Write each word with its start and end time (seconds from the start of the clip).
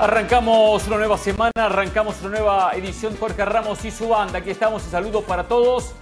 Arrancamos 0.00 0.86
una 0.86 0.96
nueva 0.96 1.18
semana, 1.18 1.52
arrancamos 1.56 2.22
una 2.22 2.30
nueva 2.30 2.72
edición 2.72 3.14
Jorge 3.18 3.44
Ramos 3.44 3.84
y 3.84 3.90
su 3.90 4.08
banda. 4.08 4.38
Aquí 4.38 4.48
estamos 4.48 4.82
y 4.86 4.90
saludo 4.90 5.20
para 5.20 5.46
todos. 5.46 5.92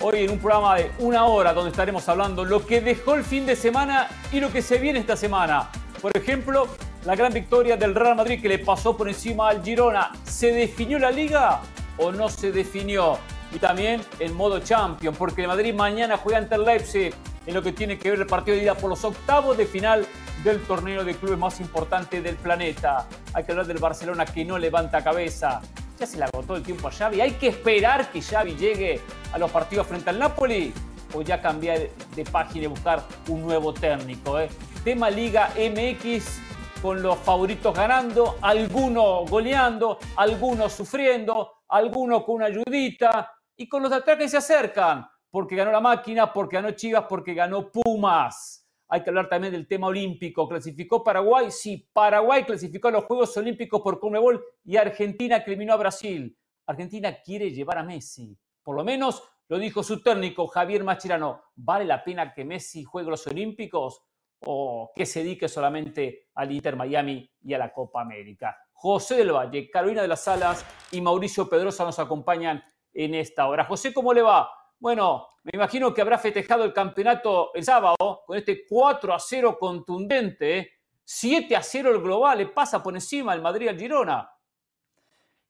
Hoy 0.00 0.24
en 0.24 0.32
un 0.32 0.40
programa 0.40 0.74
de 0.74 0.90
una 0.98 1.26
hora 1.26 1.54
donde 1.54 1.70
estaremos 1.70 2.08
hablando 2.08 2.44
lo 2.44 2.66
que 2.66 2.80
dejó 2.80 3.14
el 3.14 3.22
fin 3.22 3.46
de 3.46 3.54
semana 3.54 4.08
y 4.32 4.40
lo 4.40 4.50
que 4.50 4.62
se 4.62 4.78
viene 4.78 4.98
esta 4.98 5.14
semana. 5.14 5.70
Por 6.02 6.10
ejemplo, 6.16 6.66
la 7.04 7.14
gran 7.14 7.32
victoria 7.32 7.76
del 7.76 7.94
Real 7.94 8.16
Madrid 8.16 8.42
que 8.42 8.48
le 8.48 8.58
pasó 8.58 8.96
por 8.96 9.06
encima 9.08 9.50
al 9.50 9.62
Girona. 9.62 10.10
¿Se 10.24 10.50
definió 10.50 10.98
la 10.98 11.12
liga 11.12 11.60
o 11.98 12.10
no 12.10 12.28
se 12.28 12.50
definió? 12.50 13.16
Y 13.54 13.60
también 13.60 14.02
en 14.18 14.34
modo 14.34 14.58
champion, 14.58 15.14
porque 15.14 15.42
el 15.42 15.46
Madrid 15.46 15.72
mañana 15.72 16.16
juega 16.16 16.38
ante 16.38 16.56
el 16.56 16.64
Leipzig 16.64 17.14
en 17.46 17.54
lo 17.54 17.62
que 17.62 17.70
tiene 17.70 17.96
que 17.96 18.10
ver 18.10 18.18
el 18.18 18.26
partido 18.26 18.56
de 18.56 18.64
ida 18.64 18.74
por 18.74 18.90
los 18.90 19.04
octavos 19.04 19.56
de 19.56 19.66
final 19.66 20.04
del 20.46 20.62
torneo 20.62 21.04
de 21.04 21.16
clubes 21.16 21.38
más 21.38 21.58
importante 21.58 22.22
del 22.22 22.36
planeta. 22.36 23.08
Hay 23.34 23.42
que 23.42 23.50
hablar 23.50 23.66
del 23.66 23.78
Barcelona 23.78 24.24
que 24.24 24.44
no 24.44 24.58
levanta 24.58 25.02
cabeza. 25.02 25.60
Ya 25.98 26.06
se 26.06 26.18
le 26.18 26.24
agotó 26.24 26.54
el 26.54 26.62
tiempo 26.62 26.86
a 26.86 26.92
Xavi. 26.92 27.20
Hay 27.20 27.32
que 27.32 27.48
esperar 27.48 28.12
que 28.12 28.22
Xavi 28.22 28.54
llegue 28.54 29.00
a 29.32 29.38
los 29.38 29.50
partidos 29.50 29.88
frente 29.88 30.10
al 30.10 30.20
Napoli 30.20 30.72
o 31.12 31.22
ya 31.22 31.42
cambiar 31.42 31.80
de 32.14 32.24
página 32.24 32.66
y 32.66 32.68
buscar 32.68 33.02
un 33.28 33.42
nuevo 33.42 33.74
técnico. 33.74 34.38
¿eh? 34.38 34.48
Tema 34.84 35.10
Liga 35.10 35.50
MX 35.56 36.40
con 36.80 37.02
los 37.02 37.18
favoritos 37.18 37.74
ganando, 37.74 38.36
algunos 38.40 39.28
goleando, 39.28 39.98
algunos 40.14 40.72
sufriendo, 40.72 41.62
algunos 41.68 42.22
con 42.22 42.36
una 42.36 42.46
ayudita 42.46 43.32
y 43.56 43.68
con 43.68 43.82
los 43.82 43.90
de 43.90 44.28
se 44.28 44.36
acercan 44.36 45.08
porque 45.28 45.56
ganó 45.56 45.72
la 45.72 45.80
máquina, 45.80 46.32
porque 46.32 46.56
ganó 46.56 46.70
Chivas, 46.70 47.06
porque 47.08 47.34
ganó 47.34 47.68
Pumas. 47.70 48.65
Hay 48.88 49.02
que 49.02 49.10
hablar 49.10 49.28
también 49.28 49.52
del 49.52 49.66
tema 49.66 49.88
olímpico. 49.88 50.48
¿Clasificó 50.48 51.02
Paraguay? 51.02 51.50
Sí, 51.50 51.88
Paraguay 51.92 52.44
clasificó 52.44 52.88
a 52.88 52.92
los 52.92 53.04
Juegos 53.04 53.36
Olímpicos 53.36 53.80
por 53.80 53.98
Conmebol 53.98 54.44
y 54.64 54.76
Argentina 54.76 55.36
eliminó 55.38 55.72
a 55.72 55.76
Brasil. 55.76 56.36
Argentina 56.66 57.20
quiere 57.22 57.50
llevar 57.50 57.78
a 57.78 57.82
Messi. 57.82 58.36
Por 58.62 58.76
lo 58.76 58.84
menos 58.84 59.22
lo 59.48 59.58
dijo 59.58 59.82
su 59.82 60.02
técnico 60.02 60.46
Javier 60.46 60.84
Machirano. 60.84 61.42
¿Vale 61.54 61.84
la 61.84 62.02
pena 62.02 62.32
que 62.32 62.44
Messi 62.44 62.84
juegue 62.84 63.10
los 63.10 63.26
Olímpicos 63.26 64.02
o 64.44 64.92
que 64.94 65.06
se 65.06 65.20
dedique 65.20 65.48
solamente 65.48 66.28
al 66.34 66.52
Inter 66.52 66.76
Miami 66.76 67.28
y 67.42 67.54
a 67.54 67.58
la 67.58 67.72
Copa 67.72 68.02
América? 68.02 68.56
José 68.72 69.16
del 69.16 69.32
Valle, 69.32 69.70
Carolina 69.70 70.02
de 70.02 70.08
las 70.08 70.26
Alas 70.28 70.64
y 70.92 71.00
Mauricio 71.00 71.48
Pedrosa 71.48 71.84
nos 71.84 71.98
acompañan 71.98 72.62
en 72.92 73.14
esta 73.14 73.46
hora. 73.46 73.64
José, 73.64 73.92
¿cómo 73.92 74.12
le 74.12 74.22
va? 74.22 74.50
Bueno, 74.78 75.28
me 75.42 75.52
imagino 75.54 75.92
que 75.94 76.00
habrá 76.00 76.18
festejado 76.18 76.64
el 76.64 76.72
campeonato 76.72 77.52
el 77.54 77.64
sábado 77.64 77.96
con 78.26 78.36
este 78.36 78.66
4 78.68 79.14
a 79.14 79.18
0 79.18 79.56
contundente. 79.58 80.72
7 81.04 81.54
¿eh? 81.54 81.56
a 81.56 81.62
0 81.62 81.90
el 81.92 82.02
global, 82.02 82.38
le 82.38 82.46
pasa 82.46 82.82
por 82.82 82.94
encima 82.94 83.32
el 83.34 83.40
Madrid 83.40 83.68
al 83.68 83.78
Girona. 83.78 84.30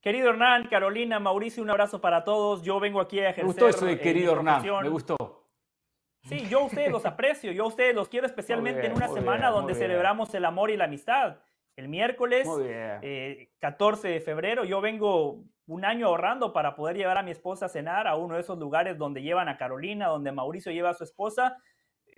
Querido 0.01 0.29
Hernán, 0.29 0.69
Carolina, 0.69 1.19
Mauricio, 1.19 1.63
un 1.63 1.71
abrazo 1.71 2.01
para 2.01 2.23
todos. 2.23 2.63
Yo 2.63 2.79
vengo 2.79 3.01
aquí 3.01 3.19
a 3.19 3.31
ejercer. 3.31 3.45
Me 3.45 3.49
gustó 3.49 3.69
eso 3.69 3.87
de 3.87 3.99
querido 3.99 4.35
Hernán, 4.35 4.63
me 4.83 4.89
gustó. 4.89 5.17
Sí, 6.23 6.47
yo 6.49 6.61
a 6.61 6.65
ustedes 6.65 6.91
los 6.91 7.05
aprecio, 7.07 7.53
yo 7.53 7.65
a 7.65 7.67
ustedes 7.69 7.95
los 7.95 8.09
quiero 8.09 8.27
especialmente 8.27 8.87
en 8.87 8.93
una 8.93 9.09
semana 9.09 9.51
donde 9.51 9.75
celebramos 9.75 10.33
el 10.35 10.45
amor 10.45 10.71
y 10.71 10.77
la 10.77 10.85
amistad. 10.85 11.39
El 11.77 11.89
miércoles, 11.89 12.49
14 13.59 14.09
eh, 14.09 14.13
de 14.13 14.21
febrero, 14.21 14.65
yo 14.65 14.81
vengo 14.81 15.45
un 15.67 15.85
año 15.85 16.07
ahorrando 16.07 16.53
para 16.53 16.75
poder 16.75 16.97
llevar 16.97 17.19
a 17.19 17.23
mi 17.23 17.31
esposa 17.31 17.67
a 17.67 17.69
cenar 17.69 18.07
a 18.07 18.17
uno 18.17 18.35
de 18.35 18.41
esos 18.41 18.59
lugares 18.59 18.99
donde 18.99 19.23
llevan 19.23 19.49
a 19.49 19.57
Carolina, 19.57 20.09
donde 20.09 20.33
Mauricio 20.33 20.73
lleva 20.73 20.91
a 20.91 20.95
su 20.95 21.05
esposa. 21.05 21.57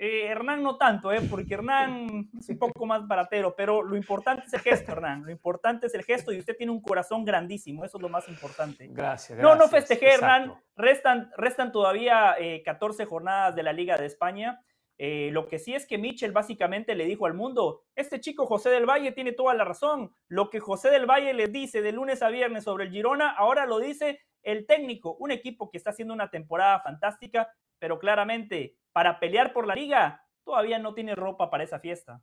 Eh, 0.00 0.26
Hernán 0.26 0.62
no 0.62 0.76
tanto, 0.76 1.10
¿eh? 1.10 1.20
porque 1.28 1.54
Hernán 1.54 2.30
es 2.38 2.48
un 2.48 2.58
poco 2.58 2.86
más 2.86 3.08
baratero, 3.08 3.56
pero 3.56 3.82
lo 3.82 3.96
importante 3.96 4.44
es 4.46 4.54
el 4.54 4.60
gesto, 4.60 4.92
Hernán. 4.92 5.24
Lo 5.24 5.32
importante 5.32 5.88
es 5.88 5.94
el 5.94 6.04
gesto 6.04 6.32
y 6.32 6.38
usted 6.38 6.56
tiene 6.56 6.70
un 6.70 6.80
corazón 6.80 7.24
grandísimo, 7.24 7.84
eso 7.84 7.98
es 7.98 8.02
lo 8.02 8.08
más 8.08 8.28
importante. 8.28 8.86
Gracias. 8.88 9.40
No, 9.40 9.56
no 9.56 9.66
festejé, 9.66 10.14
Hernán. 10.14 10.54
Restan, 10.76 11.32
restan 11.36 11.72
todavía 11.72 12.36
14 12.64 13.02
eh, 13.02 13.06
jornadas 13.06 13.56
de 13.56 13.64
la 13.64 13.72
Liga 13.72 13.96
de 13.96 14.06
España. 14.06 14.60
Eh, 14.98 15.30
lo 15.32 15.46
que 15.46 15.60
sí 15.60 15.74
es 15.74 15.86
que 15.86 15.96
Mitchell 15.96 16.32
básicamente 16.32 16.96
le 16.96 17.06
dijo 17.06 17.26
al 17.26 17.34
mundo, 17.34 17.84
este 17.94 18.20
chico 18.20 18.46
José 18.46 18.70
del 18.70 18.84
Valle 18.84 19.12
tiene 19.12 19.32
toda 19.32 19.54
la 19.54 19.64
razón. 19.64 20.12
Lo 20.26 20.50
que 20.50 20.58
José 20.58 20.90
del 20.90 21.06
Valle 21.06 21.32
les 21.34 21.52
dice 21.52 21.82
de 21.82 21.92
lunes 21.92 22.20
a 22.20 22.28
viernes 22.30 22.64
sobre 22.64 22.84
el 22.84 22.90
Girona, 22.90 23.30
ahora 23.30 23.64
lo 23.64 23.78
dice 23.78 24.20
el 24.42 24.66
técnico, 24.66 25.16
un 25.20 25.30
equipo 25.30 25.70
que 25.70 25.78
está 25.78 25.90
haciendo 25.90 26.14
una 26.14 26.30
temporada 26.30 26.80
fantástica, 26.80 27.48
pero 27.78 27.98
claramente 27.98 28.76
para 28.92 29.20
pelear 29.20 29.52
por 29.52 29.66
la 29.66 29.76
liga 29.76 30.24
todavía 30.44 30.78
no 30.78 30.94
tiene 30.94 31.14
ropa 31.14 31.50
para 31.50 31.64
esa 31.64 31.78
fiesta. 31.78 32.20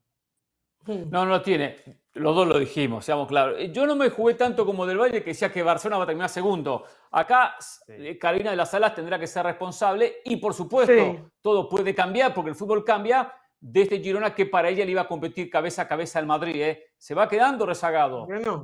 No, 0.88 1.26
no 1.26 1.26
lo 1.26 1.42
tiene. 1.42 1.78
Los 2.14 2.34
dos 2.36 2.48
lo 2.48 2.58
dijimos, 2.58 3.04
seamos 3.04 3.28
claros. 3.28 3.56
Eh, 3.60 3.72
yo 3.72 3.86
no 3.86 3.96
me 3.96 4.10
jugué 4.10 4.36
tanto 4.36 4.66
como 4.66 4.86
Del 4.86 4.98
Valle 4.98 5.22
que 5.22 5.32
decía 5.32 5.52
que 5.52 5.64
Barcelona 5.64 5.98
va 5.98 6.04
a 6.04 6.08
terminar 6.08 6.30
segundo. 6.30 6.86
Acá 7.12 7.56
eh, 7.88 8.18
Carolina 8.18 8.52
de 8.52 8.56
las 8.56 8.72
Salas 8.72 8.96
tendrá 8.96 9.20
que 9.20 9.28
ser 9.28 9.46
responsable 9.46 10.18
y 10.24 10.38
por 10.38 10.54
supuesto 10.54 11.32
todo 11.42 11.68
puede 11.68 11.94
cambiar 11.94 12.34
porque 12.34 12.52
el 12.52 12.56
fútbol 12.56 12.86
cambia 12.86 13.34
de 13.60 13.82
este 13.82 14.00
Girona 14.00 14.34
que 14.34 14.46
para 14.46 14.70
ella 14.70 14.86
le 14.86 14.92
iba 14.92 15.02
a 15.02 15.08
competir 15.08 15.50
cabeza 15.50 15.84
a 15.84 15.88
cabeza 15.88 16.20
al 16.20 16.26
Madrid. 16.26 16.62
¿eh? 16.62 16.86
Se 16.98 17.14
va 17.14 17.28
quedando 17.28 17.66
rezagado. 17.66 18.26
Bueno, 18.26 18.64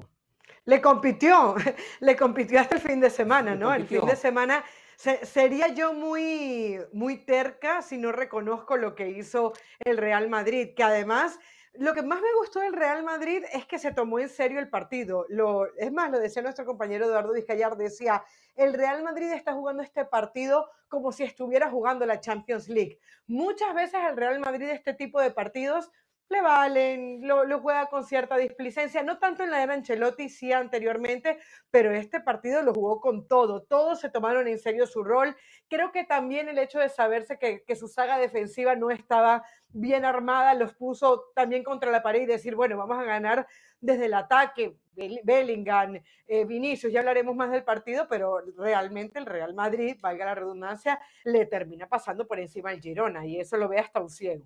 le 0.66 0.82
compitió, 0.82 1.56
le 2.00 2.16
compitió 2.16 2.60
hasta 2.60 2.76
el 2.76 2.82
fin 2.82 3.00
de 3.00 3.10
semana, 3.10 3.56
¿no? 3.56 3.74
El 3.74 3.86
fin 3.86 4.06
de 4.06 4.16
semana 4.16 4.64
sería 4.96 5.70
yo 5.70 5.94
muy, 5.94 6.78
muy 6.94 7.18
terca 7.18 7.82
si 7.82 7.98
no 7.98 8.12
reconozco 8.12 8.78
lo 8.78 8.94
que 8.94 9.10
hizo 9.10 9.54
el 9.80 9.98
Real 9.98 10.30
Madrid, 10.30 10.70
que 10.76 10.84
además 10.84 11.40
lo 11.74 11.94
que 11.94 12.02
más 12.02 12.22
me 12.22 12.34
gustó 12.38 12.60
del 12.60 12.74
Real 12.74 13.04
Madrid 13.04 13.44
es 13.54 13.66
que 13.66 13.80
se 13.80 13.94
tomó 13.94 14.20
en 14.20 14.30
serio 14.30 14.60
el 14.60 14.70
partido. 14.70 15.26
Lo, 15.30 15.74
es 15.78 15.92
más, 15.92 16.12
lo 16.12 16.20
decía 16.20 16.42
nuestro 16.42 16.66
compañero 16.66 17.06
Eduardo 17.06 17.34
Vizcayar, 17.34 17.78
decía, 17.78 18.24
el 18.56 18.74
Real 18.74 19.02
Madrid 19.04 19.32
está 19.32 19.54
jugando 19.54 19.82
este 19.82 20.04
partido 20.06 20.70
como 20.90 21.12
si 21.12 21.24
estuviera 21.24 21.70
jugando 21.70 22.06
la 22.06 22.20
Champions 22.20 22.68
League. 22.68 23.00
Muchas 23.28 23.74
veces 23.74 24.02
el 24.10 24.18
Real 24.18 24.40
Madrid 24.40 24.70
este 24.70 24.94
tipo 24.94 25.22
de 25.22 25.32
partidos 25.32 25.90
le 26.30 26.42
valen, 26.42 27.28
lo, 27.28 27.60
juega 27.60 27.88
con 27.88 28.06
cierta 28.06 28.38
displicencia, 28.38 29.04
no 29.04 29.20
tanto 29.20 29.44
en 29.44 29.52
la 29.52 29.62
era 29.62 29.74
Ancelotti, 29.74 30.30
sí 30.30 30.54
anteriormente, 30.54 31.40
pero 31.70 31.92
este 31.92 32.22
partido 32.22 32.62
lo 32.62 32.74
jugó 32.74 33.02
con 33.02 33.28
todo, 33.28 33.64
todos 33.64 34.00
se 34.00 34.10
tomaron 34.10 34.48
en 34.48 34.58
serio 34.58 34.88
su 34.88 35.04
rol. 35.04 35.36
Creo 35.68 35.92
que 35.92 36.06
también 36.06 36.48
el 36.48 36.58
hecho 36.58 36.80
de 36.80 36.90
saberse 36.90 37.38
que, 37.38 37.64
que 37.64 37.76
su 37.76 37.88
saga 37.88 38.18
defensiva 38.18 38.76
no 38.76 38.92
estaba 38.92 39.44
bien 39.74 40.06
armada 40.06 40.54
los 40.54 40.74
puso 40.74 41.32
también 41.36 41.64
contra 41.64 41.92
la 41.92 42.04
pared 42.04 42.22
y 42.22 42.26
decir, 42.26 42.56
bueno, 42.56 42.78
vamos 42.78 42.98
a 42.98 43.04
ganar 43.04 43.48
desde 43.80 44.06
el 44.06 44.14
ataque, 44.14 44.78
Bellingham, 45.24 46.00
eh, 46.28 46.46
Vinicius, 46.46 46.94
ya 46.94 47.00
hablaremos 47.00 47.36
más 47.36 47.52
del 47.52 47.64
partido, 47.64 48.08
pero 48.08 48.40
realmente 48.58 49.18
el 49.18 49.26
Real 49.26 49.54
Madrid, 49.54 49.98
valga 50.00 50.26
la 50.26 50.36
redundancia, 50.36 51.00
le 51.24 51.46
termina 51.46 51.88
pasando 51.88 52.28
por 52.28 52.40
encima 52.40 52.70
al 52.70 52.80
Girona 52.80 53.26
y 53.26 53.40
eso 53.40 53.58
lo 53.58 53.68
ve 53.68 53.80
hasta 53.80 54.02
un 54.02 54.10
ciego. 54.10 54.46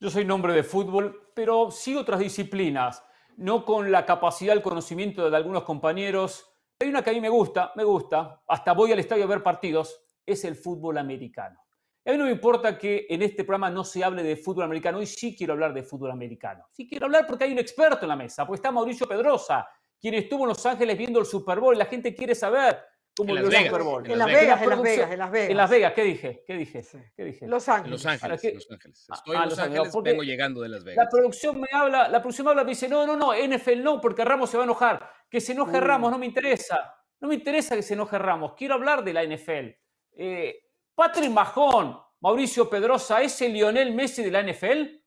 Yo 0.00 0.10
soy 0.10 0.24
nombre 0.24 0.52
de 0.52 0.64
fútbol, 0.64 1.30
pero 1.34 1.70
sí 1.70 1.94
otras 1.94 2.18
disciplinas, 2.18 3.02
no 3.36 3.64
con 3.64 3.92
la 3.92 4.04
capacidad, 4.04 4.54
el 4.54 4.62
conocimiento 4.62 5.30
de 5.30 5.36
algunos 5.36 5.62
compañeros. 5.62 6.46
Hay 6.80 6.88
una 6.88 7.02
que 7.02 7.10
a 7.10 7.12
mí 7.12 7.20
me 7.20 7.28
gusta, 7.28 7.72
me 7.76 7.84
gusta, 7.84 8.42
hasta 8.48 8.72
voy 8.72 8.92
al 8.92 8.98
estadio 8.98 9.24
a 9.24 9.28
ver 9.28 9.42
partidos, 9.42 10.04
es 10.26 10.44
el 10.44 10.56
fútbol 10.56 10.98
americano. 10.98 11.60
A 12.04 12.10
mí 12.10 12.18
no 12.18 12.24
me 12.24 12.32
importa 12.32 12.76
que 12.76 13.06
en 13.08 13.22
este 13.22 13.44
programa 13.44 13.70
no 13.70 13.84
se 13.84 14.04
hable 14.04 14.22
de 14.22 14.36
fútbol 14.36 14.64
americano. 14.64 14.98
Hoy 14.98 15.06
sí 15.06 15.34
quiero 15.34 15.54
hablar 15.54 15.72
de 15.72 15.82
fútbol 15.82 16.10
americano. 16.10 16.66
Sí 16.72 16.86
quiero 16.86 17.06
hablar 17.06 17.26
porque 17.26 17.44
hay 17.44 17.52
un 17.52 17.58
experto 17.58 18.00
en 18.02 18.08
la 18.08 18.16
mesa, 18.16 18.44
porque 18.44 18.58
está 18.58 18.70
Mauricio 18.70 19.08
Pedrosa, 19.08 19.66
quien 19.98 20.14
estuvo 20.14 20.42
en 20.42 20.48
Los 20.48 20.66
Ángeles 20.66 20.98
viendo 20.98 21.20
el 21.20 21.24
Super 21.24 21.60
Bowl. 21.60 21.78
La 21.78 21.86
gente 21.86 22.14
quiere 22.14 22.34
saber 22.34 22.78
cómo 23.16 23.34
vio 23.34 23.46
el 23.46 23.66
Super 23.66 23.82
Bowl. 23.82 24.10
En 24.10 24.18
Las 24.18 24.26
Vegas, 24.26 24.62
en 24.62 24.68
Las 24.68 24.82
Vegas, 24.82 25.12
en 25.12 25.18
Las 25.18 25.30
Vegas. 25.30 25.50
En 25.50 25.56
Las 25.56 25.70
Vegas, 25.70 25.92
¿qué 25.94 26.02
dije? 26.04 26.44
¿Qué 26.46 26.54
dije? 26.56 26.82
¿Qué 27.16 27.24
dije? 27.24 27.46
Los 27.46 27.68
Ángeles. 27.68 27.90
Los 27.90 28.06
Ángeles, 28.06 28.54
Los 28.54 28.70
Ángeles. 28.70 29.06
Estoy 29.12 29.36
en 29.36 29.48
Los 29.48 29.58
Ángeles, 29.58 29.92
vengo 30.02 30.22
llegando 30.22 30.60
de 30.60 30.68
Las 30.68 30.84
Vegas. 30.84 31.04
La 31.04 31.10
producción 31.10 31.60
me 31.60 31.68
habla, 31.72 32.08
la 32.08 32.20
producción 32.20 32.44
me 32.46 32.50
habla, 32.50 32.64
me 32.64 32.70
dice, 32.70 32.88
no, 32.88 33.06
no, 33.06 33.16
no, 33.16 33.32
NFL 33.34 33.82
no, 33.82 34.00
porque 34.00 34.24
Ramos 34.24 34.50
se 34.50 34.56
va 34.56 34.62
a 34.62 34.66
enojar. 34.66 35.10
Que 35.30 35.40
se 35.40 35.52
enoje 35.52 35.80
Ramos, 35.80 36.10
no 36.10 36.18
me 36.18 36.26
interesa. 36.26 36.94
No 37.20 37.28
me 37.28 37.34
interesa 37.34 37.76
que 37.76 37.82
se 37.82 37.94
enoje 37.94 38.18
Ramos. 38.18 38.54
Quiero 38.56 38.74
hablar 38.74 39.02
de 39.04 39.12
la 39.12 39.24
NFL. 39.24 39.70
Eh, 40.16 40.60
Patrick 40.94 41.30
Mahon, 41.30 41.98
Mauricio 42.20 42.68
Pedrosa, 42.68 43.22
¿es 43.22 43.40
el 43.42 43.52
Lionel 43.52 43.92
Messi 43.92 44.22
de 44.22 44.30
la 44.30 44.42
NFL? 44.42 45.02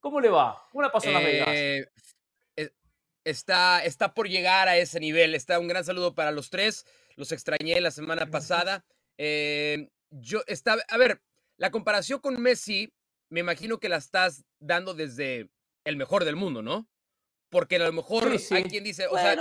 ¿Cómo 0.00 0.20
le 0.20 0.28
va? 0.28 0.66
¿Cómo 0.70 0.82
la 0.82 0.90
pasó 0.90 1.08
en 1.08 1.14
Las 1.14 1.24
Vegas? 1.24 1.48
Eh, 1.50 1.86
está, 3.24 3.84
está 3.84 4.14
por 4.14 4.28
llegar 4.28 4.68
a 4.68 4.76
ese 4.76 4.98
nivel. 5.00 5.34
Está 5.34 5.58
un 5.58 5.68
gran 5.68 5.84
saludo 5.84 6.14
para 6.14 6.32
los 6.32 6.50
tres. 6.50 6.86
Los 7.16 7.32
extrañé 7.32 7.80
la 7.80 7.90
semana 7.90 8.26
pasada. 8.30 8.84
Eh, 9.18 9.88
yo 10.10 10.42
está, 10.46 10.76
a 10.88 10.96
ver, 10.98 11.22
la 11.56 11.70
comparación 11.70 12.20
con 12.20 12.40
Messi, 12.40 12.92
me 13.30 13.40
imagino 13.40 13.78
que 13.78 13.88
la 13.88 13.96
estás 13.96 14.44
dando 14.58 14.94
desde 14.94 15.50
el 15.84 15.96
mejor 15.96 16.24
del 16.24 16.36
mundo, 16.36 16.62
¿no? 16.62 16.88
Porque 17.50 17.76
a 17.76 17.80
lo 17.80 17.92
mejor 17.92 18.30
hay 18.50 18.64
quien 18.64 18.84
dice, 18.84 19.06
o 19.06 19.16
sea, 19.16 19.36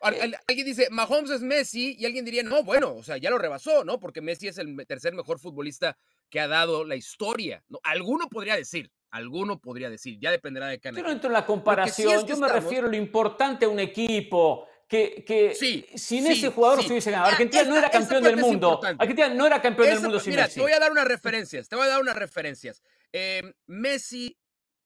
alguien 0.00 0.66
dice, 0.66 0.88
Mahomes 0.90 1.30
es 1.30 1.42
Messi, 1.42 1.96
y 1.98 2.06
alguien 2.06 2.24
diría, 2.24 2.42
no, 2.42 2.62
bueno, 2.62 2.94
o 2.94 3.02
sea, 3.02 3.16
ya 3.16 3.30
lo 3.30 3.38
rebasó, 3.38 3.84
¿no? 3.84 3.98
Porque 3.98 4.20
Messi 4.20 4.48
es 4.48 4.58
el 4.58 4.76
tercer 4.86 5.14
mejor 5.14 5.38
futbolista 5.38 5.96
que 6.30 6.38
ha 6.38 6.48
dado 6.48 6.84
la 6.84 6.96
historia. 6.96 7.64
¿no? 7.68 7.80
Alguno 7.82 8.28
podría 8.28 8.56
decir, 8.56 8.92
Alguno 9.10 9.58
podría 9.58 9.88
decir, 9.88 10.18
ya 10.20 10.30
dependerá 10.30 10.66
de 10.66 10.80
cada 10.80 10.96
Yo 10.96 11.02
no 11.02 11.10
entro 11.10 11.28
en 11.28 11.34
la 11.34 11.46
comparación, 11.46 12.26
yo 12.26 12.36
me 12.36 12.48
refiero 12.48 12.86
a 12.86 12.90
lo 12.90 12.96
importante 12.96 13.64
a 13.64 13.68
un 13.68 13.78
equipo. 13.78 14.66
Que, 14.88 15.24
que 15.26 15.54
sin 15.96 16.26
ese 16.26 16.48
jugador 16.50 16.82
se 16.82 16.92
hubiese 16.92 17.10
ganado. 17.10 17.30
Argentina 17.30 17.64
no 17.64 17.76
era 17.76 17.90
campeón 17.90 18.22
del 18.22 18.36
mundo. 18.36 18.80
Argentina 18.84 19.28
no 19.28 19.46
era 19.46 19.60
campeón 19.60 19.88
del 19.88 20.00
mundo 20.00 20.20
sin 20.20 20.30
mira, 20.30 20.48
Te 20.48 20.60
voy 20.60 20.72
a 20.72 20.78
dar 20.78 20.92
unas 20.92 21.06
referencias. 21.06 21.68
Te 21.68 21.74
voy 21.74 21.86
a 21.86 21.88
dar 21.88 22.00
unas 22.00 22.16
referencias. 22.16 22.82
Em, 23.12 23.52
Messi 23.66 24.38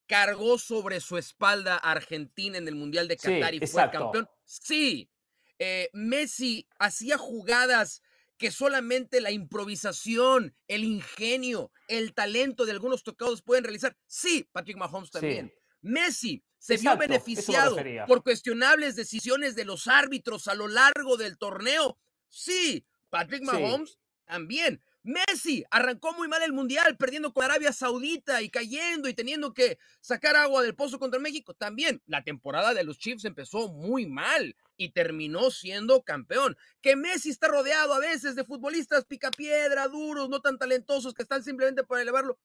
cargó 0.07 0.59
sobre 0.59 1.01
su 1.01 1.19
espalda 1.19 1.75
a 1.75 1.93
Argentina 1.93 2.59
en 2.59 2.67
el 2.67 2.75
Mundial 2.75 3.09
de 3.09 3.17
Qatar 3.17 3.55
y 3.55 3.67
fue 3.67 3.91
campeón. 3.91 4.29
Sí. 4.45 5.11
Eh, 5.59 5.91
Messi 5.93 6.67
hacía 6.79 7.19
jugadas 7.19 8.03
que 8.39 8.51
solamente 8.51 9.21
la 9.21 9.31
improvisación, 9.31 10.57
el 10.67 10.83
ingenio, 10.83 11.71
el 11.89 12.15
talento 12.15 12.65
de 12.65 12.73
algunos 12.73 13.03
tocados 13.03 13.43
pueden 13.43 13.65
realizar. 13.65 13.95
Sí, 14.07 14.49
Patrick 14.51 14.79
Mahomes 14.79 15.11
también. 15.11 15.53
Messi 15.83 16.43
se 16.61 16.77
vio 16.77 16.97
beneficiado 16.97 17.77
por 18.07 18.23
cuestionables 18.23 18.95
decisiones 18.95 19.55
de 19.57 19.65
los 19.65 19.89
árbitros 19.89 20.47
a 20.47 20.55
lo 20.55 20.69
largo 20.69 21.17
del 21.17 21.39
torneo. 21.39 21.99
Sí, 22.29 22.87
Patrick 23.09 23.43
Mahomes 23.43 23.99
también. 24.27 24.83
Messi 25.03 25.65
arrancó 25.71 26.13
muy 26.13 26.29
mal 26.29 26.43
el 26.43 26.53
Mundial, 26.53 26.99
perdiendo 26.99 27.33
con 27.33 27.43
Arabia 27.43 27.73
Saudita 27.73 28.43
y 28.43 28.51
cayendo 28.51 29.09
y 29.09 29.15
teniendo 29.15 29.55
que 29.55 29.79
sacar 30.03 30.37
agua 30.37 30.63
del 30.63 30.75
pozo 30.75 30.99
contra 30.99 31.19
México. 31.19 31.55
También 31.55 32.03
la 32.05 32.23
temporada 32.23 32.75
de 32.75 32.85
los 32.85 32.99
Chiefs 32.99 33.25
empezó 33.25 33.73
muy 33.73 34.05
mal 34.05 34.55
y 34.77 34.91
terminó 34.91 35.51
siendo 35.51 36.03
campeón. 36.03 36.59
Que 36.83 36.95
Messi 36.95 37.31
está 37.31 37.49
rodeado 37.49 37.95
a 37.95 38.01
veces 38.01 38.37
de 38.37 38.45
futbolistas 38.45 39.07
picapiedra, 39.07 39.89
duros, 39.89 40.29
no 40.29 40.43
tan 40.43 40.59
talentosos, 40.59 41.15
que 41.15 41.23
están 41.23 41.43
simplemente 41.43 41.83
para 41.85 42.03
elevarlo. 42.03 42.39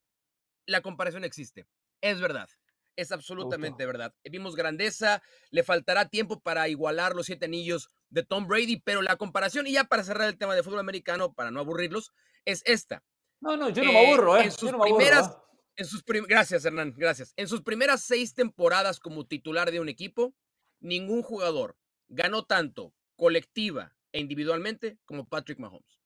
La 0.65 0.81
comparación 0.81 1.25
existe, 1.25 1.67
es 1.99 2.21
verdad. 2.21 2.49
Es 2.95 3.11
absolutamente 3.11 3.85
verdad. 3.85 4.13
Vimos 4.23 4.55
grandeza, 4.55 5.21
le 5.51 5.63
faltará 5.63 6.07
tiempo 6.07 6.39
para 6.39 6.67
igualar 6.69 7.15
los 7.15 7.25
siete 7.25 7.45
anillos 7.45 7.89
de 8.09 8.23
Tom 8.23 8.47
Brady, 8.47 8.81
pero 8.81 9.01
la 9.01 9.17
comparación, 9.17 9.67
y 9.67 9.73
ya 9.73 9.83
para 9.83 10.03
cerrar 10.03 10.29
el 10.29 10.37
tema 10.37 10.55
de 10.55 10.63
fútbol 10.63 10.79
americano, 10.79 11.33
para 11.33 11.51
no 11.51 11.59
aburrirlos, 11.59 12.13
es 12.45 12.61
esta. 12.65 13.03
No, 13.41 13.57
no, 13.57 13.69
yo 13.69 13.83
no 13.83 13.91
me 13.91 14.01
eh, 14.01 14.07
aburro, 14.07 14.37
¿eh? 14.37 14.45
En 14.45 14.51
sus 14.51 14.71
primeras, 14.71 15.27
¿eh? 15.27 15.33
en 15.77 15.85
sus 15.85 16.03
gracias, 16.05 16.63
Hernán, 16.63 16.93
gracias. 16.95 17.33
En 17.35 17.47
sus 17.47 17.61
primeras 17.61 18.01
seis 18.01 18.33
temporadas 18.33 18.99
como 18.99 19.25
titular 19.25 19.71
de 19.71 19.79
un 19.79 19.89
equipo, 19.89 20.33
ningún 20.79 21.21
jugador 21.21 21.77
ganó 22.07 22.45
tanto 22.45 22.93
colectiva 23.15 23.95
e 24.11 24.19
individualmente 24.19 24.97
como 25.05 25.27
Patrick 25.27 25.59
Mahomes. 25.59 25.99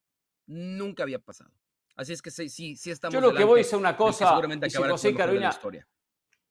Nunca 0.47 1.03
había 1.03 1.19
pasado. 1.19 1.51
Así 1.95 2.13
es 2.13 2.21
que 2.21 2.31
sí, 2.31 2.50
sí, 2.50 2.75
sí 2.75 2.91
estamos. 2.91 3.13
Yo 3.13 3.21
lo 3.21 3.36
que 3.36 3.44
voy 3.44 3.59
a 3.59 3.63
decir 3.63 3.77
una 3.77 3.95
cosa. 3.95 4.30
Seguramente 4.30 4.69
si 4.69 4.77
José 4.77 5.13
Carolina. 5.13 5.51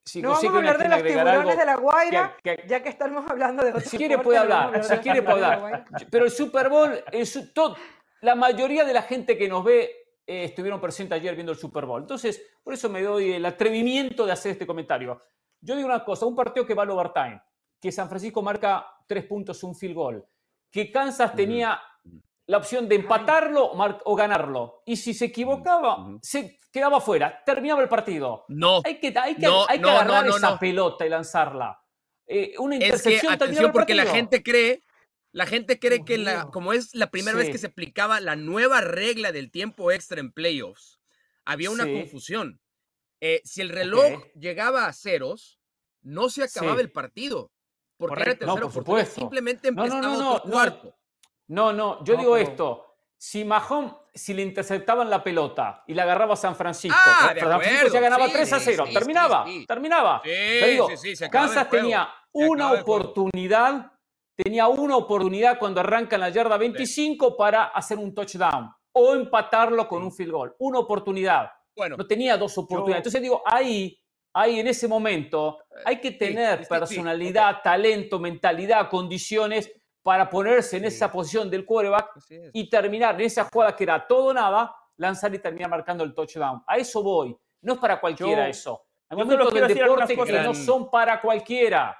Si 0.08 0.22
no 0.22 0.30
vamos 0.30 0.44
a 0.44 0.56
hablar 0.56 0.78
de 0.78 0.88
los 0.88 1.02
tiburones 1.02 1.58
de 1.58 1.66
la 1.66 1.76
Guaira, 1.76 2.36
ya 2.66 2.82
que 2.82 2.88
estamos 2.88 3.30
hablando 3.30 3.62
de 3.62 3.78
Si 3.82 3.98
quiere 3.98 4.16
puede 4.18 4.38
hablar, 4.38 4.82
si 4.82 4.96
quiere 4.98 5.22
puede 5.22 5.44
hablar. 5.44 5.84
Pero 6.10 6.24
el 6.24 6.30
Super 6.30 6.70
Bowl, 6.70 7.04
todo, 7.52 7.76
la 8.22 8.34
mayoría 8.34 8.84
de 8.86 8.94
la 8.94 9.02
gente 9.02 9.36
que 9.36 9.48
nos 9.48 9.62
ve 9.62 9.90
eh, 10.26 10.44
estuvieron 10.44 10.80
presentes 10.80 11.16
ayer 11.16 11.34
viendo 11.34 11.52
el 11.52 11.58
Super 11.58 11.84
Bowl. 11.84 12.00
Entonces, 12.00 12.42
por 12.64 12.72
eso 12.72 12.88
me 12.88 13.02
doy 13.02 13.34
el 13.34 13.44
atrevimiento 13.44 14.24
de 14.24 14.32
hacer 14.32 14.52
este 14.52 14.66
comentario. 14.66 15.20
Yo 15.60 15.76
digo 15.76 15.86
una 15.86 16.02
cosa, 16.02 16.24
un 16.24 16.34
partido 16.34 16.64
que 16.64 16.74
va 16.74 16.84
al 16.84 16.90
overtime, 16.90 17.42
que 17.78 17.92
San 17.92 18.08
Francisco 18.08 18.40
marca 18.40 18.86
tres 19.06 19.24
puntos, 19.26 19.62
un 19.62 19.74
field 19.74 19.94
goal, 19.94 20.26
que 20.70 20.90
Kansas 20.90 21.34
tenía 21.34 21.78
la 22.48 22.56
opción 22.56 22.88
de 22.88 22.96
empatarlo 22.96 23.72
o 24.04 24.16
ganarlo. 24.16 24.82
Y 24.86 24.96
si 24.96 25.12
se 25.12 25.26
equivocaba, 25.26 26.18
se 26.22 26.58
quedaba 26.72 27.00
fuera, 27.00 27.42
terminaba 27.44 27.82
el 27.82 27.90
partido. 27.90 28.46
No. 28.48 28.80
Hay 28.84 28.98
que, 28.98 29.08
hay 29.18 29.36
que, 29.36 29.46
hay 29.46 29.80
que 29.80 29.90
agarrar 29.90 30.26
esa 30.26 30.58
pelota 30.58 31.04
y 31.06 31.10
lanzarla. 31.10 31.78
Eh, 32.26 32.54
una 32.58 32.76
intercepción 32.76 33.14
es 33.34 33.38
que, 33.38 33.44
atención, 33.44 33.70
porque 33.70 33.94
la 33.94 34.06
gente 34.06 34.42
cree, 34.42 34.82
la 35.30 35.44
gente 35.44 35.78
cree 35.78 36.06
que 36.06 36.16
la, 36.16 36.46
como 36.46 36.72
es 36.72 36.94
la 36.94 37.10
primera 37.10 37.36
vez 37.36 37.50
que 37.50 37.58
se 37.58 37.66
aplicaba 37.66 38.18
la 38.20 38.34
nueva 38.34 38.80
regla 38.80 39.30
del 39.30 39.50
tiempo 39.50 39.92
extra 39.92 40.20
en 40.20 40.32
playoffs, 40.32 41.00
había 41.44 41.70
una 41.70 41.84
confusión. 41.84 42.60
Eh, 43.20 43.42
si 43.44 43.60
el 43.60 43.68
reloj 43.68 44.24
llegaba 44.34 44.86
a 44.86 44.94
ceros, 44.94 45.60
no 46.00 46.30
se 46.30 46.44
acababa 46.44 46.80
el 46.80 46.90
partido. 46.90 47.52
Porque 47.98 48.22
era 48.22 48.32
tercero 48.32 48.54
no, 48.54 48.62
por 48.62 48.72
supuesto. 48.72 49.20
simplemente 49.20 49.68
empezaba 49.68 50.00
no, 50.00 50.34
otro 50.36 50.50
cuarto. 50.50 50.97
No, 51.48 51.72
no, 51.72 52.04
yo 52.04 52.16
digo 52.16 52.36
esto. 52.36 52.84
Si 53.16 53.44
Mahomes, 53.44 53.92
si 54.14 54.32
le 54.32 54.42
interceptaban 54.42 55.10
la 55.10 55.22
pelota 55.24 55.82
y 55.86 55.94
la 55.94 56.04
agarraba 56.04 56.36
San 56.36 56.54
Francisco, 56.54 56.96
ah, 56.96 57.34
San 57.36 57.36
Francisco 57.36 57.88
ya 57.88 58.00
ganaba 58.00 58.28
3 58.28 58.52
a 58.52 58.60
0. 58.60 58.84
terminaba, 58.92 59.44
terminaba. 59.66 60.22
digo, 60.24 60.88
Kansas 61.30 61.68
tenía 61.68 62.08
una 62.32 62.72
oportunidad, 62.72 63.92
tenía 64.36 64.68
una 64.68 64.96
oportunidad 64.96 65.58
cuando 65.58 65.80
arranca 65.80 66.14
en 66.14 66.20
la 66.20 66.28
yarda 66.28 66.56
25 66.56 67.36
para 67.36 67.64
hacer 67.64 67.98
un 67.98 68.14
touchdown 68.14 68.70
o 68.92 69.14
empatarlo 69.14 69.88
con 69.88 70.02
un 70.04 70.12
field 70.12 70.32
goal. 70.32 70.54
Una 70.58 70.78
oportunidad. 70.78 71.50
Bueno, 71.74 71.96
no 71.96 72.06
tenía 72.06 72.36
dos 72.36 72.56
oportunidades. 72.56 73.00
Entonces 73.00 73.22
digo, 73.22 73.42
ahí 73.44 73.98
ahí 74.32 74.60
en 74.60 74.68
ese 74.68 74.86
momento 74.86 75.58
hay 75.84 76.00
que 76.00 76.12
tener 76.12 76.66
personalidad, 76.68 77.60
talento, 77.62 78.18
mentalidad, 78.18 78.88
condiciones 78.88 79.70
para 80.02 80.28
ponerse 80.28 80.76
en 80.76 80.84
esa 80.84 81.10
posición 81.10 81.50
del 81.50 81.64
quarterback 81.64 82.10
y 82.52 82.68
terminar 82.68 83.14
en 83.16 83.26
esa 83.26 83.44
jugada 83.44 83.76
que 83.76 83.84
era 83.84 84.06
todo 84.06 84.26
o 84.26 84.34
nada, 84.34 84.74
lanzar 84.96 85.34
y 85.34 85.38
terminar 85.38 85.70
marcando 85.70 86.04
el 86.04 86.14
touchdown. 86.14 86.62
A 86.66 86.76
eso 86.78 87.02
voy. 87.02 87.36
No 87.62 87.74
es 87.74 87.78
para 87.78 88.00
cualquiera 88.00 88.48
eso. 88.48 88.84
Hay 89.08 89.16
momentos 89.16 89.52
del 89.52 89.68
deporte 89.68 90.16
que 90.16 90.32
no 90.40 90.54
son 90.54 90.90
para 90.90 91.20
cualquiera. 91.20 91.96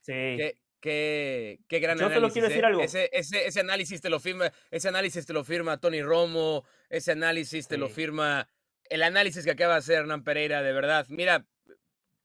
Sí. 0.00 0.36
Qué, 0.80 1.60
qué, 1.66 1.78
gran 1.78 1.96
Yo 1.96 2.06
análisis. 2.06 2.32
quiero 2.34 2.48
decir 2.48 2.62
¿eh? 2.62 2.66
algo. 2.66 2.80
Ese, 2.82 3.08
ese, 3.10 3.46
ese, 3.46 3.60
análisis 3.60 4.02
te 4.02 4.10
lo 4.10 4.20
firma, 4.20 4.52
ese 4.70 4.88
análisis 4.88 5.24
te 5.24 5.32
lo 5.32 5.42
firma 5.42 5.80
Tony 5.80 6.02
Romo, 6.02 6.64
ese 6.90 7.12
análisis 7.12 7.66
te 7.66 7.78
lo 7.78 7.88
firma 7.88 8.46
el 8.90 9.02
análisis 9.02 9.44
que 9.44 9.50
acaba 9.50 9.74
de 9.74 9.78
hacer 9.78 9.98
Hernán 10.00 10.24
Pereira, 10.24 10.62
de 10.62 10.72
verdad. 10.72 11.06
Mira, 11.08 11.46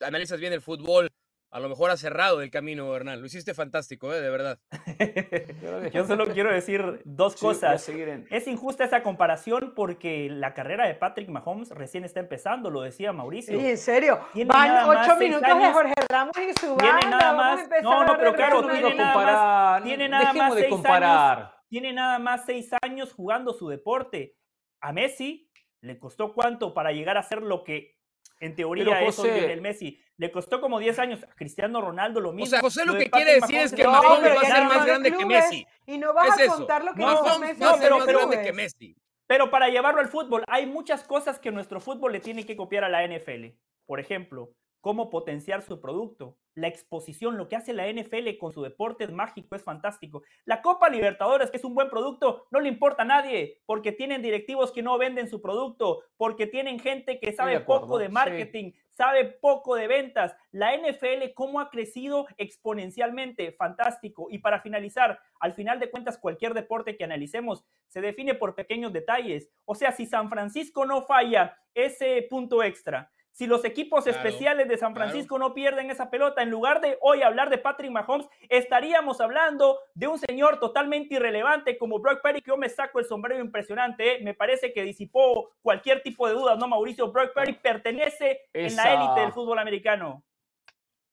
analizas 0.02 0.40
bien 0.40 0.54
el 0.54 0.62
fútbol, 0.62 1.10
a 1.52 1.60
lo 1.60 1.68
mejor 1.68 1.90
has 1.90 2.00
cerrado 2.00 2.42
el 2.42 2.52
camino, 2.52 2.96
Hernán. 2.96 3.22
Lo 3.22 3.26
hiciste 3.26 3.54
fantástico, 3.54 4.14
¿eh? 4.14 4.22
de 4.22 4.30
verdad. 4.30 4.60
Yo 5.94 6.06
solo 6.06 6.28
quiero 6.28 6.54
decir 6.54 7.02
dos 7.06 7.36
cosas. 7.36 7.90
Es 8.30 8.48
injusta 8.48 8.84
esa 8.84 9.02
comparación 9.02 9.74
porque 9.76 10.30
la 10.30 10.54
carrera 10.54 10.88
de 10.88 10.94
Patrick 10.94 11.30
Mahomes 11.30 11.72
recién 11.72 12.04
está 12.04 12.20
empezando, 12.20 12.70
lo 12.70 12.82
decía 12.82 13.14
Mauricio. 13.14 13.60
Sí, 13.60 13.66
en 13.66 13.78
serio. 13.78 14.20
Van 14.46 14.90
ocho 14.90 15.16
minutos 15.18 15.48
de 15.48 15.74
Jorge 15.74 15.94
Ramos 16.08 16.38
y 16.38 16.60
su 16.60 16.76
banda. 16.76 17.00
Tiene 17.00 17.16
nada 17.16 17.34
más. 17.34 17.70
No, 17.82 18.06
no, 18.06 18.18
pero 18.18 18.36
claro, 18.36 18.68
tiene 18.70 18.96
nada 18.96 19.16
más. 19.16 19.84
Tiene 19.84 20.10
nada 20.10 20.34
más 20.34 20.54
seis 20.54 20.86
años. 20.86 21.50
Tiene 21.68 21.94
nada 21.94 22.20
más 22.20 22.46
seis 22.46 22.70
años 22.84 23.14
jugando 23.14 23.54
su 23.54 23.70
deporte. 23.70 24.36
A 24.82 24.94
Messi 24.94 25.52
le 25.82 25.98
costó 25.98 26.34
cuánto 26.34 26.74
para 26.74 26.92
llegar 26.92 27.18
a 27.18 27.24
ser 27.24 27.42
lo 27.42 27.64
que 27.64 27.98
en 28.40 28.56
teoría, 28.56 29.02
eso 29.02 29.24
de 29.24 29.52
el 29.52 29.62
Messi. 29.62 30.00
Le 30.20 30.34
costó 30.34 30.60
como 30.60 30.80
10 30.80 31.00
años. 31.00 31.24
A 31.24 31.34
Cristiano 31.34 31.80
Ronaldo 31.80 32.20
lo 32.20 32.34
mismo. 32.34 32.44
O 32.44 32.50
sea, 32.50 32.60
José 32.60 32.86
lo, 32.86 32.98
que 32.98 33.10
quiere 33.10 33.36
decir 33.36 33.56
es 33.56 33.74
que 33.74 33.88
Mahomes 33.88 34.36
va 34.36 34.42
a 34.42 34.54
ser 34.54 34.64
más 34.66 34.86
grande 34.86 35.14
que 35.14 35.26
Messi. 35.26 35.66
Y 35.86 35.98
no 35.98 36.14
vas 36.14 36.38
a 36.38 36.48
contar 36.48 36.84
lo 36.84 36.94
que 36.94 37.02
Mahomes 37.02 37.62
va 37.62 37.72
a 37.72 37.78
ser 37.78 37.92
más 37.92 38.06
grande 38.06 38.42
que 38.42 38.52
Messi. 38.52 38.98
Pero 39.28 39.50
para 39.50 39.70
llevarlo 39.70 40.02
al 40.02 40.10
fútbol, 40.10 40.44
hay 40.48 40.66
muchas 40.66 41.06
cosas 41.06 41.40
que 41.40 41.52
nuestro 41.52 41.80
fútbol 41.80 42.12
le 42.12 42.20
tiene 42.20 42.46
que 42.46 42.58
copiar 42.58 42.84
a 42.84 42.90
la 42.90 43.08
NFL. 43.08 43.56
Por 43.86 44.02
ejemplo, 44.02 44.52
cómo 44.82 45.10
potenciar 45.10 45.62
su 45.62 45.80
producto, 45.80 46.38
la 46.56 46.68
exposición, 46.68 47.38
lo 47.38 47.48
que 47.48 47.56
hace 47.56 47.74
la 47.74 47.88
NFL 47.92 48.38
con 48.38 48.52
su 48.52 48.62
deporte 48.62 49.04
es 49.04 49.12
mágico, 49.12 49.56
es 49.56 49.64
fantástico. 49.64 50.24
La 50.46 50.62
Copa 50.62 50.90
Libertadores, 50.90 51.52
que 51.52 51.58
es 51.58 51.64
un 51.64 51.74
buen 51.74 51.90
producto, 51.90 52.48
no 52.52 52.60
le 52.60 52.70
importa 52.70 53.04
a 53.04 53.06
nadie, 53.06 53.62
porque 53.66 53.92
tienen 53.92 54.22
directivos 54.22 54.72
que 54.72 54.82
no 54.82 54.98
venden 54.98 55.30
su 55.30 55.42
producto, 55.42 56.04
porque 56.18 56.48
tienen 56.48 56.80
gente 56.80 57.20
que 57.20 57.32
sabe 57.34 57.60
poco 57.62 57.98
de 57.98 58.10
marketing, 58.10 58.74
sabe 58.90 59.26
poco 59.26 59.76
de 59.76 59.88
ventas. 59.88 60.36
La 60.52 60.76
NFL, 60.76 61.34
cómo 61.34 61.62
ha 61.62 61.70
crecido 61.70 62.28
exponencialmente, 62.38 63.54
fantástico. 63.54 64.28
Y 64.30 64.40
para 64.40 64.60
finalizar, 64.60 65.20
al 65.40 65.54
final 65.54 65.80
de 65.80 65.90
cuentas, 65.90 66.18
cualquier 66.18 66.54
deporte 66.54 66.98
que 66.98 67.06
analicemos 67.06 67.64
se 67.88 68.02
define 68.02 68.36
por 68.36 68.56
pequeños 68.56 68.92
detalles. 68.92 69.50
O 69.66 69.76
sea, 69.76 69.94
si 69.94 70.06
San 70.06 70.30
Francisco 70.30 70.86
no 70.86 71.04
falla 71.04 71.58
ese 71.74 72.28
punto 72.30 72.62
extra, 72.62 73.10
si 73.40 73.48
los 73.48 73.64
equipos 73.64 74.06
especiales 74.06 74.68
de 74.68 74.78
San 74.78 74.94
Francisco 74.94 75.40
no 75.40 75.54
pierden 75.54 75.90
esa 75.90 76.10
pelota, 76.10 76.42
en 76.42 76.50
lugar 76.50 76.82
de 76.82 76.98
hoy 77.00 77.22
hablar 77.22 77.50
de 77.50 77.58
Patrick 77.58 77.90
Mahomes, 77.90 78.28
estaríamos 78.50 79.22
hablando 79.22 79.80
de 79.94 80.08
un 80.08 80.20
señor 80.20 80.60
totalmente 80.60 81.16
irrelevante 81.16 81.78
como 81.78 82.00
Brock 82.00 82.22
Perry, 82.22 82.42
que 82.42 82.52
yo 82.52 82.58
me 82.58 82.68
saco 82.68 83.00
el 83.00 83.06
sombrero 83.06 83.42
impresionante, 83.42 84.16
¿eh? 84.18 84.20
me 84.26 84.34
parece 84.34 84.74
que 84.74 84.84
disipó 84.84 85.52
cualquier 85.62 86.04
tipo 86.04 86.28
de 86.28 86.34
dudas, 86.34 86.58
¿no, 86.58 86.68
Mauricio? 86.68 87.14
Brock 87.14 87.32
Perry 87.34 87.54
pertenece 87.54 88.42
en 88.52 88.76
la 88.76 88.94
élite 88.94 89.22
del 89.22 89.32
fútbol 89.32 89.60
americano. 89.60 90.22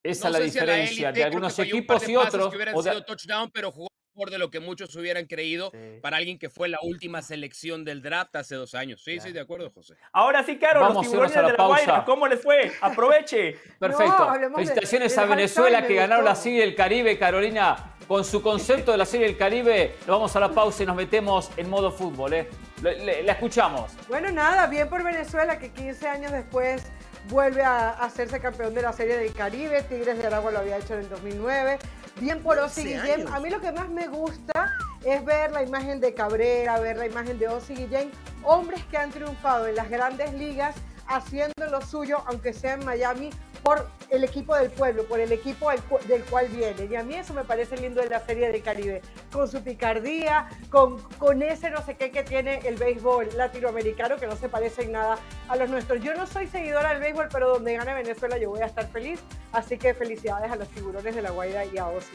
Esa 0.03 0.27
es 0.27 0.33
la 0.33 0.41
diferencia 0.41 1.13
de 1.13 1.23
algunos 1.23 1.57
equipos 1.61 2.09
y 2.09 2.17
otros. 2.17 2.53
Que 2.53 2.59
sido 2.59 3.05
touchdown, 3.05 3.53
pero 3.53 3.71
jugó 3.71 3.87
mejor 4.17 4.31
de 4.31 4.39
lo 4.39 4.51
que 4.51 4.61
muchos 4.61 4.97
hubieran 4.97 5.27
creído 5.27 5.71
para 6.01 6.17
alguien 6.17 6.39
que 6.39 6.49
fue 6.49 6.69
la 6.69 6.79
última 6.83 7.21
selección 7.21 7.85
del 7.85 8.01
draft 8.01 8.35
hace 8.37 8.55
dos 8.55 8.75
años. 8.75 9.03
Sí, 9.05 9.21
sí, 9.21 9.31
de 9.31 9.41
acuerdo, 9.41 9.71
José. 9.71 9.95
Ahora 10.11 10.43
sí, 10.43 10.57
claro, 10.57 10.81
Vamos 10.81 10.97
los 10.97 11.07
tiburones 11.11 11.37
a 11.37 11.43
la 11.43 11.49
de 11.49 11.59
la 11.59 11.67
Guaira, 11.67 12.05
¿cómo 12.07 12.27
les 12.27 12.41
fue? 12.41 12.73
Aproveche. 12.81 13.59
Perfecto. 13.79 14.33
Felicitaciones 14.55 15.19
a 15.19 15.27
Venezuela 15.27 15.87
que 15.87 15.95
ganaron 15.95 16.25
la 16.25 16.35
Serie 16.35 16.63
del 16.63 16.75
Caribe, 16.75 17.19
Carolina. 17.19 17.93
Con 18.09 18.25
su 18.25 18.41
concepto 18.41 18.93
de 18.93 18.99
la 18.99 19.05
Serie 19.05 19.27
del 19.27 19.37
Caribe, 19.37 19.97
vamos 20.07 20.35
a 20.37 20.41
la 20.41 20.51
pausa 20.51 20.85
y 20.85 20.87
nos 20.87 20.97
metemos 20.97 21.51
en 21.57 21.69
modo 21.69 21.91
fútbol. 21.91 22.33
¿eh? 22.33 22.49
la 22.81 23.33
escuchamos. 23.33 23.93
Bueno, 24.09 24.31
nada, 24.31 24.67
bien 24.69 24.89
por 24.89 25.03
Venezuela 25.03 25.59
que 25.59 25.73
15 25.73 26.09
años 26.09 26.33
después 26.33 26.85
vuelve 27.29 27.63
a, 27.63 27.91
hacerse 27.91 28.41
campeón 28.41 28.75
de 28.75 28.83
la 28.83 28.93
Serie 28.93 29.17
del 29.17 29.33
Caribe. 29.33 29.83
Tigres 29.83 30.19
de 30.19 30.27
Aragua 30.27 30.53
lo 30.53 30.59
había 30.61 30.79
hecho 30.79 30.95
en 30.95 31.01
el 31.01 31.09
2009. 31.09 31.79
Bien 32.21 32.43
por 32.43 32.59
Osi 32.59 32.83
Guillén. 32.85 33.29
A 33.29 33.41
mí 33.41 33.51
lo 33.51 33.61
que 33.61 33.73
más 33.73 33.91
me 33.91 34.09
gusta 34.09 34.73
es 35.05 35.23
ver 35.25 35.53
la 35.53 35.63
imagen 35.63 36.01
de 36.01 36.15
Cabrera, 36.15 36.81
ver 36.81 36.97
la 36.97 37.07
imagen 37.07 37.39
de 37.39 37.49
Osi 37.49 37.75
Guillén. 37.75 38.11
Hombres 38.43 38.83
que 38.91 38.97
han 38.97 39.11
triunfado 39.11 39.67
en 39.67 39.77
las 39.77 39.91
grandes 39.91 40.33
ligas 40.33 40.75
haciendo 41.07 41.67
lo 41.71 41.83
suyo, 41.83 42.23
aunque 42.27 42.53
sea 42.55 42.75
en 42.75 42.85
Miami, 42.85 43.31
por 43.67 43.85
el 44.11 44.23
equipo 44.23 44.55
del 44.55 44.71
pueblo, 44.71 45.03
por 45.07 45.19
el 45.19 45.33
equipo 45.33 45.73
del, 46.07 46.23
cual 46.31 46.47
viene. 46.47 46.85
Y 46.85 46.95
a 46.95 47.03
mí 47.03 47.17
eso 47.17 47.35
me 47.35 47.43
parece 47.43 47.77
lindo 47.77 48.01
de 48.01 48.09
la 48.09 48.21
Serie 48.21 48.49
del 48.49 48.63
Caribe, 48.63 49.03
con 49.33 49.49
su 49.49 49.61
picardía, 49.61 50.49
con, 50.71 51.03
con 51.19 51.43
ese 51.43 51.69
no 51.71 51.85
sé 51.85 51.97
qué 51.97 52.13
que 52.13 52.23
tiene 52.23 52.61
el 52.65 52.77
béisbol 52.77 53.31
latinoamericano, 53.37 54.19
que 54.19 54.29
no 54.29 54.37
se 54.37 54.49
parece 54.49 54.85
en 54.85 54.93
nada 54.93 55.19
a 55.49 55.57
los 55.57 55.69
nuestros. 55.69 56.01
Yo 56.01 56.15
no 56.15 56.29
soy 56.29 56.47
seguidora 56.47 56.91
del 56.91 57.01
béisbol, 57.01 57.27
pero 57.33 57.49
donde 57.55 57.75
gane 57.75 57.93
Venezuela 57.93 58.39
yo 58.39 58.51
voy 58.51 58.61
a 58.61 58.67
estar 58.67 58.87
feliz. 58.87 59.19
Así 59.51 59.77
que 59.79 59.95
felicidades 59.95 60.53
a 60.53 60.55
los 60.55 60.69
tiburones 60.69 61.17
de 61.17 61.23
la 61.23 61.31
Guaira 61.33 61.65
y 61.65 61.77
a 61.77 61.89
Osi. 61.89 62.07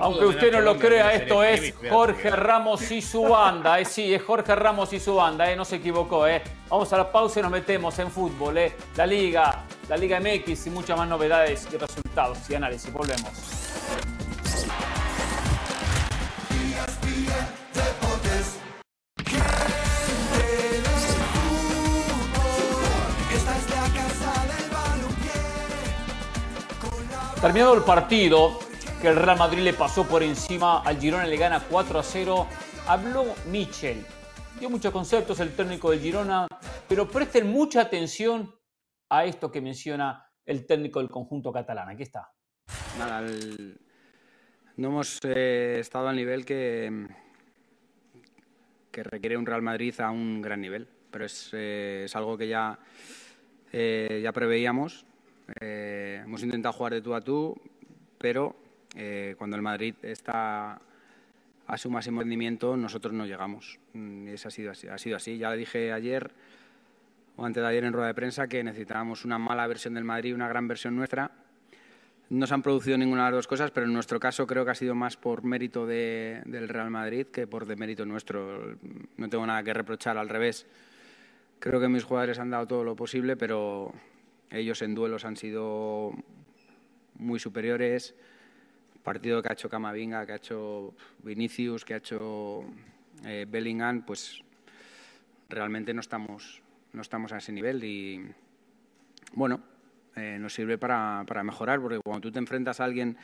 Aunque 0.00 0.24
usted 0.26 0.52
no 0.52 0.60
lo 0.60 0.78
crea, 0.78 1.12
esto 1.12 1.42
es 1.42 1.74
Jorge 1.90 2.30
Ramos 2.30 2.90
y 2.90 3.02
su 3.02 3.22
banda. 3.22 3.80
Eh, 3.80 3.84
sí, 3.84 4.14
es 4.14 4.22
Jorge 4.22 4.54
Ramos 4.54 4.92
y 4.92 5.00
su 5.00 5.16
banda, 5.16 5.50
eh, 5.50 5.56
no 5.56 5.64
se 5.64 5.76
equivocó. 5.76 6.26
Eh. 6.26 6.42
Vamos 6.68 6.92
a 6.92 6.98
la 6.98 7.10
pausa 7.10 7.40
y 7.40 7.42
nos 7.42 7.52
metemos 7.52 7.98
en 7.98 8.10
fútbol. 8.10 8.58
Eh. 8.58 8.72
La 8.96 9.06
Liga, 9.06 9.64
la 9.88 9.96
Liga 9.96 10.20
MX 10.20 10.66
y 10.66 10.70
muchas 10.70 10.96
más 10.96 11.08
novedades 11.08 11.68
y 11.72 11.76
resultados 11.76 12.38
y 12.48 12.54
análisis. 12.54 12.92
Volvemos. 12.92 13.30
Terminado 27.42 27.74
el 27.74 27.82
partido, 27.82 28.60
que 29.02 29.08
el 29.08 29.16
Real 29.16 29.36
Madrid 29.36 29.64
le 29.64 29.72
pasó 29.72 30.06
por 30.06 30.22
encima 30.22 30.80
al 30.80 31.00
Girona, 31.00 31.26
le 31.26 31.36
gana 31.36 31.60
4 31.68 31.98
a 31.98 32.02
0. 32.04 32.46
Habló 32.86 33.34
Michel, 33.50 34.06
dio 34.60 34.70
muchos 34.70 34.92
conceptos 34.92 35.40
el 35.40 35.56
técnico 35.56 35.90
del 35.90 35.98
Girona, 35.98 36.46
pero 36.88 37.08
presten 37.08 37.50
mucha 37.50 37.80
atención 37.80 38.54
a 39.08 39.24
esto 39.24 39.50
que 39.50 39.60
menciona 39.60 40.24
el 40.46 40.66
técnico 40.66 41.00
del 41.00 41.10
conjunto 41.10 41.52
catalán. 41.52 41.88
Aquí 41.88 42.04
está. 42.04 42.30
Nada, 42.96 43.22
no 44.76 44.88
hemos 44.88 45.18
eh, 45.24 45.78
estado 45.80 46.06
al 46.06 46.14
nivel 46.14 46.44
que, 46.44 47.08
que 48.92 49.02
requiere 49.02 49.36
un 49.36 49.46
Real 49.46 49.62
Madrid 49.62 50.00
a 50.00 50.12
un 50.12 50.40
gran 50.40 50.60
nivel, 50.60 50.88
pero 51.10 51.24
es, 51.24 51.50
eh, 51.54 52.06
algo 52.14 52.38
que 52.38 52.46
ya, 52.46 52.78
eh, 53.72 54.20
ya 54.22 54.30
preveíamos. 54.30 55.04
hemos 55.60 56.40
intentado 56.44 56.72
jugar 56.72 56.92
de 56.92 57.02
tú 57.02 57.14
a 57.16 57.20
tú, 57.20 57.60
pero 58.18 58.61
eh, 58.94 59.34
cuando 59.38 59.56
el 59.56 59.62
Madrid 59.62 59.94
está 60.02 60.80
a 61.66 61.78
su 61.78 61.90
máximo 61.90 62.20
rendimiento, 62.20 62.76
nosotros 62.76 63.12
no 63.14 63.26
llegamos. 63.26 63.78
Mm, 63.94 64.28
eso 64.28 64.48
ha 64.48 64.50
sido 64.50 64.72
así. 64.72 64.88
Ha 64.88 64.98
sido 64.98 65.16
así. 65.16 65.38
Ya 65.38 65.52
dije 65.52 65.92
ayer 65.92 66.32
o 67.36 67.46
antes 67.46 67.62
de 67.62 67.68
ayer 67.68 67.84
en 67.84 67.92
rueda 67.92 68.08
de 68.08 68.14
prensa 68.14 68.46
que 68.46 68.62
necesitábamos 68.62 69.24
una 69.24 69.38
mala 69.38 69.66
versión 69.66 69.94
del 69.94 70.04
Madrid 70.04 70.34
una 70.34 70.48
gran 70.48 70.68
versión 70.68 70.94
nuestra. 70.94 71.30
No 72.28 72.46
se 72.46 72.54
han 72.54 72.62
producido 72.62 72.96
ninguna 72.96 73.26
de 73.26 73.30
las 73.30 73.38
dos 73.38 73.46
cosas, 73.46 73.70
pero 73.70 73.86
en 73.86 73.92
nuestro 73.92 74.18
caso 74.18 74.46
creo 74.46 74.64
que 74.64 74.70
ha 74.70 74.74
sido 74.74 74.94
más 74.94 75.16
por 75.16 75.44
mérito 75.44 75.86
del 75.86 76.68
Real 76.68 76.90
Madrid 76.90 77.26
que 77.26 77.46
por 77.46 77.66
demérito 77.66 78.06
nuestro. 78.06 78.76
No 79.18 79.28
tengo 79.28 79.46
nada 79.46 79.62
que 79.62 79.74
reprochar, 79.74 80.16
al 80.16 80.30
revés. 80.30 80.66
Creo 81.58 81.78
que 81.78 81.88
mis 81.88 82.04
jugadores 82.04 82.38
han 82.38 82.48
dado 82.48 82.66
todo 82.66 82.84
lo 82.84 82.96
posible, 82.96 83.36
pero 83.36 83.92
ellos 84.50 84.80
en 84.80 84.94
duelos 84.94 85.26
han 85.26 85.36
sido 85.36 86.12
muy 87.16 87.38
superiores 87.38 88.14
partido 89.02 89.42
que 89.42 89.48
ha 89.48 89.52
hecho 89.52 89.68
Camavinga, 89.68 90.24
que 90.26 90.32
ha 90.32 90.36
hecho 90.36 90.94
Vinicius, 91.22 91.84
que 91.84 91.94
ha 91.94 91.98
hecho 91.98 92.64
eh, 93.24 93.46
Bellingham, 93.48 94.02
pues 94.02 94.42
realmente 95.48 95.92
no 95.92 96.00
estamos, 96.00 96.62
no 96.92 97.02
estamos 97.02 97.32
a 97.32 97.38
ese 97.38 97.52
nivel 97.52 97.84
y 97.84 98.24
bueno, 99.34 99.60
eh, 100.16 100.38
nos 100.40 100.54
sirve 100.54 100.78
para, 100.78 101.24
para, 101.26 101.42
mejorar, 101.42 101.80
porque 101.80 102.00
cuando 102.04 102.20
tú 102.20 102.32
te 102.32 102.38
enfrentas 102.38 102.80
a 102.80 102.84
alguien 102.84 103.16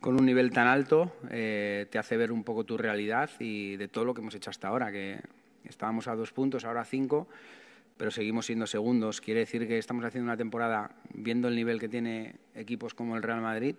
con 0.00 0.18
un 0.18 0.26
nivel 0.26 0.50
tan 0.50 0.66
alto, 0.66 1.16
eh, 1.30 1.86
te 1.90 1.98
hace 1.98 2.16
ver 2.16 2.32
un 2.32 2.44
poco 2.44 2.64
tu 2.64 2.76
realidad 2.76 3.30
y 3.38 3.76
de 3.76 3.88
todo 3.88 4.04
lo 4.04 4.14
que 4.14 4.20
hemos 4.20 4.34
hecho 4.34 4.50
hasta 4.50 4.68
ahora, 4.68 4.92
que 4.92 5.20
estábamos 5.64 6.08
a 6.08 6.14
dos 6.14 6.32
puntos, 6.32 6.64
ahora 6.64 6.84
cinco, 6.84 7.28
pero 7.96 8.10
seguimos 8.10 8.46
siendo 8.46 8.66
segundos. 8.66 9.20
Quiere 9.20 9.40
decir 9.40 9.66
que 9.66 9.78
estamos 9.78 10.04
haciendo 10.04 10.28
una 10.28 10.36
temporada, 10.36 10.90
viendo 11.12 11.48
el 11.48 11.56
nivel 11.56 11.80
que 11.80 11.88
tiene 11.88 12.36
equipos 12.54 12.94
como 12.94 13.16
el 13.16 13.22
Real 13.22 13.40
Madrid, 13.40 13.76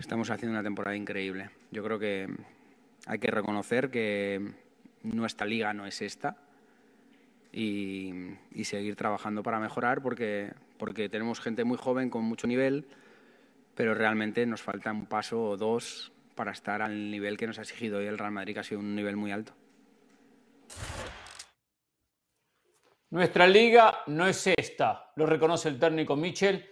estamos 0.00 0.30
haciendo 0.30 0.54
una 0.54 0.64
temporada 0.64 0.96
increíble. 0.96 1.50
Yo 1.70 1.84
creo 1.84 1.98
que 1.98 2.28
hay 3.06 3.18
que 3.18 3.30
reconocer 3.30 3.90
que 3.90 4.52
nuestra 5.02 5.46
liga 5.46 5.72
no 5.72 5.86
es 5.86 6.02
esta 6.02 6.36
y, 7.52 8.12
seguir 8.64 8.96
trabajando 8.96 9.42
para 9.42 9.60
mejorar 9.60 10.02
porque, 10.02 10.52
porque 10.78 11.08
tenemos 11.08 11.40
gente 11.40 11.64
muy 11.64 11.76
joven 11.76 12.08
con 12.10 12.24
mucho 12.24 12.46
nivel, 12.46 12.86
pero 13.74 13.94
realmente 13.94 14.44
nos 14.46 14.62
falta 14.62 14.90
un 14.90 15.06
paso 15.06 15.42
o 15.42 15.56
dos 15.56 16.12
para 16.34 16.52
estar 16.52 16.82
al 16.82 17.10
nivel 17.10 17.36
que 17.36 17.46
nos 17.46 17.58
ha 17.58 17.62
exigido 17.62 17.98
hoy 17.98 18.06
el 18.06 18.18
Real 18.18 18.32
Madrid, 18.32 18.54
que 18.54 18.60
ha 18.60 18.64
sido 18.64 18.80
un 18.80 18.94
nivel 18.94 19.16
muy 19.16 19.32
alto. 19.32 19.52
Nuestra 23.10 23.46
liga 23.46 24.02
no 24.06 24.26
es 24.26 24.46
esta, 24.46 25.10
lo 25.16 25.26
reconoce 25.26 25.68
el 25.68 25.78
técnico 25.78 26.14
Michel 26.14 26.69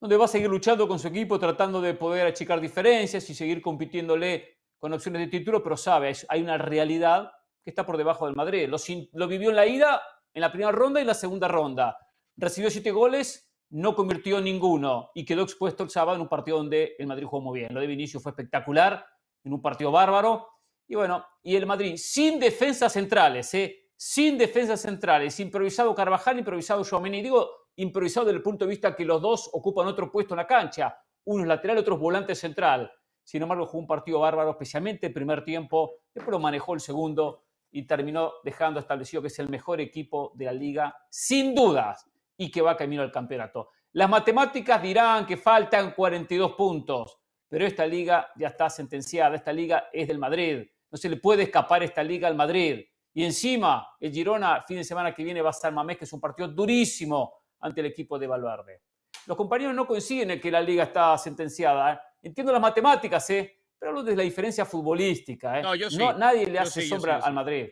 donde 0.00 0.16
va 0.16 0.26
a 0.26 0.28
seguir 0.28 0.48
luchando 0.48 0.86
con 0.86 0.98
su 0.98 1.08
equipo, 1.08 1.38
tratando 1.38 1.80
de 1.80 1.94
poder 1.94 2.26
achicar 2.26 2.60
diferencias 2.60 3.28
y 3.30 3.34
seguir 3.34 3.60
compitiéndole 3.60 4.58
con 4.78 4.92
opciones 4.92 5.22
de 5.22 5.26
título, 5.26 5.62
pero 5.62 5.76
sabe, 5.76 6.12
hay 6.28 6.40
una 6.40 6.56
realidad 6.56 7.32
que 7.64 7.70
está 7.70 7.84
por 7.84 7.96
debajo 7.96 8.26
del 8.26 8.36
Madrid. 8.36 8.68
Lo, 9.12 9.28
vivió 9.28 9.50
en 9.50 9.56
la 9.56 9.66
ida, 9.66 10.00
en 10.32 10.40
la 10.40 10.50
primera 10.50 10.70
ronda 10.72 11.00
y 11.00 11.02
en 11.02 11.08
la 11.08 11.14
segunda 11.14 11.48
ronda. 11.48 11.98
Recibió 12.36 12.70
siete 12.70 12.92
goles, 12.92 13.52
no 13.70 13.96
convirtió 13.96 14.40
ninguno 14.40 15.10
y 15.14 15.24
quedó 15.24 15.42
expuesto 15.42 15.82
el 15.82 15.90
sábado 15.90 16.14
en 16.14 16.22
un 16.22 16.28
partido 16.28 16.58
donde 16.58 16.94
el 16.98 17.06
Madrid 17.08 17.26
jugó 17.26 17.42
muy 17.42 17.58
bien. 17.58 17.74
Lo 17.74 17.80
de 17.80 17.88
Vinicius 17.88 18.22
fue 18.22 18.30
espectacular, 18.30 19.04
en 19.44 19.52
un 19.52 19.60
partido 19.60 19.90
bárbaro. 19.90 20.48
Y 20.86 20.94
bueno, 20.94 21.26
y 21.42 21.56
el 21.56 21.66
Madrid 21.66 21.94
sin 21.96 22.38
defensas 22.38 22.92
centrales, 22.92 23.52
¿eh? 23.54 23.90
sin 23.96 24.38
defensas 24.38 24.80
centrales, 24.80 25.38
improvisado 25.40 25.94
Carvajal, 25.94 26.38
improvisado 26.38 26.84
Xiomeni. 26.84 27.20
Digo, 27.20 27.50
improvisado 27.78 28.26
desde 28.26 28.38
el 28.38 28.42
punto 28.42 28.64
de 28.64 28.70
vista 28.70 28.94
que 28.94 29.04
los 29.04 29.22
dos 29.22 29.50
ocupan 29.52 29.86
otro 29.86 30.10
puesto 30.10 30.34
en 30.34 30.38
la 30.38 30.46
cancha, 30.46 30.98
uno 31.24 31.42
es 31.42 31.48
lateral, 31.48 31.78
otro 31.78 31.94
es 31.94 32.00
volante 32.00 32.34
central. 32.34 32.90
Sin 33.22 33.42
embargo, 33.42 33.66
jugó 33.66 33.80
un 33.80 33.86
partido 33.86 34.20
bárbaro, 34.20 34.50
especialmente 34.50 35.06
el 35.08 35.12
primer 35.12 35.44
tiempo, 35.44 35.96
después 36.12 36.32
lo 36.32 36.40
manejó 36.40 36.74
el 36.74 36.80
segundo 36.80 37.44
y 37.70 37.86
terminó 37.86 38.32
dejando 38.42 38.80
establecido 38.80 39.22
que 39.22 39.28
es 39.28 39.38
el 39.38 39.48
mejor 39.48 39.80
equipo 39.80 40.32
de 40.34 40.46
la 40.46 40.52
liga, 40.52 40.96
sin 41.10 41.54
dudas, 41.54 42.08
y 42.36 42.50
que 42.50 42.62
va 42.62 42.76
camino 42.76 43.02
al 43.02 43.12
campeonato. 43.12 43.70
Las 43.92 44.08
matemáticas 44.08 44.82
dirán 44.82 45.26
que 45.26 45.36
faltan 45.36 45.92
42 45.92 46.52
puntos, 46.52 47.20
pero 47.48 47.64
esta 47.64 47.86
liga 47.86 48.30
ya 48.36 48.48
está 48.48 48.68
sentenciada, 48.70 49.36
esta 49.36 49.52
liga 49.52 49.88
es 49.92 50.08
del 50.08 50.18
Madrid, 50.18 50.66
no 50.90 50.98
se 50.98 51.08
le 51.08 51.16
puede 51.16 51.44
escapar 51.44 51.82
esta 51.82 52.02
liga 52.02 52.26
al 52.26 52.34
Madrid. 52.34 52.84
Y 53.14 53.24
encima, 53.24 53.88
el 54.00 54.12
Girona, 54.12 54.62
fin 54.62 54.78
de 54.78 54.84
semana 54.84 55.14
que 55.14 55.22
viene, 55.22 55.42
va 55.42 55.50
a 55.50 55.52
estar 55.52 55.72
Mamés, 55.72 55.98
que 55.98 56.04
es 56.04 56.12
un 56.12 56.20
partido 56.20 56.48
durísimo 56.48 57.34
ante 57.60 57.80
el 57.80 57.86
equipo 57.86 58.18
de 58.18 58.26
Valverde. 58.26 58.82
Los 59.26 59.36
compañeros 59.36 59.74
no 59.74 59.86
coinciden 59.86 60.30
en 60.32 60.40
que 60.40 60.50
la 60.50 60.60
liga 60.60 60.84
está 60.84 61.16
sentenciada. 61.18 61.92
¿eh? 61.92 61.98
Entiendo 62.22 62.52
las 62.52 62.62
matemáticas, 62.62 63.28
¿eh? 63.30 63.58
pero 63.78 63.90
hablo 63.90 64.02
de 64.02 64.16
la 64.16 64.22
diferencia 64.22 64.64
futbolística. 64.64 65.58
¿eh? 65.58 65.62
No, 65.62 65.74
yo 65.74 65.90
sí. 65.90 65.98
nadie 65.98 66.46
le 66.46 66.58
hace 66.58 66.82
sombra 66.82 67.18
al 67.18 67.34
Madrid. 67.34 67.68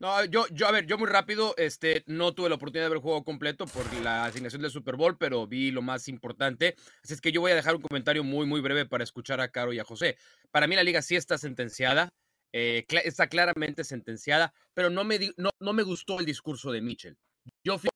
No, 0.00 0.24
yo, 0.26 0.46
yo, 0.52 0.68
a 0.68 0.70
ver, 0.70 0.86
yo 0.86 0.96
muy 0.96 1.08
rápido, 1.08 1.54
este, 1.56 2.04
no 2.06 2.32
tuve 2.32 2.48
la 2.48 2.54
oportunidad 2.54 2.84
de 2.84 2.90
ver 2.90 2.98
el 2.98 3.02
juego 3.02 3.24
completo 3.24 3.66
por 3.66 3.92
la 3.94 4.26
asignación 4.26 4.62
del 4.62 4.70
Super 4.70 4.94
Bowl, 4.94 5.18
pero 5.18 5.46
vi 5.48 5.72
lo 5.72 5.82
más 5.82 6.06
importante. 6.06 6.76
Así 7.02 7.14
es 7.14 7.20
que 7.20 7.32
yo 7.32 7.40
voy 7.40 7.50
a 7.50 7.56
dejar 7.56 7.74
un 7.74 7.82
comentario 7.82 8.22
muy, 8.22 8.46
muy 8.46 8.60
breve 8.60 8.86
para 8.86 9.02
escuchar 9.02 9.40
a 9.40 9.48
Caro 9.48 9.72
y 9.72 9.80
a 9.80 9.84
José. 9.84 10.16
Para 10.52 10.68
mí 10.68 10.76
la 10.76 10.84
liga 10.84 11.02
sí 11.02 11.16
está 11.16 11.36
sentenciada, 11.36 12.10
eh, 12.52 12.86
está 13.04 13.26
claramente 13.26 13.82
sentenciada, 13.82 14.54
pero 14.72 14.88
no 14.88 15.02
me, 15.02 15.18
no, 15.36 15.50
no 15.58 15.72
me 15.72 15.82
gustó 15.82 16.20
el 16.20 16.26
discurso 16.26 16.70
de 16.70 16.80
Mitchell. 16.80 17.18
Yo 17.64 17.76
fui 17.76 17.90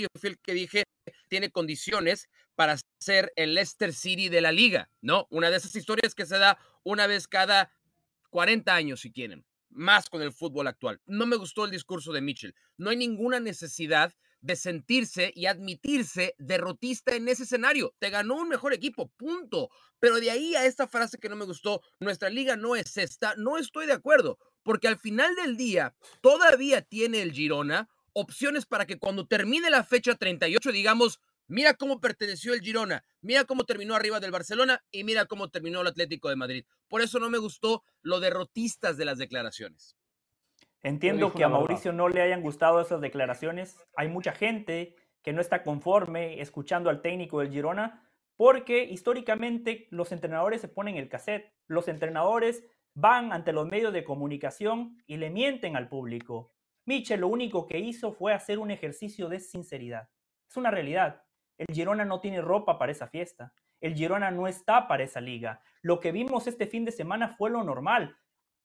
yo 0.00 0.08
fui 0.18 0.30
el 0.30 0.38
que 0.38 0.54
dije 0.54 0.84
tiene 1.28 1.50
condiciones 1.50 2.28
para 2.54 2.76
ser 2.98 3.32
el 3.36 3.54
Leicester 3.54 3.92
City 3.92 4.28
de 4.28 4.40
la 4.40 4.52
liga, 4.52 4.90
¿no? 5.00 5.26
Una 5.30 5.50
de 5.50 5.56
esas 5.56 5.74
historias 5.76 6.14
que 6.14 6.26
se 6.26 6.38
da 6.38 6.58
una 6.82 7.06
vez 7.06 7.28
cada 7.28 7.72
40 8.30 8.74
años, 8.74 9.00
si 9.00 9.12
quieren, 9.12 9.44
más 9.70 10.08
con 10.08 10.22
el 10.22 10.32
fútbol 10.32 10.66
actual. 10.66 11.00
No 11.06 11.26
me 11.26 11.36
gustó 11.36 11.64
el 11.64 11.70
discurso 11.70 12.12
de 12.12 12.20
Mitchell. 12.20 12.54
No 12.76 12.90
hay 12.90 12.96
ninguna 12.96 13.40
necesidad 13.40 14.14
de 14.40 14.56
sentirse 14.56 15.32
y 15.34 15.46
admitirse 15.46 16.34
derrotista 16.38 17.16
en 17.16 17.28
ese 17.28 17.44
escenario. 17.44 17.94
Te 17.98 18.10
ganó 18.10 18.36
un 18.36 18.48
mejor 18.48 18.74
equipo, 18.74 19.10
punto. 19.16 19.70
Pero 19.98 20.20
de 20.20 20.30
ahí 20.30 20.54
a 20.54 20.66
esta 20.66 20.86
frase 20.86 21.18
que 21.18 21.30
no 21.30 21.36
me 21.36 21.46
gustó, 21.46 21.80
nuestra 21.98 22.28
liga 22.28 22.56
no 22.56 22.76
es 22.76 22.96
esta, 22.98 23.34
no 23.36 23.56
estoy 23.56 23.86
de 23.86 23.94
acuerdo, 23.94 24.38
porque 24.62 24.86
al 24.86 24.98
final 24.98 25.34
del 25.34 25.56
día 25.56 25.96
todavía 26.20 26.82
tiene 26.82 27.22
el 27.22 27.32
Girona 27.32 27.88
opciones 28.14 28.64
para 28.64 28.86
que 28.86 28.98
cuando 28.98 29.26
termine 29.26 29.70
la 29.70 29.84
fecha 29.84 30.14
38 30.14 30.72
digamos, 30.72 31.20
mira 31.46 31.74
cómo 31.74 32.00
perteneció 32.00 32.54
el 32.54 32.60
Girona, 32.60 33.04
mira 33.20 33.44
cómo 33.44 33.64
terminó 33.64 33.94
arriba 33.94 34.20
del 34.20 34.30
Barcelona 34.30 34.82
y 34.90 35.04
mira 35.04 35.26
cómo 35.26 35.50
terminó 35.50 35.82
el 35.82 35.88
Atlético 35.88 36.30
de 36.30 36.36
Madrid. 36.36 36.64
Por 36.88 37.02
eso 37.02 37.18
no 37.18 37.28
me 37.28 37.38
gustó 37.38 37.82
lo 38.02 38.20
derrotistas 38.20 38.96
de 38.96 39.04
las 39.04 39.18
declaraciones. 39.18 39.96
Entiendo 40.82 41.32
que 41.32 41.44
a 41.44 41.48
Mauricio 41.48 41.92
no 41.92 42.08
le 42.08 42.20
hayan 42.20 42.42
gustado 42.42 42.80
esas 42.80 43.00
declaraciones. 43.00 43.76
Hay 43.96 44.08
mucha 44.08 44.32
gente 44.32 44.96
que 45.22 45.32
no 45.32 45.40
está 45.40 45.62
conforme 45.62 46.40
escuchando 46.42 46.90
al 46.90 47.00
técnico 47.00 47.40
del 47.40 47.50
Girona 47.50 48.06
porque 48.36 48.84
históricamente 48.84 49.88
los 49.90 50.12
entrenadores 50.12 50.60
se 50.60 50.68
ponen 50.68 50.96
el 50.96 51.08
cassette. 51.08 51.52
Los 51.66 51.88
entrenadores 51.88 52.64
van 52.94 53.32
ante 53.32 53.52
los 53.52 53.66
medios 53.66 53.92
de 53.92 54.04
comunicación 54.04 55.02
y 55.06 55.16
le 55.16 55.30
mienten 55.30 55.76
al 55.76 55.88
público. 55.88 56.53
Michel 56.86 57.20
lo 57.20 57.28
único 57.28 57.66
que 57.66 57.78
hizo 57.78 58.12
fue 58.12 58.32
hacer 58.32 58.58
un 58.58 58.70
ejercicio 58.70 59.28
de 59.28 59.40
sinceridad. 59.40 60.08
Es 60.48 60.56
una 60.56 60.70
realidad. 60.70 61.22
El 61.56 61.74
Girona 61.74 62.04
no 62.04 62.20
tiene 62.20 62.40
ropa 62.40 62.78
para 62.78 62.92
esa 62.92 63.06
fiesta. 63.06 63.52
El 63.80 63.94
Girona 63.94 64.30
no 64.30 64.46
está 64.46 64.86
para 64.88 65.04
esa 65.04 65.20
liga. 65.20 65.60
Lo 65.82 66.00
que 66.00 66.12
vimos 66.12 66.46
este 66.46 66.66
fin 66.66 66.84
de 66.84 66.92
semana 66.92 67.28
fue 67.28 67.50
lo 67.50 67.62
normal. 67.62 68.16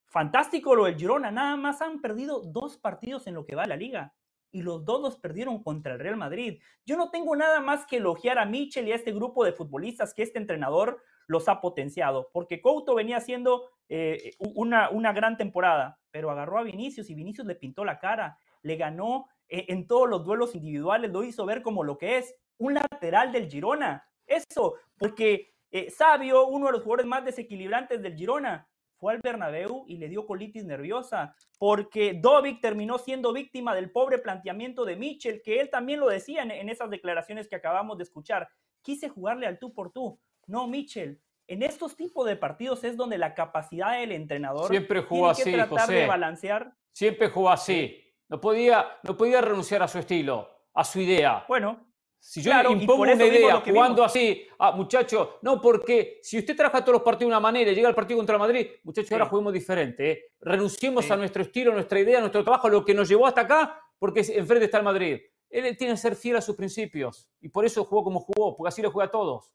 Fantástico 0.08 0.76
lo 0.76 0.86
del 0.86 0.98
Girona, 0.98 1.32
nada 1.32 1.56
más 1.56 1.82
han 1.82 2.02
perdido 2.02 2.42
dos 2.42 2.78
partidos 2.78 3.28
en 3.28 3.36
lo 3.36 3.46
que 3.46 3.56
va 3.56 3.66
la 3.66 3.76
liga 3.76 4.16
y 4.52 4.62
los 4.62 4.84
dos 4.84 5.02
los 5.02 5.18
perdieron 5.18 5.62
contra 5.62 5.94
el 5.94 6.00
Real 6.00 6.18
Madrid. 6.18 6.62
Yo 6.86 6.98
no 6.98 7.12
tengo 7.12 7.36
nada 7.36 7.60
más 7.60 7.86
que 7.86 7.98
elogiar 7.98 8.40
a 8.40 8.46
Michel 8.46 8.88
y 8.88 8.92
a 8.92 8.96
este 8.96 9.12
grupo 9.12 9.46
de 9.46 9.54
futbolistas 9.54 10.14
que 10.14 10.24
este 10.24 10.40
entrenador 10.40 11.02
los 11.28 11.48
ha 11.48 11.62
potenciado, 11.62 12.30
porque 12.34 12.62
Couto 12.62 12.96
venía 12.96 13.18
haciendo 13.18 13.70
eh, 13.90 14.36
una, 14.40 15.14
gran 15.14 15.36
temporada, 15.36 16.00
pero 16.12 16.30
agarró 16.30 16.60
a 16.60 16.64
Vinicius 16.64 17.10
y 17.10 17.16
Vinicius 17.16 17.48
le 17.48 17.56
pintó 17.56 17.84
la 17.84 18.00
cara, 18.00 18.38
le 18.62 18.76
ganó 18.76 19.28
eh, 19.48 19.66
en 19.70 19.88
todos 19.88 20.08
los 20.08 20.24
duelos 20.24 20.56
individuales, 20.56 21.12
lo 21.12 21.24
hizo 21.24 21.46
ver 21.46 21.62
como 21.64 21.84
lo 21.84 21.98
que 21.98 22.18
es, 22.18 22.36
un 22.58 22.76
lateral 22.76 23.32
del 23.32 23.50
Girona. 23.50 24.06
Eso, 24.28 24.76
porque 24.98 25.54
eh, 25.72 25.90
Sabio, 25.90 26.48
uno 26.48 26.68
de 26.68 26.74
los 26.74 26.84
jugadores 26.84 27.08
más 27.08 27.26
desequilibrantes 27.26 28.02
del 28.02 28.16
Girona, 28.16 28.70
fue 29.00 29.14
al 29.14 29.22
Bernabéu 29.22 29.86
y 29.88 29.98
le 29.98 30.10
dio 30.10 30.26
colitis 30.26 30.66
nerviosa, 30.66 31.34
porque 31.58 32.14
Dovic 32.14 32.62
terminó 32.62 32.98
siendo 32.98 33.32
víctima 33.32 33.74
del 33.74 33.92
pobre 33.92 34.20
planteamiento 34.20 34.84
de 34.84 34.98
Mitchell, 34.98 35.42
que 35.42 35.62
él 35.62 35.70
también 35.70 36.02
lo 36.02 36.10
decía 36.10 36.44
en, 36.44 36.70
esas 36.70 36.90
declaraciones 36.90 37.48
que 37.48 37.56
acabamos 37.56 37.98
de 37.98 38.04
escuchar. 38.04 38.50
Quise 38.82 39.08
jugarle 39.08 39.48
al 39.48 39.58
tú 39.58 39.74
por 39.74 39.92
tú. 39.92 40.20
No, 40.48 40.68
Mitchell. 40.68 41.22
En 41.50 41.64
estos 41.64 41.96
tipos 41.96 42.28
de 42.28 42.36
partidos 42.36 42.84
es 42.84 42.96
donde 42.96 43.18
la 43.18 43.34
capacidad 43.34 44.00
del 44.00 44.12
entrenador 44.12 44.70
siempre 44.70 45.02
jugó 45.02 45.34
tiene 45.34 45.54
que 45.54 45.58
tratar 45.58 45.90
de 45.90 46.06
balancear. 46.06 46.76
Siempre 46.92 47.30
jugó 47.30 47.50
así. 47.50 48.00
No 48.28 48.40
podía, 48.40 48.86
no 49.02 49.18
podía 49.18 49.42
renunciar 49.42 49.82
a 49.82 49.88
su 49.88 49.98
estilo, 49.98 50.48
a 50.76 50.84
su 50.84 51.00
idea. 51.00 51.46
Bueno, 51.48 51.88
si 52.20 52.44
yo 52.44 52.52
impongo 52.70 53.02
una 53.02 53.16
idea 53.16 53.64
jugando 53.66 54.04
así, 54.04 54.46
ah, 54.60 54.74
muchacho, 54.74 55.40
no, 55.42 55.60
porque 55.60 56.20
si 56.22 56.38
usted 56.38 56.56
trabaja 56.56 56.82
todos 56.82 56.98
los 56.98 57.02
partidos 57.02 57.32
de 57.32 57.38
una 57.38 57.40
manera 57.40 57.72
y 57.72 57.74
llega 57.74 57.88
al 57.88 57.96
partido 57.96 58.20
contra 58.20 58.38
Madrid, 58.38 58.68
muchachos, 58.84 59.12
ahora 59.12 59.26
juguemos 59.26 59.52
diferente. 59.52 60.12
¿eh? 60.12 60.26
Renunciemos 60.42 61.10
a 61.10 61.18
nuestro 61.18 61.42
estilo, 61.42 61.74
nuestra 61.74 62.00
idea, 62.00 62.20
nuestro 62.20 62.44
trabajo, 62.44 62.70
lo 62.70 62.86
que 62.86 62.94
nos 62.94 63.10
llevó 63.10 63.26
hasta 63.26 63.42
acá, 63.42 63.82
porque 63.98 64.20
enfrente 64.20 64.66
está 64.66 64.78
el 64.78 64.84
Madrid. 64.84 65.20
Él 65.50 65.76
tiene 65.76 65.94
que 65.94 65.98
ser 65.98 66.16
fiel 66.16 66.36
a 66.36 66.42
sus 66.42 66.56
principios 66.56 67.28
y 67.42 67.50
por 67.50 67.66
eso 67.66 67.84
jugó 67.86 68.04
como 68.04 68.20
jugó, 68.20 68.56
porque 68.56 68.68
así 68.68 68.84
lo 68.84 68.92
juega 68.92 69.08
a 69.08 69.12
todos. 69.12 69.52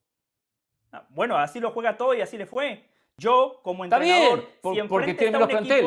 Ah, 0.95 1.07
bueno, 1.11 1.37
así 1.37 1.59
lo 1.59 1.73
juega 1.73 1.91
a 1.91 1.97
todos 1.97 2.17
y 2.17 2.21
así 2.21 2.39
le 2.39 2.47
fue. 2.47 2.89
Yo, 3.17 3.61
como 3.63 3.85
entrenador, 3.85 4.49
porque 4.89 5.15
tiene 5.15 5.33
menos 5.33 5.49
plantel 5.49 5.87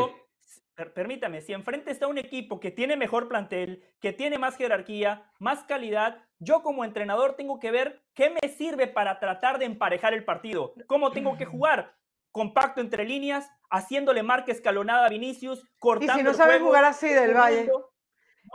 permítame, 0.86 1.42
si 1.42 1.54
enfrente 1.54 1.92
está 1.92 2.08
un 2.08 2.18
equipo 2.18 2.60
que 2.60 2.72
tiene 2.72 2.96
mejor 2.96 3.28
plantel, 3.28 3.84
que 4.00 4.14
tiene 4.14 4.38
más 4.38 4.56
jerarquía, 4.58 5.24
más 5.40 5.64
calidad, 5.64 6.24
yo 6.40 6.62
como 6.62 6.86
entrenador 6.86 7.36
tengo 7.36 7.60
que 7.60 7.72
ver 7.72 8.04
qué 8.14 8.30
me 8.30 8.48
sirve 8.50 8.88
para 8.88 9.20
tratar 9.20 9.58
de 9.58 9.66
emparejar 9.66 10.14
el 10.14 10.24
partido, 10.24 10.74
cómo 10.86 11.12
tengo 11.12 11.36
que 11.38 11.46
jugar. 11.46 11.96
Compacto 12.32 12.82
entre 12.82 13.06
líneas, 13.06 13.50
haciéndole 13.72 14.22
marca 14.22 14.52
escalonada 14.52 15.08
a 15.08 15.10
Vinicius, 15.10 15.66
cortando. 15.80 16.14
Y 16.14 16.18
si 16.18 16.24
no 16.24 16.34
sabes 16.36 16.62
jugar 16.62 16.86
así 16.86 17.08
del 17.08 17.34
Valle. 17.34 17.72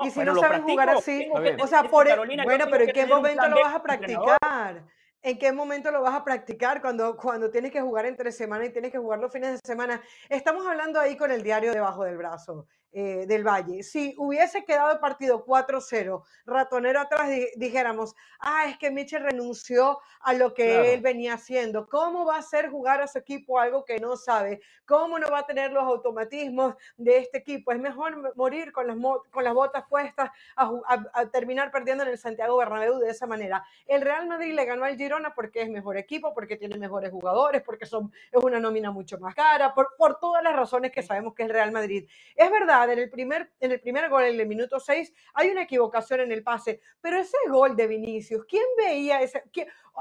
y 0.03 0.11
si 0.11 0.21
no 0.21 0.37
sabes 0.37 0.61
jugar 0.61 0.91
así, 0.91 1.29
o 1.61 1.67
sea, 1.67 1.83
por 1.85 2.07
el, 2.07 2.17
bueno, 2.45 2.67
pero 2.71 2.85
¿en 2.85 2.93
qué 2.93 3.07
momento 3.07 3.49
lo 3.49 3.57
vas 3.57 3.75
a 3.75 3.83
practicar? 3.83 4.85
¿En 5.25 5.39
qué 5.39 5.53
momento 5.53 5.91
lo 5.93 6.03
vas 6.03 6.15
a 6.15 6.25
practicar 6.25 6.81
cuando, 6.81 7.17
cuando 7.17 7.51
tienes 7.51 7.71
que 7.71 7.81
jugar 7.81 8.07
entre 8.07 8.33
semana 8.33 8.65
y 8.67 8.73
tienes 8.73 8.91
que 8.91 8.99
jugar 8.99 9.21
los 9.21 9.33
fines 9.33 9.53
de 9.53 9.59
semana? 9.65 10.03
Estamos 10.29 10.67
hablando 10.67 10.99
ahí 10.99 11.17
con 11.17 11.31
el 11.31 11.43
diario 11.45 11.73
debajo 11.73 12.05
del 12.05 12.17
brazo. 12.17 12.67
Eh, 12.95 13.25
del 13.27 13.43
Valle. 13.43 13.83
Si 13.83 14.15
hubiese 14.19 14.67
quedado 14.67 14.93
el 14.93 14.99
partido 14.99 15.47
4-0, 15.47 16.25
ratonero 16.45 17.01
atrás, 17.01 17.31
dijéramos, 17.57 18.15
ah, 18.39 18.67
es 18.69 18.77
que 18.77 18.91
Mitchell 18.91 19.23
renunció 19.23 19.99
a 20.21 20.35
lo 20.35 20.53
que 20.53 20.93
él 20.93 21.01
venía 21.01 21.35
haciendo. 21.35 21.89
¿Cómo 21.89 22.27
va 22.27 22.37
a 22.37 22.41
hacer 22.41 22.69
jugar 22.69 23.01
a 23.01 23.07
su 23.07 23.17
equipo 23.17 23.59
algo 23.59 23.87
que 23.87 23.99
no 23.99 24.15
sabe? 24.19 24.61
¿Cómo 24.85 25.19
no 25.19 25.31
va 25.31 25.39
a 25.39 25.47
tener 25.47 25.73
los 25.73 25.85
automatismos 25.85 26.75
de 26.99 27.17
este 27.17 27.39
equipo? 27.39 27.73
Es 27.73 27.79
mejor 27.79 28.37
morir 28.37 28.73
con 28.73 28.87
las, 28.87 28.99
con 29.31 29.43
las 29.43 29.55
botas 29.55 29.85
puestas 29.89 30.31
a, 30.55 31.27
terminar 31.33 31.71
perdiendo 31.71 32.05
en 32.05 32.11
el 32.11 32.19
Santiago 32.19 32.59
Bernabéu 32.59 32.99
de 32.99 33.09
esa 33.09 33.27
manera. 33.27 33.65
El 33.87 34.03
Real 34.03 34.29
Madrid 34.29 34.53
le 34.53 34.67
ganó 34.67 34.85
al 34.85 34.99
Girona 34.99 35.35
porque 35.35 35.63
es 35.63 35.71
mejor 35.71 35.97
equipo, 35.97 36.35
porque 36.35 36.59
tiene 36.59 36.77
mejores 36.77 37.11
jugadores, 37.11 37.63
porque 37.63 37.87
son, 37.87 38.13
es 38.31 38.45
una 38.45 38.61
nómina 38.61 38.91
mucho 38.91 39.19
más 39.19 39.35
cara, 39.35 39.73
por, 39.73 39.97
por 39.97 40.21
todas 40.21 40.43
las 40.43 40.55
razones 40.55 40.93
que 40.93 41.03
sabemos 41.03 41.33
que 41.35 41.45
es 41.45 41.49
el 41.49 41.55
Real 41.55 41.73
Madrid. 41.73 42.07
Es 42.37 42.51
verdad 42.51 42.82
en 42.91 42.99
el 42.99 43.11
primer, 43.11 43.51
en 43.61 43.73
el 43.73 43.81
primer 43.81 44.09
gol, 44.09 44.25
en 44.25 44.41
el 44.41 44.47
minuto 44.47 44.81
6, 44.81 45.13
hay 45.35 45.51
una 45.51 45.63
equivocación 45.63 46.21
en 46.21 46.33
el 46.33 46.43
pase, 46.43 46.81
pero 47.01 47.19
ese 47.19 47.37
gol 47.49 47.77
de 47.77 47.87
Vinicius, 47.87 48.45
¿quién 48.47 48.65
veía 48.77 49.21
ese? 49.21 49.43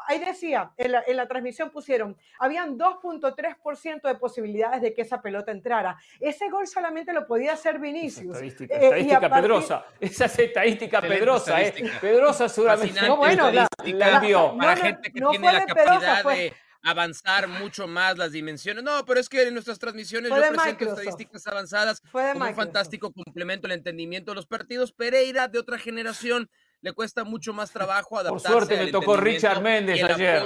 Ahí 0.08 0.20
decía, 0.20 0.72
en 0.78 0.94
la, 0.94 1.04
en 1.06 1.18
la 1.18 1.28
transmisión 1.28 1.70
pusieron, 1.70 2.18
habían 2.40 2.78
2.3% 2.78 4.02
de 4.02 4.16
posibilidades 4.16 4.82
de 4.82 4.94
que 4.94 5.02
esa 5.02 5.22
pelota 5.22 5.52
entrara. 5.52 5.98
Ese 6.20 6.50
gol 6.50 6.66
solamente 6.68 7.12
lo 7.12 7.28
podía 7.28 7.54
hacer 7.54 7.78
Vinicius. 7.78 8.36
estadística, 8.36 8.74
eh, 8.74 8.84
estadística 8.84 9.30
pedrosa. 9.30 9.86
Esa 10.00 10.26
es 10.26 10.40
estadística 10.40 11.02
pedrosa. 11.02 11.62
Eh. 11.62 11.74
Pedrosa 12.00 12.48
seguramente. 12.48 13.02
No, 13.02 13.18
bueno, 13.18 13.52
la, 13.52 13.68
para 14.58 14.76
gente 14.78 15.12
que 15.12 15.22
tiene 15.22 15.52
la 15.52 15.66
capacidad 15.66 16.24
de 16.24 16.54
avanzar 16.84 17.48
mucho 17.48 17.88
más 17.88 18.18
las 18.18 18.32
dimensiones. 18.32 18.84
No, 18.84 19.06
pero 19.06 19.20
es 19.20 19.30
que 19.30 19.44
en 19.44 19.54
nuestras 19.54 19.80
transmisiones 19.80 20.30
yo 20.30 20.36
presento 20.36 20.86
estadísticas 20.86 21.48
avanzadas 21.48 22.02
como 22.12 22.46
un 22.46 22.56
fantástico 22.56 23.12
complemento 23.12 23.68
al 23.68 23.74
entendimiento 23.74 24.32
de 24.32 24.36
los 24.36 24.46
partidos. 24.46 24.92
Pereira, 24.92 25.48
de 25.48 25.60
otra 25.60 25.78
generación, 25.78 26.50
le 26.82 26.94
cuesta 26.94 27.24
mucho 27.24 27.54
más 27.54 27.72
trabajo 27.72 28.18
adaptarse. 28.18 28.48
Por 28.48 28.66
suerte 28.66 28.86
me 28.86 28.92
tocó 28.92 29.16
Richard 29.16 29.62
Méndez 29.62 30.04
ayer 30.04 30.44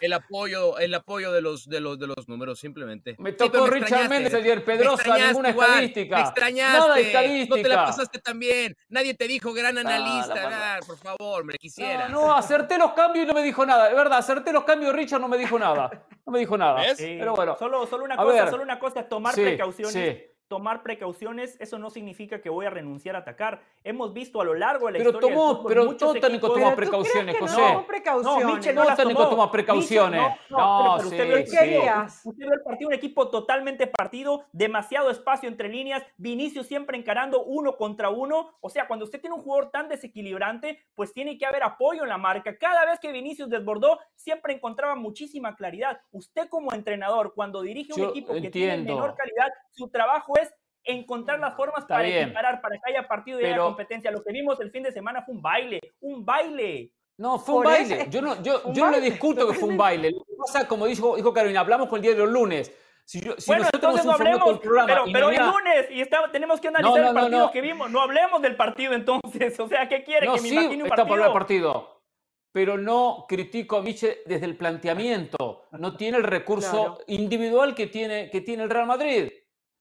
el 0.00 0.12
apoyo, 0.12 0.78
el 0.78 0.94
apoyo 0.94 1.32
de 1.32 1.40
los, 1.40 1.68
de 1.68 1.80
los, 1.80 1.98
de 1.98 2.06
los 2.06 2.28
números, 2.28 2.58
simplemente. 2.58 3.16
Me 3.18 3.32
tocó 3.32 3.66
Richard 3.66 4.08
Méndez 4.08 4.34
ayer, 4.34 4.64
Pedrosa, 4.64 5.16
ninguna 5.18 5.50
estadística. 5.50 6.16
Me 6.16 6.22
extrañaste, 6.22 7.46
no 7.48 7.56
te 7.56 7.68
la 7.68 7.84
pasaste 7.84 8.18
tan 8.18 8.38
bien. 8.38 8.76
Nadie 8.88 9.14
te 9.14 9.28
dijo 9.28 9.52
gran 9.52 9.78
analista, 9.78 10.80
por 10.86 10.96
favor, 10.98 11.44
me 11.44 11.54
quisiera. 11.54 12.08
No, 12.08 12.28
no, 12.28 12.34
acerté 12.34 12.78
los 12.78 12.92
cambios 12.92 13.24
y 13.24 13.28
no 13.28 13.34
me 13.34 13.42
dijo 13.42 13.64
nada. 13.66 13.88
De 13.88 13.94
verdad, 13.94 14.18
acerté 14.18 14.52
los 14.52 14.64
cambios, 14.64 14.94
Richard 14.94 15.20
no 15.20 15.28
me 15.28 15.38
dijo 15.38 15.58
nada. 15.58 16.06
No 16.26 16.32
me 16.32 16.38
dijo 16.38 16.56
nada. 16.56 16.82
Pero 16.96 17.34
bueno. 17.34 17.56
Solo, 17.58 17.86
solo 17.86 18.04
una 18.04 18.16
cosa, 18.16 18.50
solo 18.50 18.62
una 18.62 18.78
cosa, 18.78 19.06
tomar 19.06 19.34
precauciones 19.34 20.33
tomar 20.48 20.82
precauciones, 20.82 21.56
eso 21.60 21.78
no 21.78 21.90
significa 21.90 22.40
que 22.40 22.50
voy 22.50 22.66
a 22.66 22.70
renunciar 22.70 23.16
a 23.16 23.20
atacar. 23.20 23.62
Hemos 23.82 24.12
visto 24.12 24.40
a 24.40 24.44
lo 24.44 24.54
largo 24.54 24.86
de 24.86 24.92
la 24.92 24.98
pero 24.98 25.10
historia 25.10 25.34
tomó, 25.34 25.64
Pero 25.64 25.96
todo 25.96 26.14
técnico 26.14 26.52
toma 26.52 26.74
precauciones, 26.76 27.38
José. 27.38 27.60
No, 27.60 27.86
precauciones. 27.86 28.46
no, 28.46 28.54
Michel 28.54 28.74
no 28.74 28.84
las 28.84 28.96
toma 28.96 29.50
precauciones. 29.50 30.20
no, 30.50 30.58
no, 30.58 30.96
usted, 30.96 31.26
vio, 31.26 31.36
sí, 31.46 32.28
usted 32.28 32.44
vio 32.44 32.54
el 32.54 32.62
partido, 32.62 32.88
un 32.88 32.94
equipo 32.94 33.28
totalmente 33.28 33.86
partido, 33.86 34.44
demasiado 34.52 35.10
espacio 35.10 35.48
entre 35.48 35.68
líneas, 35.68 36.02
Vinicius 36.16 36.66
siempre 36.66 36.98
encarando 36.98 37.44
uno 37.44 37.76
contra 37.76 38.10
uno. 38.10 38.56
O 38.60 38.68
sea, 38.68 38.86
cuando 38.86 39.04
usted 39.04 39.20
tiene 39.20 39.36
un 39.36 39.42
jugador 39.42 39.70
tan 39.70 39.88
desequilibrante, 39.88 40.84
pues 40.94 41.12
tiene 41.12 41.38
que 41.38 41.46
haber 41.46 41.62
apoyo 41.62 42.02
en 42.02 42.08
la 42.08 42.18
marca. 42.18 42.56
Cada 42.58 42.84
vez 42.84 43.00
que 43.00 43.12
Vinicius 43.12 43.48
desbordó, 43.48 43.98
siempre 44.14 44.54
encontraba 44.54 44.94
muchísima 44.94 45.56
claridad. 45.56 46.00
Usted 46.12 46.48
como 46.48 46.72
entrenador, 46.72 47.34
cuando 47.34 47.62
dirige 47.62 47.92
un 47.94 48.08
equipo 48.08 48.34
que 48.34 48.50
tiene 48.50 48.78
menor 48.78 49.14
calidad, 49.16 49.48
su 49.74 49.88
trabajo 49.88 50.34
es 50.40 50.52
encontrar 50.84 51.40
las 51.40 51.54
formas 51.54 51.84
para 51.86 52.06
equiparar, 52.06 52.60
para 52.60 52.76
que 52.76 52.92
haya 52.92 53.08
partido 53.08 53.40
y 53.40 53.44
haya 53.44 53.58
competencia. 53.58 54.10
Lo 54.10 54.22
que 54.22 54.32
vimos 54.32 54.60
el 54.60 54.70
fin 54.70 54.82
de 54.82 54.92
semana 54.92 55.22
fue 55.22 55.34
un 55.34 55.42
baile, 55.42 55.80
un 56.00 56.24
baile. 56.24 56.92
No, 57.16 57.38
fue 57.38 57.56
un 57.56 57.64
baile. 57.64 58.06
Yo 58.10 58.20
no, 58.20 58.42
yo, 58.42 58.72
yo 58.72 58.86
no 58.86 58.90
le 58.90 59.00
discuto 59.00 59.46
que 59.48 59.54
fue 59.54 59.68
un 59.68 59.76
baile. 59.76 60.10
Lo 60.10 60.24
que 60.24 60.34
pasa, 60.36 60.68
como 60.68 60.86
dijo, 60.86 61.16
dijo 61.16 61.32
Carolina, 61.32 61.60
hablamos 61.60 61.88
con 61.88 61.96
el 61.96 62.02
día 62.02 62.12
de 62.12 62.18
los 62.18 62.28
lunes. 62.28 62.72
Si, 63.06 63.20
bueno, 63.46 63.66
entonces 63.70 64.06
no 64.06 64.12
hablemos, 64.12 64.60
programa 64.60 64.86
pero, 64.86 65.04
pero 65.12 65.30
lunes 65.30 65.90
y 65.90 66.00
está, 66.00 66.30
tenemos 66.32 66.58
que 66.58 66.68
analizar 66.68 67.04
el 67.04 67.14
partido 67.14 67.50
que 67.50 67.60
vimos. 67.60 67.90
No 67.90 68.00
hablemos 68.00 68.40
del 68.40 68.56
partido 68.56 68.94
entonces. 68.94 69.60
O 69.60 69.68
sea, 69.68 69.88
¿qué 69.88 70.02
quiere? 70.02 70.26
que 70.26 70.40
me 70.40 70.48
sí, 70.48 70.54
imagine 70.54 70.84
un 70.84 70.88
está 70.88 71.06
por 71.06 71.20
el 71.20 71.32
partido. 71.32 72.02
Pero 72.50 72.78
no 72.78 73.26
critico 73.28 73.76
a 73.76 73.82
Miche 73.82 74.22
desde 74.26 74.46
el 74.46 74.56
planteamiento. 74.56 75.64
No 75.72 75.96
tiene 75.96 76.18
el 76.18 76.24
recurso 76.24 77.00
individual 77.08 77.74
que 77.74 77.88
tiene, 77.88 78.30
que 78.30 78.40
tiene 78.40 78.62
el 78.62 78.70
Real 78.70 78.86
Madrid. 78.86 79.30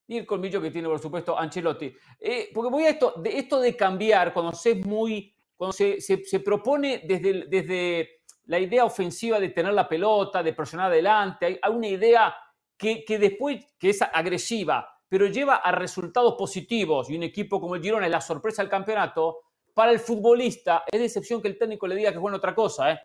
Y 0.08 0.18
el 0.18 0.26
colmillo 0.26 0.62
que 0.62 0.72
tiene, 0.72 0.88
por 0.88 1.00
supuesto, 1.00 1.38
Ancelotti. 1.38 1.94
Eh, 2.20 2.50
porque 2.54 2.70
voy 2.70 2.84
a 2.84 2.90
esto 2.90 3.14
de, 3.18 3.38
esto 3.38 3.60
de 3.60 3.76
cambiar, 3.76 4.34
cuando 4.34 4.52
se 4.54 4.72
es 4.72 4.86
muy. 4.86 5.34
Cuando 5.56 5.74
se, 5.74 6.02
se, 6.02 6.24
se 6.26 6.40
propone 6.40 7.04
desde, 7.06 7.46
desde 7.48 8.22
la 8.46 8.60
idea 8.60 8.84
ofensiva 8.84 9.40
de 9.40 9.50
tener 9.50 9.74
la 9.74 9.88
pelota, 9.88 10.44
de 10.44 10.54
presionar 10.54 10.92
adelante, 10.92 11.46
hay, 11.46 11.60
hay 11.62 11.72
una 11.72 11.88
idea 11.88 12.36
que, 12.78 13.18
después, 13.18 13.66
que 13.80 13.92
es 13.92 14.02
agresiva, 14.02 14.88
pero 15.08 15.28
lleva 15.28 15.58
a 15.58 15.72
resultados 15.72 16.36
positivos 16.38 17.10
y 17.10 17.16
un 17.16 17.24
equipo 17.24 17.60
como 17.60 17.76
el 17.76 17.82
Girona 17.82 18.06
es 18.06 18.12
la 18.12 18.22
sorpresa 18.22 18.62
del 18.62 18.70
campeonato, 18.70 19.40
para 19.74 19.92
el 19.92 20.00
futbolista 20.00 20.84
es 20.92 21.00
decepción 21.00 21.42
que 21.42 21.48
el 21.48 21.58
técnico 21.58 21.88
le 21.88 21.96
diga 21.96 22.12
que 22.12 22.18
es 22.18 22.22
bueno 22.22 22.38
otra 22.38 22.54
cosa, 22.54 22.92
¿eh? 22.92 23.00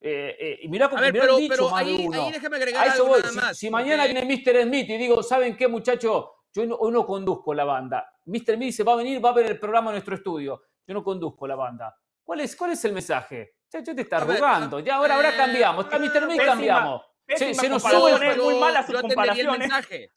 Eh, 0.00 0.36
eh, 0.38 0.58
y 0.62 0.68
mirá, 0.68 0.86
ver, 0.86 1.12
pero, 1.12 1.36
pero 1.48 1.74
ahí, 1.74 2.08
ahí, 2.12 2.32
déjame 2.32 2.56
agregar 2.56 2.88
algo 2.88 3.18
nada 3.18 3.32
más. 3.32 3.58
Si, 3.58 3.68
mañana 3.68 4.04
viene 4.06 4.24
Mr. 4.24 4.62
Smith 4.62 4.88
y 4.90 4.96
digo, 4.96 5.22
¿saben 5.24 5.56
qué, 5.56 5.66
muchacho? 5.66 6.34
Yo 6.58 6.66
no, 6.66 6.74
hoy 6.74 6.90
no 6.90 7.06
conduzco 7.06 7.54
la 7.54 7.64
banda. 7.64 8.12
Mr. 8.24 8.54
Smith 8.54 8.58
dice, 8.58 8.82
va 8.82 8.94
a 8.94 8.96
venir, 8.96 9.24
va 9.24 9.30
a 9.30 9.32
ver 9.32 9.46
el 9.46 9.60
programa 9.60 9.90
en 9.90 9.94
nuestro 9.94 10.16
estudio. 10.16 10.60
Yo 10.84 10.92
no 10.92 11.04
conduzco 11.04 11.46
la 11.46 11.54
banda. 11.54 11.96
¿Cuál 12.24 12.40
es, 12.40 12.56
cuál 12.56 12.72
es 12.72 12.84
el 12.84 12.92
mensaje? 12.92 13.54
Yo 13.72 13.94
te 13.94 14.02
está 14.02 14.18
rogando. 14.18 14.80
Ya 14.80 14.96
ahora, 14.96 15.14
ahora 15.14 15.36
cambiamos. 15.36 15.84
Está 15.84 16.00
Mr. 16.00 16.24
Smith, 16.24 16.42
cambiamos. 16.44 17.02
Sí, 17.36 17.54
se 17.54 17.68
nos 17.68 17.82
sube 17.82 18.36
muy 18.36 18.58
mala 18.58 18.84
su 18.84 18.92
comparación. 18.92 19.56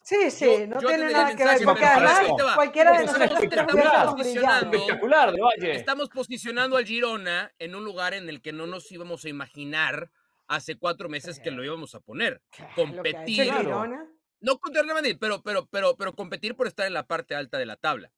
Sí, 0.02 0.32
sí, 0.32 0.66
no 0.68 0.80
tiene 0.80 1.12
nada 1.12 1.36
que 1.36 1.44
ver, 1.44 1.62
porque 1.64 1.86
además 1.86 2.56
cualquiera 2.56 2.98
de 2.98 3.06
nosotros 3.06 3.44
estamos 3.44 4.16
posicionando, 4.16 4.78
espectacular 4.78 5.32
de 5.32 5.42
Valle. 5.42 5.76
Estamos 5.76 6.10
posicionando 6.10 6.78
al 6.78 6.86
Girona 6.86 7.54
en 7.60 7.76
un 7.76 7.84
lugar 7.84 8.16
en 8.16 8.30
el 8.30 8.42
que 8.42 8.52
no 8.52 8.66
nos 8.66 8.92
íbamos 8.92 9.26
a 9.26 9.30
imaginar 9.30 10.10
hace 10.48 10.76
cuatro 10.76 11.08
meses 11.08 11.40
que 11.40 11.52
lo 11.52 11.64
íbamos 11.64 11.94
a 11.94 12.00
poner. 12.00 12.42
Competir. 12.76 13.54
No 14.42 14.60
contra 14.60 14.82
el 14.82 14.88
Madrid, 14.88 15.18
pero, 15.20 15.42
pero, 15.44 15.68
pero, 15.68 15.96
pero 15.96 16.16
competir 16.16 16.56
por 16.56 16.68
estar 16.68 16.88
en 16.88 16.94
la 16.94 17.08
parte 17.08 17.36
alta 17.36 17.58
de 17.58 17.66
la 17.66 17.78
tabla. 17.78 18.12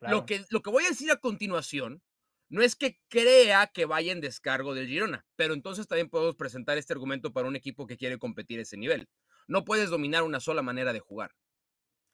Lo, 0.00 0.26
que, 0.26 0.44
lo 0.50 0.60
que 0.60 0.70
voy 0.70 0.84
a 0.84 0.90
decir 0.90 1.10
a 1.10 1.16
continuación 1.16 2.02
no 2.48 2.62
es 2.62 2.76
que 2.76 3.00
crea 3.08 3.66
que 3.66 3.86
vaya 3.86 4.12
en 4.12 4.20
descargo 4.20 4.74
del 4.74 4.86
Girona, 4.86 5.26
pero 5.34 5.54
entonces 5.54 5.88
también 5.88 6.08
podemos 6.08 6.36
presentar 6.36 6.78
este 6.78 6.92
argumento 6.92 7.32
para 7.32 7.48
un 7.48 7.56
equipo 7.56 7.86
que 7.86 7.96
quiere 7.96 8.18
competir 8.18 8.60
ese 8.60 8.76
nivel. 8.76 9.08
No 9.48 9.64
puedes 9.64 9.90
dominar 9.90 10.22
una 10.22 10.40
sola 10.40 10.62
manera 10.62 10.92
de 10.92 11.00
jugar. 11.00 11.32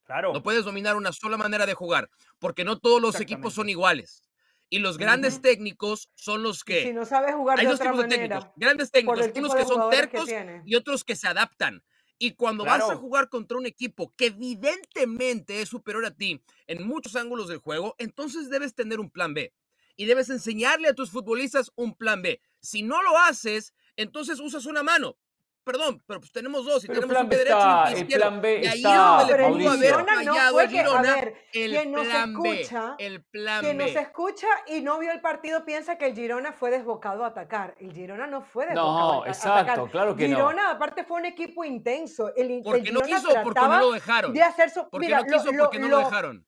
Claro. 0.04 0.32
No 0.32 0.42
puedes 0.42 0.64
dominar 0.64 0.96
una 0.96 1.12
sola 1.12 1.36
manera 1.36 1.66
de 1.66 1.74
jugar, 1.74 2.10
porque 2.38 2.64
no 2.64 2.78
todos 2.78 3.00
los 3.00 3.20
equipos 3.20 3.54
son 3.54 3.68
iguales. 3.68 4.22
Y 4.68 4.78
los 4.78 4.96
grandes 4.96 5.42
técnicos 5.42 6.10
son 6.14 6.42
los 6.42 6.64
que. 6.64 6.82
si 6.82 6.92
no 6.94 7.04
sabes 7.04 7.34
jugar 7.34 7.60
de 7.60 7.68
otra 7.68 7.92
manera, 7.92 8.08
técnicos, 8.08 8.52
grandes 8.56 8.90
técnicos, 8.90 9.30
unos 9.36 9.54
que 9.54 9.64
son 9.66 9.90
tercos 9.90 10.30
y 10.64 10.74
otros 10.76 11.04
que 11.04 11.14
se 11.14 11.28
adaptan. 11.28 11.82
Y 12.22 12.34
cuando 12.34 12.64
vas 12.64 12.88
a 12.88 12.94
jugar 12.94 13.28
contra 13.28 13.58
un 13.58 13.66
equipo 13.66 14.14
que 14.16 14.26
evidentemente 14.26 15.60
es 15.60 15.68
superior 15.68 16.04
a 16.06 16.14
ti 16.14 16.40
en 16.68 16.86
muchos 16.86 17.16
ángulos 17.16 17.48
del 17.48 17.58
juego, 17.58 17.96
entonces 17.98 18.48
debes 18.48 18.76
tener 18.76 19.00
un 19.00 19.10
plan 19.10 19.34
B 19.34 19.52
y 19.96 20.04
debes 20.04 20.30
enseñarle 20.30 20.86
a 20.86 20.94
tus 20.94 21.10
futbolistas 21.10 21.72
un 21.74 21.96
plan 21.96 22.22
B. 22.22 22.40
Si 22.60 22.84
no 22.84 23.02
lo 23.02 23.18
haces, 23.18 23.74
entonces 23.96 24.38
usas 24.38 24.66
una 24.66 24.84
mano. 24.84 25.16
Perdón, 25.64 26.02
pero 26.06 26.18
pues 26.18 26.32
tenemos 26.32 26.64
dos 26.66 26.84
y 26.84 26.88
tenemos 26.88 27.16
un 27.16 27.28
pie 27.28 27.38
derecho 27.38 27.56
y 27.56 27.62
un 27.62 27.84
pie 27.84 28.00
izquierdo. 28.00 28.24
El 28.26 28.30
plan 28.30 28.40
B 28.40 28.60
y 28.62 28.66
ahí 28.66 28.76
está, 28.78 29.22
es 29.22 29.28
donde 29.28 29.38
le 29.38 29.48
pudo 29.48 29.70
haber 29.70 30.04
fallado 30.06 30.58
a 30.58 30.66
Girona 30.66 31.14
ver, 31.14 31.34
el 31.52 31.92
nos 31.92 32.06
plan 32.06 32.30
escucha, 32.30 32.96
B. 32.98 33.06
El 33.06 33.24
plan 33.24 33.60
quien 33.60 33.78
B. 33.78 33.86
nos 33.86 33.96
escucha 33.96 34.48
y 34.66 34.80
no 34.80 34.98
vio 34.98 35.12
el 35.12 35.20
partido 35.20 35.64
piensa 35.64 35.98
que 35.98 36.06
el 36.06 36.14
Girona 36.14 36.52
fue 36.52 36.70
desbocado 36.70 37.24
a 37.24 37.28
atacar. 37.28 37.76
El 37.78 37.92
Girona 37.92 38.26
no 38.26 38.42
fue 38.42 38.66
desbocado 38.66 39.14
no, 39.14 39.22
a, 39.22 39.28
exacto, 39.28 39.58
atacar. 39.60 39.90
claro 39.90 40.16
que 40.16 40.26
Girona, 40.26 40.62
no. 40.64 40.70
aparte, 40.70 41.04
fue 41.04 41.20
un 41.20 41.26
equipo 41.26 41.64
intenso. 41.64 42.34
El, 42.34 42.60
porque 42.64 42.88
el 42.88 42.94
no 42.94 43.00
Girona 43.02 43.06
quiso, 43.06 43.42
porque 43.44 43.60
no 43.60 43.78
lo 43.78 43.92
dejaron. 43.92 44.32
De 44.32 44.42
hacer 44.42 44.70
su, 44.70 44.88
porque 44.90 45.06
mira, 45.06 45.20
no 45.20 45.24
quiso, 45.26 45.52
lo, 45.52 45.64
porque 45.64 45.78
no 45.78 45.88
lo, 45.88 45.98
lo 45.98 46.04
dejaron. 46.04 46.46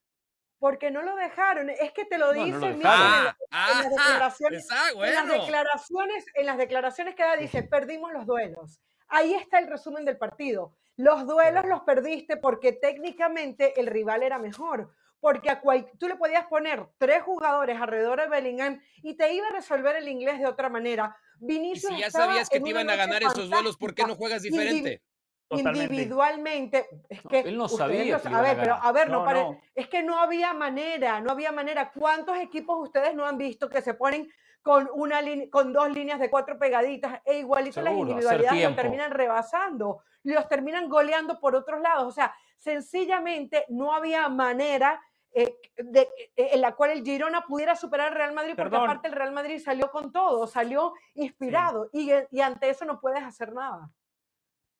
Porque 0.58 0.90
no 0.90 1.02
lo 1.02 1.14
dejaron. 1.14 1.70
Es 1.70 1.92
que 1.92 2.04
te 2.04 2.18
lo 2.18 2.32
No, 2.32 2.46
no 2.46 2.58
lo 2.58 2.66
mira, 2.68 2.70
en, 2.70 2.82
Ah, 2.86 3.36
en 3.70 3.78
las 3.78 3.86
ah, 3.86 3.88
declaraciones. 3.90 4.66
En 4.96 5.14
las 5.14 5.28
declaraciones, 5.28 6.24
en 6.34 6.46
las 6.46 6.58
declaraciones 6.58 7.14
que 7.14 7.22
da 7.22 7.36
dice, 7.36 7.62
perdimos 7.62 8.12
los 8.12 8.26
duelos. 8.26 8.80
Ahí 9.08 9.34
está 9.34 9.58
el 9.58 9.68
resumen 9.68 10.04
del 10.04 10.16
partido. 10.18 10.74
Los 10.96 11.26
duelos 11.26 11.66
los 11.66 11.82
perdiste 11.82 12.36
porque 12.36 12.72
técnicamente 12.72 13.78
el 13.80 13.86
rival 13.86 14.22
era 14.22 14.38
mejor. 14.38 14.90
Porque 15.20 15.48
a 15.48 15.60
cual, 15.60 15.90
tú 15.98 16.06
le 16.06 16.16
podías 16.16 16.46
poner 16.46 16.86
tres 16.98 17.22
jugadores 17.22 17.80
alrededor 17.80 18.20
de 18.20 18.28
Bellingham 18.28 18.80
y 19.02 19.16
te 19.16 19.32
iba 19.32 19.48
a 19.48 19.52
resolver 19.52 19.96
el 19.96 20.06
inglés 20.06 20.38
de 20.38 20.46
otra 20.46 20.68
manera. 20.68 21.16
Y 21.40 21.46
Vinicius 21.46 21.94
si 21.94 22.00
ya 22.00 22.08
estaba 22.08 22.26
sabías 22.26 22.50
que 22.50 22.58
en 22.58 22.64
te 22.64 22.70
iban 22.70 22.90
a 22.90 22.96
ganar 22.96 23.22
esos 23.22 23.48
duelos, 23.48 23.78
¿por 23.78 23.94
qué 23.94 24.04
no 24.04 24.16
juegas 24.16 24.42
diferente? 24.42 25.02
Totalmente. 25.48 25.94
Individualmente, 25.94 26.86
es 27.08 27.20
que 27.22 27.40
él 27.40 27.56
no 27.56 27.68
sabía 27.68 28.16
a 28.16 28.40
ver, 28.42 28.56
pero 28.58 28.74
a 28.74 28.92
ver, 28.92 29.08
no, 29.08 29.18
No, 29.20 29.24
pare- 29.24 29.40
no. 29.40 29.60
es 29.74 29.88
que 29.88 30.02
no 30.02 30.18
había 30.18 30.52
manera, 30.52 31.20
no 31.20 31.30
había 31.30 31.52
manera. 31.52 31.90
¿Cuántos 31.90 32.36
equipos 32.38 32.76
ustedes 32.82 33.14
no 33.14 33.26
han 33.26 33.38
visto 33.38 33.68
que 33.68 33.80
se 33.82 33.94
ponen 33.94 34.30
con 34.64 34.88
una 34.94 35.20
con 35.50 35.74
dos 35.74 35.90
líneas 35.90 36.18
de 36.18 36.30
cuatro 36.30 36.58
pegaditas 36.58 37.20
e 37.26 37.40
igualito 37.40 37.82
las 37.82 37.92
Seguro, 37.92 38.10
individualidades 38.12 38.64
los 38.64 38.76
terminan 38.76 39.10
rebasando, 39.10 40.00
los 40.22 40.48
terminan 40.48 40.88
goleando 40.88 41.38
por 41.38 41.54
otros 41.54 41.82
lados? 41.82 42.04
O 42.06 42.10
sea, 42.10 42.34
sencillamente 42.56 43.66
no 43.68 43.92
había 43.92 44.26
manera 44.30 45.02
eh, 45.32 45.54
de, 45.76 46.08
eh, 46.34 46.48
en 46.54 46.62
la 46.62 46.74
cual 46.74 46.92
el 46.92 47.04
Girona 47.04 47.44
pudiera 47.44 47.76
superar 47.76 48.08
al 48.08 48.14
Real 48.14 48.32
Madrid, 48.32 48.54
porque 48.56 48.74
aparte 48.74 49.08
el 49.08 49.12
Real 49.12 49.32
Madrid 49.32 49.60
salió 49.62 49.90
con 49.90 50.10
todo, 50.10 50.46
salió 50.46 50.94
inspirado 51.12 51.90
y, 51.92 52.10
y 52.30 52.40
ante 52.40 52.70
eso 52.70 52.86
no 52.86 53.00
puedes 53.00 53.22
hacer 53.22 53.52
nada. 53.52 53.90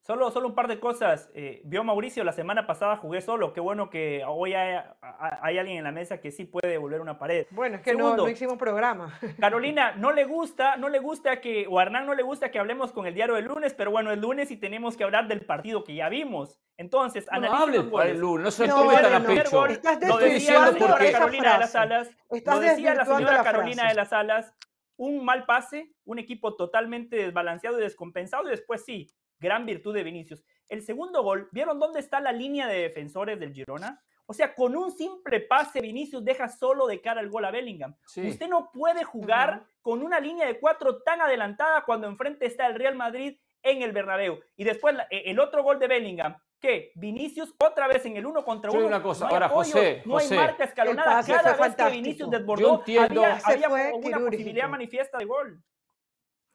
Solo, 0.07 0.31
solo 0.31 0.49
un 0.49 0.55
par 0.55 0.69
de 0.69 0.79
cosas. 0.79 1.31
Eh, 1.33 1.62
vio 1.64 1.83
Mauricio, 1.83 2.25
la 2.25 2.33
semana 2.33 2.67
pasada 2.67 2.99
jugué 2.99 3.23
solo. 3.23 3.55
Qué 3.55 3.61
bueno 3.61 3.88
que 3.88 4.23
hoy 4.27 4.53
hay, 4.53 4.79
hay 5.40 5.57
alguien 5.57 5.79
en 5.79 5.85
la 5.85 5.93
mesa 5.93 6.21
que 6.21 6.31
sí 6.31 6.45
puede 6.45 6.77
volver 6.77 7.01
una 7.01 7.19
pared. 7.19 7.47
Bueno, 7.51 7.77
es 7.77 7.83
que 7.83 7.93
no, 7.95 7.99
Segundo. 8.01 8.25
no 8.25 8.29
hicimos 8.29 8.59
programa. 8.59 9.19
Carolina, 9.40 9.93
no 9.97 10.12
le 10.12 10.25
gusta, 10.25 10.77
no 10.77 10.90
le 10.90 10.99
gusta 10.99 11.40
que, 11.40 11.67
o 11.71 11.79
a 11.79 11.85
Hernán 11.85 12.05
no 12.05 12.14
le 12.14 12.23
gusta 12.23 12.51
que 12.51 12.59
hablemos 12.59 12.93
con 12.93 13.07
el 13.07 13.14
diario 13.14 13.35
del 13.37 13.47
lunes, 13.47 13.73
pero 13.73 13.90
bueno, 13.93 14.11
el 14.12 14.21
lunes 14.21 14.49
sí 14.49 14.59
tenemos 14.59 14.95
que 14.99 15.05
hablar 15.05 15.27
del 15.27 15.40
partido 15.47 15.85
que 15.85 15.95
ya 15.95 16.11
vimos. 16.11 16.61
Entonces, 16.77 17.25
No, 17.33 17.40
no 17.40 17.47
analicen 17.47 17.62
hable 17.62 17.77
los 17.79 17.87
para 17.87 18.11
el 18.11 18.19
lunes, 18.21 18.45
no 18.45 18.51
se 18.51 18.67
No, 18.67 18.75
tome 18.75 18.85
bueno, 18.93 19.03
tan 19.09 19.14
a 19.14 19.19
no. 19.21 19.25
primer 19.25 19.45
pecho. 19.45 19.67
Estás 19.69 20.07
lo 20.07 20.19
decía 20.19 20.61
la 20.61 20.71
diciendo 20.71 20.73
señora 20.99 21.12
Carolina 21.12 21.53
de 21.55 21.59
las 21.61 21.73
Salas, 21.73 22.11
Estás 22.31 22.55
lo 22.57 22.61
decía 22.61 22.95
la 22.95 23.05
señora 23.07 23.43
Carolina 23.43 23.88
de 23.88 23.95
las 23.95 24.09
Salas, 24.11 24.55
un 24.97 25.25
mal 25.25 25.47
pase, 25.47 25.93
un 26.05 26.19
equipo 26.19 26.57
totalmente 26.57 27.17
desbalanceado 27.17 27.79
y 27.79 27.83
descompensado, 27.83 28.47
y 28.47 28.51
después 28.51 28.85
sí, 28.85 29.09
gran 29.38 29.66
virtud 29.66 29.94
de 29.94 30.03
Vinicius. 30.03 30.44
El 30.68 30.83
segundo 30.83 31.23
gol, 31.23 31.49
¿vieron 31.53 31.79
dónde 31.79 32.01
está 32.01 32.20
la 32.20 32.33
línea 32.33 32.66
de 32.66 32.81
defensores 32.81 33.38
del 33.38 33.53
Girona? 33.53 34.01
O 34.27 34.33
sea, 34.33 34.55
con 34.55 34.75
un 34.75 34.90
simple 34.90 35.40
pase, 35.40 35.81
Vinicius 35.83 36.25
deja 36.25 36.49
solo 36.49 36.87
de 36.87 37.01
cara 37.03 37.20
al 37.20 37.29
gol 37.29 37.44
a 37.44 37.51
Bellingham. 37.51 37.94
Sí. 38.07 38.27
Usted 38.27 38.49
no 38.49 38.70
puede 38.73 39.05
jugar 39.05 39.66
con 39.83 40.03
una 40.03 40.18
línea 40.18 40.47
de 40.47 40.59
cuatro 40.59 41.03
tan 41.03 41.20
adelantada 41.20 41.85
cuando 41.85 42.07
enfrente 42.09 42.47
está 42.47 42.66
el 42.66 42.75
Real 42.75 42.94
Madrid 42.94 43.37
en 43.62 43.83
el 43.83 43.92
Bernabéu. 43.92 44.40
Y 44.57 44.64
después 44.64 44.97
e- 45.11 45.31
el 45.31 45.38
otro 45.38 45.62
gol 45.62 45.79
de 45.79 45.88
Bellingham, 45.88 46.37
que 46.59 46.92
Vinicius 46.94 47.55
otra 47.59 47.87
vez 47.87 48.07
en 48.07 48.16
el 48.16 48.25
uno 48.25 48.42
contra 48.42 48.70
Yo 48.70 48.79
uno. 48.79 48.87
una 48.87 49.03
cosa, 49.03 49.25
no 49.25 49.29
hay 49.29 49.35
ahora, 49.35 49.47
apoyos, 49.47 49.73
José, 49.75 50.03
no 50.07 50.16
hay 50.16 50.29
marca 50.31 50.64
escalonada. 50.64 51.23
Cada 51.23 51.57
vez 51.57 51.77
que. 51.77 51.90
Vinicius 51.90 52.31
Yo 52.31 52.38
desbordó, 52.38 52.79
entiendo- 52.79 53.25
había, 53.25 53.40
había 53.44 53.68
una 53.68 53.90
quirúrgico. 54.01 54.31
posibilidad 54.31 54.68
manifiesta 54.70 55.18
de 55.18 55.25
gol. 55.27 55.62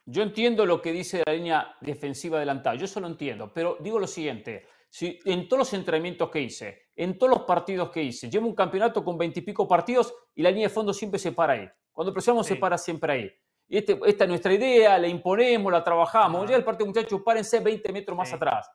Yo 0.05 0.23
entiendo 0.23 0.65
lo 0.65 0.81
que 0.81 0.91
dice 0.91 1.23
la 1.25 1.33
línea 1.33 1.75
defensiva 1.81 2.38
adelantada, 2.38 2.75
yo 2.75 2.85
eso 2.85 2.99
lo 2.99 3.07
entiendo, 3.07 3.51
pero 3.53 3.77
digo 3.79 3.99
lo 3.99 4.07
siguiente, 4.07 4.65
si 4.89 5.19
en 5.25 5.47
todos 5.47 5.59
los 5.59 5.73
entrenamientos 5.73 6.29
que 6.31 6.41
hice, 6.41 6.88
en 6.95 7.17
todos 7.17 7.29
los 7.31 7.41
partidos 7.43 7.91
que 7.91 8.01
hice, 8.01 8.29
llevo 8.29 8.47
un 8.47 8.55
campeonato 8.55 9.03
con 9.03 9.17
veintipico 9.17 9.67
partidos 9.67 10.13
y 10.33 10.41
la 10.41 10.49
línea 10.49 10.67
de 10.67 10.73
fondo 10.73 10.93
siempre 10.93 11.19
se 11.19 11.31
para 11.31 11.53
ahí. 11.53 11.69
Cuando 11.91 12.12
presionamos 12.12 12.47
Sí. 12.47 12.53
se 12.55 12.59
para 12.59 12.77
siempre 12.77 13.13
ahí. 13.13 13.31
Y 13.67 13.77
este- 13.77 13.99
esta 14.05 14.23
es 14.23 14.29
nuestra 14.29 14.51
idea, 14.53 14.97
la 14.97 15.07
imponemos, 15.07 15.71
la 15.71 15.83
trabajamos. 15.83 16.49
Ya 16.49 16.55
el 16.55 16.63
partido, 16.63 16.88
muchachos, 16.88 17.21
párense 17.23 17.59
20 17.59 17.91
metros 17.93 18.17
más 18.17 18.29
Sí. 18.29 18.35
atrás. 18.35 18.67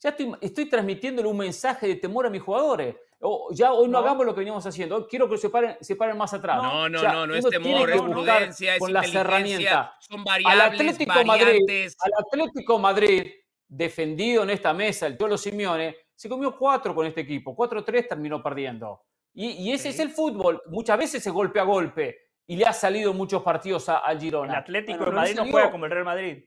Ya 0.00 0.10
estoy, 0.10 0.32
estoy 0.40 0.68
transmitiéndole 0.68 1.28
un 1.28 1.36
mensaje 1.38 1.86
de 1.86 1.94
temor 1.96 2.26
a 2.26 2.30
mis 2.30 2.42
jugadores. 2.42 2.96
O, 3.20 3.48
ya 3.52 3.72
hoy 3.72 3.86
no, 3.88 3.92
No. 3.92 3.98
hagamos 3.98 4.26
lo 4.26 4.34
que 4.34 4.40
veníamos 4.40 4.66
haciendo. 4.66 4.96
Hoy 4.96 5.06
quiero 5.08 5.28
que 5.28 5.38
se 5.38 5.48
paren, 5.50 5.76
se 5.80 5.96
paren 5.96 6.16
más 6.18 6.34
atrás. 6.34 6.62
No, 6.62 6.88
no, 6.88 6.98
O 6.98 7.00
sea, 7.00 7.12
no, 7.12 7.26
no 7.26 7.34
es 7.34 7.44
uno 7.44 7.50
tiene 7.50 7.64
temor, 7.74 7.90
es 7.90 8.02
prudencia, 8.02 8.74
es 8.74 8.78
con 8.80 8.92
las 8.92 9.06
inteligencia, 9.06 9.70
herramientas. 9.70 9.90
son 10.00 10.18
Al 10.20 10.24
variables, 10.24 10.80
Atlético 10.80 11.12
Madrid, 11.24 11.28
variantes. 11.44 11.96
al 12.00 12.12
Atlético 12.18 12.78
Madrid, 12.78 13.32
defendido 13.68 14.42
en 14.42 14.50
esta 14.50 14.74
mesa, 14.74 15.06
el 15.06 15.16
Cholo 15.16 15.38
Simeone, 15.38 15.96
se 16.14 16.28
comió 16.28 16.56
cuatro 16.56 16.94
con 16.94 17.06
este 17.06 17.22
equipo. 17.22 17.56
4-3 17.56 18.08
terminó 18.08 18.42
perdiendo. 18.42 19.02
Y, 19.32 19.48
y 19.50 19.72
ese 19.72 19.84
Sí. 19.84 19.88
es 19.90 19.98
el 20.00 20.10
fútbol. 20.10 20.62
Muchas 20.66 20.96
veces 20.98 21.26
es 21.26 21.32
golpe 21.32 21.58
a 21.60 21.64
golpe. 21.64 22.18
y 22.46 22.56
le 22.56 22.66
ha 22.66 22.74
salido 22.74 23.14
muchos 23.14 23.42
partidos 23.42 23.88
al 23.88 24.20
Girona. 24.20 24.52
El 24.52 24.58
Atlético 24.58 25.06
de 25.06 25.10
Madrid 25.12 25.34
no 25.34 25.46
juega 25.50 25.70
como 25.70 25.86
el 25.86 25.90
Real 25.90 26.04
Madrid. 26.04 26.44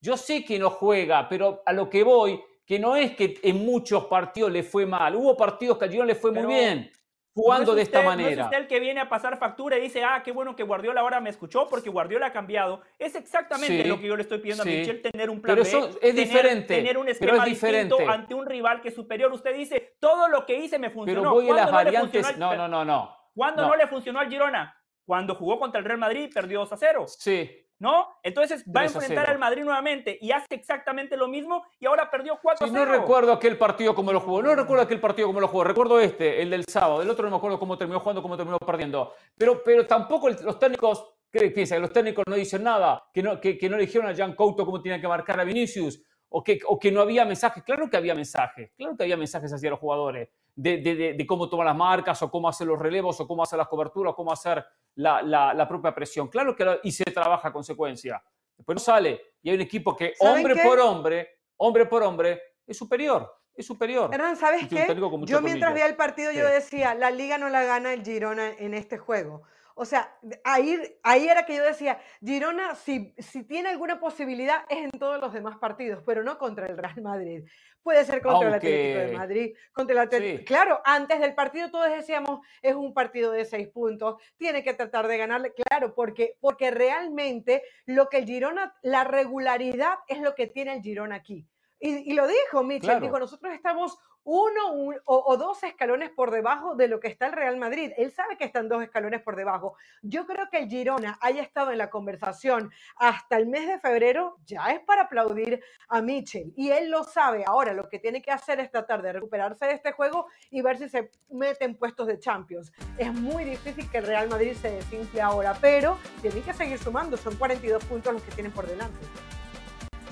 Yo 0.00 0.16
sé 0.16 0.44
que 0.44 0.60
no 0.60 0.70
juega, 0.70 1.28
pero 1.28 1.60
a 1.66 1.72
lo 1.72 1.90
que 1.90 2.04
voy, 2.04 2.40
que 2.72 2.78
no 2.78 2.96
es 2.96 3.14
que 3.14 3.38
en 3.42 3.66
muchos 3.66 4.06
partidos 4.06 4.50
le 4.50 4.62
fue 4.62 4.86
mal. 4.86 5.14
Hubo 5.14 5.36
partidos 5.36 5.76
que 5.76 5.84
al 5.84 5.90
Girona 5.90 6.06
le 6.06 6.14
fue 6.14 6.32
muy 6.32 6.54
bien 6.54 6.90
jugando 7.34 7.74
de 7.74 7.82
esta 7.82 8.00
manera. 8.00 8.30
No 8.30 8.40
es 8.40 8.46
usted 8.46 8.58
el 8.60 8.66
que 8.66 8.80
viene 8.80 8.98
a 8.98 9.10
pasar 9.10 9.38
factura 9.38 9.76
y 9.76 9.82
dice, 9.82 10.02
ah, 10.02 10.22
qué 10.24 10.32
bueno 10.32 10.56
que 10.56 10.62
Guardiola 10.62 11.02
ahora 11.02 11.20
me 11.20 11.28
escuchó 11.28 11.68
porque 11.68 11.90
Guardiola 11.90 12.28
ha 12.28 12.32
cambiado. 12.32 12.80
Es 12.98 13.14
exactamente 13.14 13.84
lo 13.84 14.00
que 14.00 14.06
yo 14.06 14.16
le 14.16 14.22
estoy 14.22 14.38
pidiendo 14.38 14.62
a 14.62 14.64
Michel, 14.64 15.02
tener 15.02 15.28
un 15.28 15.42
plan 15.42 15.54
pero 15.54 15.68
eso 15.68 15.86
es 15.86 16.00
tener, 16.00 16.14
diferente, 16.14 16.76
tener 16.76 16.96
un 16.96 17.08
esquema 17.10 17.44
distinto 17.44 17.98
ante 18.08 18.32
un 18.32 18.46
rival 18.46 18.80
que 18.80 18.88
es 18.88 18.94
superior. 18.94 19.30
Usted 19.34 19.54
dice, 19.54 19.96
todo 20.00 20.28
lo 20.28 20.46
que 20.46 20.56
hice 20.56 20.78
me 20.78 20.88
funcionó. 20.88 21.20
Pero 21.20 21.32
voy 21.34 21.50
a 21.50 21.54
las 21.54 21.70
variantes, 21.70 22.38
no, 22.38 22.56
no, 22.56 22.68
no, 22.68 22.86
no. 22.86 23.14
¿Cuándo 23.34 23.68
no. 23.68 23.76
le 23.76 23.86
funcionó 23.86 24.18
al 24.18 24.30
Girona? 24.30 24.74
Cuando 25.04 25.34
jugó 25.34 25.58
contra 25.58 25.78
el 25.78 25.84
Real 25.84 25.98
Madrid 25.98 26.30
perdió 26.32 26.60
2 26.60 26.72
a 26.72 26.76
0. 26.78 27.04
Sí. 27.06 27.61
¿No? 27.82 28.06
Entonces 28.22 28.64
va 28.64 28.82
a 28.82 28.84
enfrentar 28.84 29.28
al 29.28 29.40
Madrid 29.40 29.64
nuevamente 29.64 30.16
y 30.20 30.30
hace 30.30 30.46
exactamente 30.50 31.16
lo 31.16 31.26
mismo 31.26 31.64
y 31.80 31.86
ahora 31.86 32.08
perdió 32.08 32.38
4 32.40 32.68
0. 32.70 32.72
no 32.72 32.88
recuerdo 32.88 33.32
aquel 33.32 33.58
partido 33.58 33.92
como 33.92 34.12
lo 34.12 34.20
jugó, 34.20 34.40
no 34.40 34.54
recuerdo 34.54 34.84
aquel 34.84 35.00
partido 35.00 35.26
como 35.26 35.40
lo 35.40 35.48
jugó, 35.48 35.64
recuerdo 35.64 35.98
este, 35.98 36.40
el 36.40 36.50
del 36.50 36.64
sábado, 36.64 37.02
el 37.02 37.10
otro 37.10 37.24
no 37.24 37.32
me 37.32 37.36
acuerdo 37.38 37.58
cómo 37.58 37.76
terminó 37.76 37.98
jugando, 37.98 38.22
cómo 38.22 38.36
terminó 38.36 38.56
perdiendo. 38.60 39.14
Pero, 39.36 39.64
pero 39.64 39.84
tampoco 39.84 40.30
los 40.30 40.60
técnicos, 40.60 41.12
¿qué 41.28 41.50
piensan? 41.50 41.78
Que 41.78 41.80
los 41.80 41.92
técnicos 41.92 42.22
no 42.28 42.36
dicen 42.36 42.62
nada, 42.62 43.02
que 43.12 43.20
no, 43.20 43.40
que, 43.40 43.58
que 43.58 43.68
no 43.68 43.76
dijeron 43.76 44.08
a 44.08 44.14
Jan 44.14 44.36
Couto 44.36 44.64
cómo 44.64 44.80
tenía 44.80 45.00
que 45.00 45.08
marcar 45.08 45.40
a 45.40 45.44
Vinicius, 45.44 46.00
o 46.28 46.44
que, 46.44 46.60
o 46.64 46.78
que 46.78 46.92
no 46.92 47.00
había 47.00 47.24
mensajes. 47.24 47.64
Claro 47.64 47.90
que 47.90 47.96
había 47.96 48.14
mensajes, 48.14 48.70
claro 48.76 48.96
que 48.96 49.02
había 49.02 49.16
mensajes 49.16 49.52
hacia 49.52 49.70
los 49.70 49.80
jugadores 49.80 50.28
de, 50.54 50.78
de, 50.78 51.14
de, 51.14 51.26
cómo 51.26 51.48
tomar 51.48 51.66
las 51.66 51.76
marcas, 51.76 52.22
o 52.22 52.30
cómo 52.30 52.48
hacer 52.48 52.66
los 52.66 52.78
relevos, 52.78 53.20
o 53.20 53.26
cómo 53.26 53.42
hacer 53.42 53.58
las 53.58 53.68
coberturas, 53.68 54.12
o 54.12 54.16
cómo 54.16 54.32
hacer 54.32 54.64
la, 54.96 55.22
la, 55.22 55.54
la 55.54 55.68
propia 55.68 55.94
presión. 55.94 56.28
Claro 56.28 56.54
que 56.54 56.80
y 56.82 56.92
se 56.92 57.04
trabaja 57.04 57.48
a 57.48 57.52
consecuencia. 57.52 58.22
Después 58.56 58.76
no 58.76 58.80
sale 58.80 59.20
y 59.42 59.50
hay 59.50 59.56
un 59.56 59.62
equipo 59.62 59.96
que 59.96 60.14
hombre 60.20 60.56
por 60.62 60.78
hombre, 60.78 61.40
hombre 61.56 61.86
por 61.86 62.02
hombre, 62.02 62.40
es 62.66 62.76
superior. 62.76 63.32
Es 63.54 63.66
superior. 63.66 64.08
Hernán, 64.12 64.36
¿sabes 64.36 64.66
qué? 64.66 64.86
Yo 65.26 65.42
mientras 65.42 65.74
veía 65.74 65.86
el 65.86 65.96
partido, 65.96 66.32
yo 66.32 66.46
decía, 66.48 66.94
la 66.94 67.10
liga 67.10 67.36
no 67.36 67.50
la 67.50 67.62
gana 67.64 67.92
el 67.92 68.02
Girona 68.02 68.50
en 68.50 68.72
este 68.72 68.96
juego. 68.96 69.42
O 69.74 69.84
sea, 69.84 70.16
ahí, 70.44 70.80
ahí 71.02 71.28
era 71.28 71.46
que 71.46 71.56
yo 71.56 71.64
decía, 71.64 72.00
Girona, 72.20 72.74
si, 72.74 73.14
si 73.18 73.44
tiene 73.44 73.70
alguna 73.70 74.00
posibilidad, 74.00 74.64
es 74.68 74.78
en 74.78 74.90
todos 74.90 75.20
los 75.20 75.32
demás 75.32 75.56
partidos, 75.58 76.02
pero 76.04 76.22
no 76.22 76.38
contra 76.38 76.66
el 76.66 76.76
Real 76.76 77.02
Madrid. 77.02 77.44
Puede 77.82 78.04
ser 78.04 78.22
contra 78.22 78.48
el 78.48 78.54
Atlético 78.54 78.98
de 78.98 79.12
Madrid, 79.12 79.56
contra 79.72 79.92
el 79.94 79.98
Atlético. 79.98 80.44
Claro, 80.44 80.80
antes 80.84 81.18
del 81.20 81.34
partido 81.34 81.70
todos 81.70 81.90
decíamos, 81.90 82.40
es 82.60 82.74
un 82.74 82.94
partido 82.94 83.32
de 83.32 83.44
seis 83.44 83.68
puntos, 83.68 84.22
tiene 84.36 84.62
que 84.62 84.74
tratar 84.74 85.08
de 85.08 85.18
ganarle. 85.18 85.52
Claro, 85.52 85.94
porque, 85.94 86.36
porque 86.40 86.70
realmente 86.70 87.62
lo 87.86 88.08
que 88.08 88.18
el 88.18 88.26
Girona, 88.26 88.74
la 88.82 89.04
regularidad 89.04 89.96
es 90.06 90.20
lo 90.20 90.34
que 90.34 90.46
tiene 90.46 90.74
el 90.74 90.82
Girona 90.82 91.16
aquí. 91.16 91.46
Y, 91.84 92.12
lo 92.12 92.28
dijo 92.28 92.62
Michel, 92.62 93.00
dijo, 93.00 93.18
nosotros 93.18 93.52
estamos 93.52 93.98
uno 94.22 94.94
o, 95.04 95.36
dos 95.36 95.64
escalones 95.64 96.10
por 96.10 96.30
debajo 96.30 96.76
de 96.76 96.86
lo 96.86 97.00
que 97.00 97.08
está 97.08 97.26
el 97.26 97.32
Real 97.32 97.56
Madrid. 97.56 97.90
Él 97.96 98.12
sabe 98.12 98.36
que 98.36 98.44
están 98.44 98.68
dos 98.68 98.84
escalones 98.84 99.20
por 99.20 99.34
debajo. 99.34 99.74
Yo 100.00 100.24
creo 100.24 100.48
que 100.48 100.58
el 100.58 100.68
Girona 100.68 101.18
haya 101.20 101.42
estado 101.42 101.72
en 101.72 101.78
la 101.78 101.90
conversación 101.90 102.70
hasta 102.94 103.36
el 103.36 103.48
mes 103.48 103.66
de 103.66 103.80
febrero, 103.80 104.36
ya 104.46 104.70
es 104.70 104.78
para 104.80 105.02
aplaudir 105.02 105.60
a 105.88 106.00
Michel. 106.00 106.52
Y 106.56 106.70
él 106.70 106.88
lo 106.88 107.02
sabe. 107.02 107.42
Ahora 107.44 107.72
lo 107.72 107.88
que 107.88 107.98
tiene 107.98 108.22
que 108.22 108.30
hacer 108.30 108.60
es 108.60 108.70
tratar 108.70 109.02
de 109.02 109.14
recuperarse 109.14 109.66
de 109.66 109.72
este 109.72 109.90
juego 109.90 110.26
y 110.52 110.62
ver 110.62 110.78
si 110.78 110.88
se 110.88 111.10
mete 111.30 111.64
en 111.64 111.76
puestos 111.76 112.06
de 112.06 112.20
Champions. 112.20 112.72
Es 112.96 113.12
muy 113.12 113.42
difícil 113.42 113.90
que 113.90 113.98
el 113.98 114.06
Real 114.06 114.28
Madrid 114.28 114.54
se 114.54 114.70
desinfle 114.70 115.20
ahora, 115.20 115.58
pero 115.60 115.98
tiene 116.20 116.42
que 116.42 116.52
seguir 116.52 116.78
sumando. 116.78 117.16
Son 117.16 117.34
42 117.34 117.84
puntos 117.86 118.12
los 118.12 118.22
que 118.22 118.30
tienen 118.30 118.52
por 118.52 118.68
delante. 118.68 119.04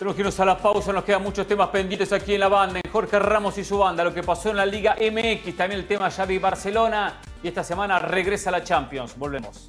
Tenemos 0.01 0.17
que 0.17 0.23
irnos 0.23 0.41
a 0.41 0.47
la 0.47 0.57
pausa, 0.57 0.95
nos 0.95 1.05
quedan 1.05 1.23
muchos 1.23 1.47
temas 1.47 1.69
pendientes 1.69 2.11
aquí 2.11 2.33
en 2.33 2.41
la 2.41 2.49
banda, 2.49 2.81
en 2.83 2.91
Jorge 2.91 3.19
Ramos 3.19 3.59
y 3.59 3.65
su 3.65 3.77
banda, 3.77 4.03
lo 4.03 4.15
que 4.15 4.23
pasó 4.23 4.49
en 4.49 4.57
la 4.57 4.65
Liga 4.65 4.95
MX, 4.95 5.55
también 5.55 5.73
el 5.73 5.87
tema 5.87 6.11
Xavi 6.11 6.39
Barcelona 6.39 7.21
y 7.43 7.49
esta 7.49 7.63
semana 7.63 7.99
regresa 7.99 8.49
a 8.49 8.53
la 8.53 8.65
Champions. 8.65 9.15
Volvemos. 9.19 9.69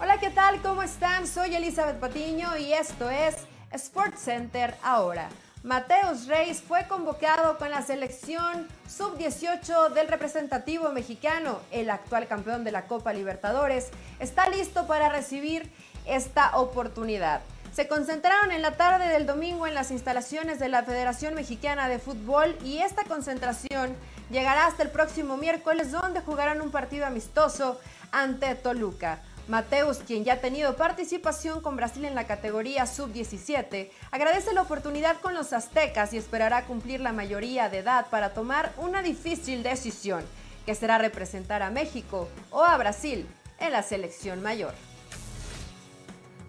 Hola, 0.00 0.18
¿qué 0.18 0.30
tal? 0.30 0.60
¿Cómo 0.60 0.82
están? 0.82 1.28
Soy 1.28 1.54
Elizabeth 1.54 2.00
Patiño 2.00 2.56
y 2.56 2.72
esto 2.72 3.08
es 3.08 3.36
Sports 3.70 4.22
Center 4.22 4.74
ahora. 4.82 5.28
Mateus 5.66 6.28
Reis 6.28 6.60
fue 6.60 6.86
convocado 6.86 7.58
con 7.58 7.70
la 7.70 7.82
selección 7.82 8.68
sub-18 8.88 9.90
del 9.94 10.06
representativo 10.06 10.92
mexicano, 10.92 11.58
el 11.72 11.90
actual 11.90 12.28
campeón 12.28 12.62
de 12.62 12.70
la 12.70 12.86
Copa 12.86 13.12
Libertadores. 13.12 13.90
Está 14.20 14.48
listo 14.48 14.86
para 14.86 15.08
recibir 15.08 15.68
esta 16.06 16.56
oportunidad. 16.56 17.40
Se 17.76 17.88
concentraron 17.88 18.52
en 18.52 18.62
la 18.62 18.78
tarde 18.78 19.08
del 19.08 19.26
domingo 19.26 19.66
en 19.66 19.74
las 19.74 19.90
instalaciones 19.90 20.58
de 20.58 20.70
la 20.70 20.82
Federación 20.82 21.34
Mexicana 21.34 21.88
de 21.88 21.98
Fútbol 21.98 22.56
y 22.64 22.78
esta 22.78 23.04
concentración 23.04 23.94
llegará 24.30 24.66
hasta 24.66 24.82
el 24.82 24.90
próximo 24.90 25.36
miércoles 25.36 25.92
donde 25.92 26.22
jugarán 26.22 26.62
un 26.62 26.70
partido 26.70 27.04
amistoso 27.04 27.78
ante 28.12 28.54
Toluca. 28.54 29.20
Mateus, 29.48 29.98
quien 29.98 30.24
ya 30.24 30.34
ha 30.34 30.40
tenido 30.40 30.74
participación 30.74 31.60
con 31.60 31.76
Brasil 31.76 32.04
en 32.04 32.14
la 32.16 32.26
categoría 32.26 32.86
sub-17, 32.86 33.90
agradece 34.10 34.52
la 34.54 34.62
oportunidad 34.62 35.20
con 35.20 35.34
los 35.34 35.52
aztecas 35.52 36.12
y 36.12 36.16
esperará 36.16 36.64
cumplir 36.64 37.00
la 37.00 37.12
mayoría 37.12 37.68
de 37.68 37.78
edad 37.78 38.06
para 38.10 38.34
tomar 38.34 38.72
una 38.78 39.02
difícil 39.02 39.62
decisión, 39.62 40.24
que 40.64 40.74
será 40.74 40.98
representar 40.98 41.62
a 41.62 41.70
México 41.70 42.28
o 42.50 42.64
a 42.64 42.76
Brasil 42.76 43.28
en 43.60 43.72
la 43.72 43.82
selección 43.82 44.42
mayor. 44.42 44.72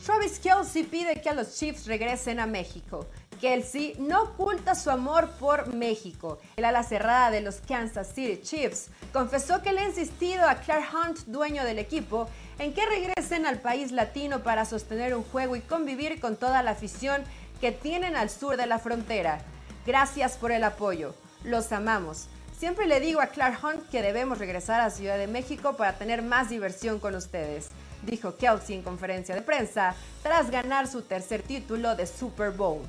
Travis 0.03 0.39
Kelsey 0.39 0.83
pide 0.83 1.21
que 1.21 1.33
los 1.33 1.57
Chiefs 1.57 1.85
regresen 1.87 2.39
a 2.39 2.45
México. 2.45 3.07
Kelsey 3.41 3.95
no 3.99 4.23
oculta 4.23 4.75
su 4.75 4.89
amor 4.89 5.29
por 5.39 5.73
México. 5.73 6.39
El 6.55 6.65
ala 6.65 6.83
cerrada 6.83 7.31
de 7.31 7.41
los 7.41 7.57
Kansas 7.57 8.13
City 8.13 8.41
Chiefs 8.41 8.89
confesó 9.11 9.61
que 9.61 9.73
le 9.73 9.81
ha 9.81 9.87
insistido 9.87 10.47
a 10.47 10.55
Clark 10.55 10.85
Hunt, 10.93 11.19
dueño 11.27 11.63
del 11.63 11.79
equipo, 11.79 12.29
en 12.59 12.73
que 12.73 12.85
regresen 12.85 13.45
al 13.45 13.59
país 13.59 13.91
latino 13.91 14.43
para 14.43 14.65
sostener 14.65 15.15
un 15.15 15.23
juego 15.23 15.55
y 15.55 15.61
convivir 15.61 16.19
con 16.19 16.35
toda 16.35 16.63
la 16.63 16.71
afición 16.71 17.23
que 17.59 17.71
tienen 17.71 18.15
al 18.15 18.29
sur 18.29 18.55
de 18.57 18.67
la 18.67 18.79
frontera. 18.79 19.39
Gracias 19.85 20.37
por 20.37 20.51
el 20.51 20.63
apoyo. 20.63 21.13
Los 21.43 21.71
amamos. 21.71 22.27
Siempre 22.57 22.87
le 22.87 22.99
digo 22.99 23.21
a 23.21 23.27
Clark 23.27 23.63
Hunt 23.63 23.89
que 23.89 24.01
debemos 24.01 24.39
regresar 24.39 24.81
a 24.81 24.89
Ciudad 24.89 25.17
de 25.17 25.27
México 25.27 25.77
para 25.77 25.93
tener 25.93 26.23
más 26.23 26.49
diversión 26.49 26.99
con 26.99 27.13
ustedes 27.13 27.69
dijo 28.03 28.35
Kelsey 28.35 28.75
en 28.75 28.83
conferencia 28.83 29.35
de 29.35 29.41
prensa 29.41 29.95
tras 30.23 30.51
ganar 30.51 30.87
su 30.87 31.01
tercer 31.01 31.41
título 31.41 31.95
de 31.95 32.07
Super 32.07 32.51
Bowl. 32.51 32.81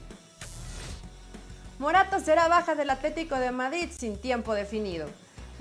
Morata 1.79 2.19
será 2.19 2.49
baja 2.49 2.75
del 2.75 2.91
Atlético 2.91 3.37
de 3.37 3.53
Madrid 3.53 3.89
sin 3.97 4.19
tiempo 4.21 4.55
definido. 4.55 5.07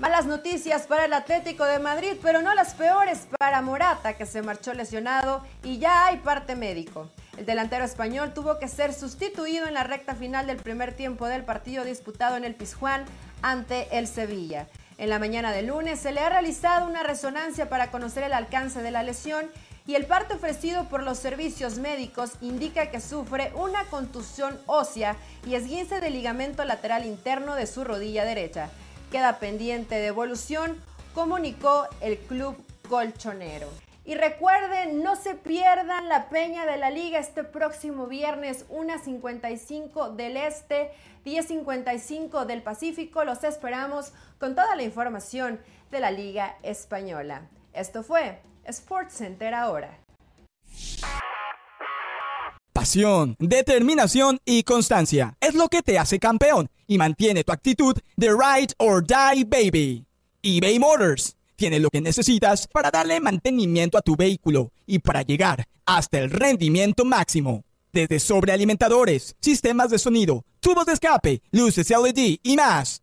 Malas 0.00 0.26
noticias 0.26 0.86
para 0.86 1.06
el 1.06 1.12
Atlético 1.12 1.64
de 1.64 1.80
Madrid, 1.80 2.12
pero 2.22 2.40
no 2.40 2.54
las 2.54 2.74
peores 2.74 3.26
para 3.36 3.62
Morata, 3.62 4.16
que 4.16 4.26
se 4.26 4.42
marchó 4.42 4.72
lesionado 4.72 5.44
y 5.64 5.78
ya 5.78 6.06
hay 6.06 6.18
parte 6.18 6.54
médico. 6.54 7.10
El 7.36 7.46
delantero 7.46 7.84
español 7.84 8.32
tuvo 8.32 8.60
que 8.60 8.68
ser 8.68 8.94
sustituido 8.94 9.66
en 9.66 9.74
la 9.74 9.82
recta 9.82 10.14
final 10.14 10.46
del 10.46 10.58
primer 10.58 10.94
tiempo 10.94 11.26
del 11.26 11.44
partido 11.44 11.84
disputado 11.84 12.36
en 12.36 12.44
el 12.44 12.54
Pizjuán 12.54 13.04
ante 13.42 13.88
el 13.96 14.06
Sevilla. 14.06 14.68
En 14.98 15.10
la 15.10 15.20
mañana 15.20 15.52
del 15.52 15.68
lunes 15.68 16.00
se 16.00 16.10
le 16.10 16.18
ha 16.18 16.28
realizado 16.28 16.88
una 16.88 17.04
resonancia 17.04 17.68
para 17.68 17.92
conocer 17.92 18.24
el 18.24 18.32
alcance 18.32 18.82
de 18.82 18.90
la 18.90 19.04
lesión 19.04 19.48
y 19.86 19.94
el 19.94 20.06
parte 20.06 20.34
ofrecido 20.34 20.88
por 20.88 21.04
los 21.04 21.18
servicios 21.18 21.78
médicos 21.78 22.32
indica 22.40 22.90
que 22.90 23.00
sufre 23.00 23.52
una 23.54 23.84
contusión 23.84 24.58
ósea 24.66 25.14
y 25.46 25.54
esguince 25.54 26.00
del 26.00 26.14
ligamento 26.14 26.64
lateral 26.64 27.06
interno 27.06 27.54
de 27.54 27.68
su 27.68 27.84
rodilla 27.84 28.24
derecha. 28.24 28.70
Queda 29.12 29.38
pendiente 29.38 29.94
de 29.94 30.08
evolución, 30.08 30.76
comunicó 31.14 31.86
el 32.00 32.18
club 32.18 32.56
colchonero. 32.88 33.68
Y 34.04 34.14
recuerden, 34.14 35.02
no 35.02 35.16
se 35.16 35.34
pierdan 35.34 36.08
la 36.08 36.30
Peña 36.30 36.64
de 36.64 36.78
la 36.78 36.90
Liga 36.90 37.18
este 37.18 37.44
próximo 37.44 38.06
viernes, 38.06 38.66
1.55 38.70 40.16
del 40.16 40.38
Este, 40.38 40.90
10.55 41.26 42.46
del 42.46 42.62
Pacífico. 42.62 43.24
Los 43.24 43.44
esperamos 43.44 44.14
con 44.38 44.54
toda 44.54 44.76
la 44.76 44.82
información 44.82 45.60
de 45.90 46.00
la 46.00 46.10
Liga 46.10 46.56
Española. 46.62 47.48
Esto 47.72 48.02
fue 48.02 48.40
Sports 48.64 49.14
Center 49.14 49.54
ahora. 49.54 49.98
Pasión, 52.72 53.34
determinación 53.40 54.38
y 54.44 54.62
constancia 54.62 55.36
es 55.40 55.54
lo 55.54 55.68
que 55.68 55.82
te 55.82 55.98
hace 55.98 56.20
campeón 56.20 56.70
y 56.86 56.96
mantiene 56.96 57.42
tu 57.42 57.52
actitud 57.52 57.96
de 58.16 58.28
ride 58.28 58.72
or 58.78 59.04
die 59.04 59.44
baby. 59.44 60.06
eBay 60.42 60.78
Motors 60.78 61.36
tiene 61.56 61.80
lo 61.80 61.90
que 61.90 62.00
necesitas 62.00 62.68
para 62.68 62.92
darle 62.92 63.18
mantenimiento 63.18 63.98
a 63.98 64.02
tu 64.02 64.14
vehículo 64.14 64.70
y 64.86 65.00
para 65.00 65.22
llegar 65.22 65.64
hasta 65.86 66.20
el 66.20 66.30
rendimiento 66.30 67.04
máximo. 67.04 67.64
Desde 67.92 68.20
sobrealimentadores, 68.20 69.34
sistemas 69.40 69.90
de 69.90 69.98
sonido, 69.98 70.44
tubos 70.60 70.86
de 70.86 70.92
escape, 70.92 71.42
luces 71.50 71.90
LED 71.90 72.38
y 72.42 72.56
más. 72.56 73.02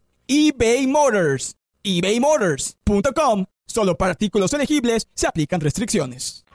eBay 0.33 0.87
Motors. 0.87 1.57
ebaymotors.com 1.83 3.45
Solo 3.67 3.97
para 3.97 4.11
artículos 4.11 4.53
elegibles 4.53 5.05
se 5.13 5.27
aplican 5.27 5.59
restricciones. 5.59 6.45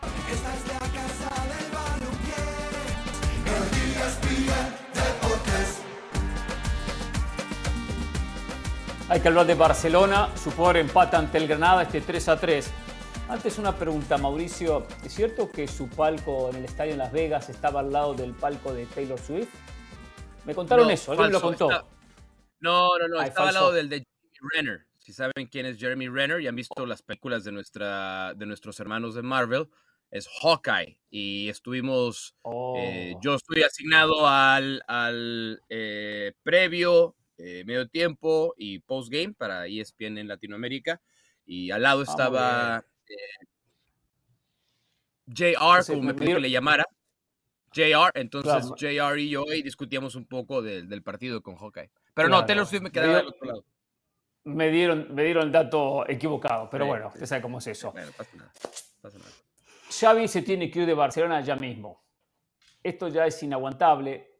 Hay 9.11 9.21
que 9.21 9.29
hablar 9.29 9.47
de 9.47 9.55
Barcelona, 9.55 10.31
su 10.43 10.53
poder 10.53 10.79
empata 10.79 11.19
ante 11.19 11.37
el 11.37 11.47
Granada 11.47 11.83
este 11.83 12.01
3 12.01 12.29
a 12.31 12.41
3. 12.41 12.71
Antes 13.29 13.59
una 13.59 13.77
pregunta, 13.77 14.17
Mauricio. 14.17 14.87
¿Es 15.05 15.13
cierto 15.13 15.51
que 15.51 15.69
su 15.69 15.87
palco 15.89 16.49
en 16.49 16.57
el 16.57 16.65
estadio 16.65 16.93
en 16.93 16.99
Las 16.99 17.13
Vegas 17.13 17.51
estaba 17.51 17.81
al 17.81 17.93
lado 17.93 18.15
del 18.15 18.33
palco 18.33 18.73
de 18.73 18.87
Taylor 18.87 19.21
Swift? 19.21 19.51
Me 20.47 20.55
contaron 20.55 20.91
eso, 20.91 21.13
alguien 21.13 21.31
lo 21.31 21.43
contó. 21.43 21.69
No, 22.61 22.99
no, 22.99 23.09
no, 23.09 23.21
estaba 23.23 23.49
al 23.49 23.55
lado 23.55 23.73
del 23.73 23.89
de 23.89 23.99
Jimmy 23.99 24.49
Renner. 24.55 24.87
Si 24.99 25.13
saben 25.13 25.47
quién 25.51 25.67
es 25.67 25.79
Jeremy 25.79 26.09
Renner 26.09 26.41
y 26.41 26.49
han 26.49 26.57
visto 26.57 26.85
las 26.85 27.03
películas 27.03 27.45
de, 27.45 27.53
nuestra, 27.53 28.35
de 28.35 28.45
nuestros 28.45 28.81
hermanos 28.81 29.15
de 29.15 29.23
Marvel, 29.23 29.69
es 30.11 30.29
Hawkeye. 30.43 30.99
Y 31.11 31.49
estuvimos, 31.49 32.35
eh, 32.39 33.13
oh. 33.15 33.21
yo 33.23 33.37
estoy 33.37 33.63
asignado 33.63 34.27
al, 34.27 34.83
al 34.89 35.63
eh, 35.69 36.33
previo, 36.43 37.15
eh, 37.39 37.63
medio 37.65 37.89
tiempo 37.89 38.55
y 38.57 38.81
post-game 38.81 39.35
para 39.35 39.67
ESPN 39.67 40.19
en 40.19 40.29
Latinoamérica. 40.29 41.01
Y 41.45 41.71
al 41.71 41.83
lado 41.83 42.01
ah, 42.01 42.11
estaba 42.11 42.85
JR, 45.29 45.85
como 45.87 46.03
me 46.03 46.15
pidió 46.15 46.37
que 46.37 46.43
le 46.43 46.51
llamara. 46.51 46.85
JR, 47.73 48.11
entonces 48.15 48.73
JR 48.79 49.19
y 49.21 49.29
yo 49.29 49.45
y 49.53 49.63
discutíamos 49.63 50.15
un 50.15 50.27
poco 50.27 50.63
del 50.63 51.03
partido 51.03 51.43
con 51.43 51.57
Hawkeye. 51.57 51.91
Pero 52.17 52.29
no, 52.29 52.45
Taylor 52.45 52.67
Swift 52.67 52.83
me 52.83 52.91
quedaba 52.91 53.19
del 53.19 53.29
otro 53.29 53.47
lado 53.47 53.65
me 54.47 54.71
dieron, 54.71 55.09
me 55.13 55.25
dieron 55.25 55.47
el 55.47 55.53
dato 55.53 56.09
equivocado, 56.09 56.71
pero 56.71 56.87
bueno, 56.87 57.09
usted 57.09 57.27
sabe 57.27 57.43
cómo 57.43 57.59
es 57.59 57.67
eso. 57.67 57.93
Xavi 59.91 60.29
se 60.29 60.43
tiene 60.43 60.71
que 60.71 60.81
ir 60.81 60.87
de 60.87 60.95
Barcelona 60.95 61.41
ya 61.41 61.57
mismo. 61.57 62.05
Esto 62.83 63.09
ya 63.09 63.27
es 63.27 63.43
inaguantable. 63.43 64.35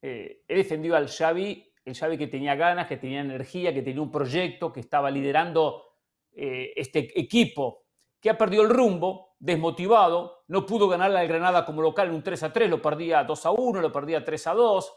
Eh, 0.00 0.42
he 0.48 0.56
defendido 0.56 0.96
al 0.96 1.08
Xavi, 1.08 1.72
el 1.84 1.96
Xavi 1.96 2.18
que 2.18 2.26
tenía 2.26 2.56
ganas, 2.56 2.88
que 2.88 2.96
tenía 2.96 3.20
energía, 3.20 3.72
que 3.72 3.82
tenía 3.82 4.02
un 4.02 4.10
proyecto, 4.10 4.72
que 4.72 4.80
estaba 4.80 5.10
liderando 5.12 5.84
eh, 6.32 6.72
este 6.74 7.20
equipo, 7.20 7.84
que 8.20 8.30
ha 8.30 8.38
perdido 8.38 8.64
el 8.64 8.70
rumbo, 8.70 9.36
desmotivado, 9.38 10.44
no 10.48 10.66
pudo 10.66 10.88
ganarle 10.88 11.20
al 11.20 11.28
Granada 11.28 11.64
como 11.64 11.82
local 11.82 12.08
en 12.08 12.14
un 12.14 12.22
3 12.24 12.42
a 12.42 12.52
3, 12.52 12.68
lo 12.68 12.82
perdía 12.82 13.22
2 13.22 13.46
a 13.46 13.50
1, 13.52 13.80
lo 13.80 13.92
perdía 13.92 14.24
3 14.24 14.46
a 14.48 14.54
2. 14.54 14.92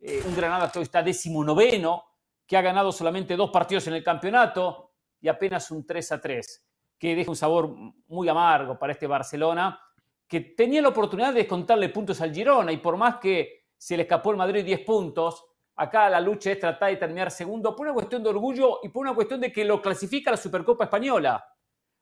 Eh, 0.00 0.22
un 0.26 0.36
Granada 0.36 0.70
que 0.70 0.78
hoy 0.78 0.84
está 0.84 1.02
décimo 1.02 1.42
noveno, 1.42 2.04
que 2.46 2.56
ha 2.56 2.62
ganado 2.62 2.92
solamente 2.92 3.36
dos 3.36 3.50
partidos 3.50 3.86
en 3.88 3.94
el 3.94 4.04
campeonato 4.04 4.92
y 5.20 5.28
apenas 5.28 5.70
un 5.70 5.84
3 5.84 6.12
a 6.12 6.20
3, 6.20 6.66
que 6.98 7.16
deja 7.16 7.30
un 7.30 7.36
sabor 7.36 7.74
muy 8.06 8.28
amargo 8.28 8.78
para 8.78 8.92
este 8.92 9.06
Barcelona, 9.06 9.80
que 10.28 10.40
tenía 10.40 10.82
la 10.82 10.88
oportunidad 10.88 11.28
de 11.28 11.40
descontarle 11.40 11.88
puntos 11.88 12.20
al 12.20 12.34
Girona 12.34 12.72
y 12.72 12.78
por 12.78 12.96
más 12.96 13.16
que 13.16 13.66
se 13.76 13.96
le 13.96 14.02
escapó 14.02 14.30
el 14.30 14.36
Madrid 14.36 14.64
10 14.64 14.80
puntos, 14.80 15.44
acá 15.76 16.08
la 16.08 16.20
lucha 16.20 16.50
es 16.50 16.58
tratar 16.58 16.90
de 16.90 16.96
terminar 16.96 17.30
segundo 17.30 17.74
por 17.74 17.86
una 17.86 17.94
cuestión 17.94 18.22
de 18.22 18.30
orgullo 18.30 18.80
y 18.82 18.88
por 18.88 19.02
una 19.02 19.14
cuestión 19.14 19.40
de 19.40 19.52
que 19.52 19.64
lo 19.64 19.80
clasifica 19.80 20.30
la 20.30 20.36
Supercopa 20.36 20.84
Española. 20.84 21.44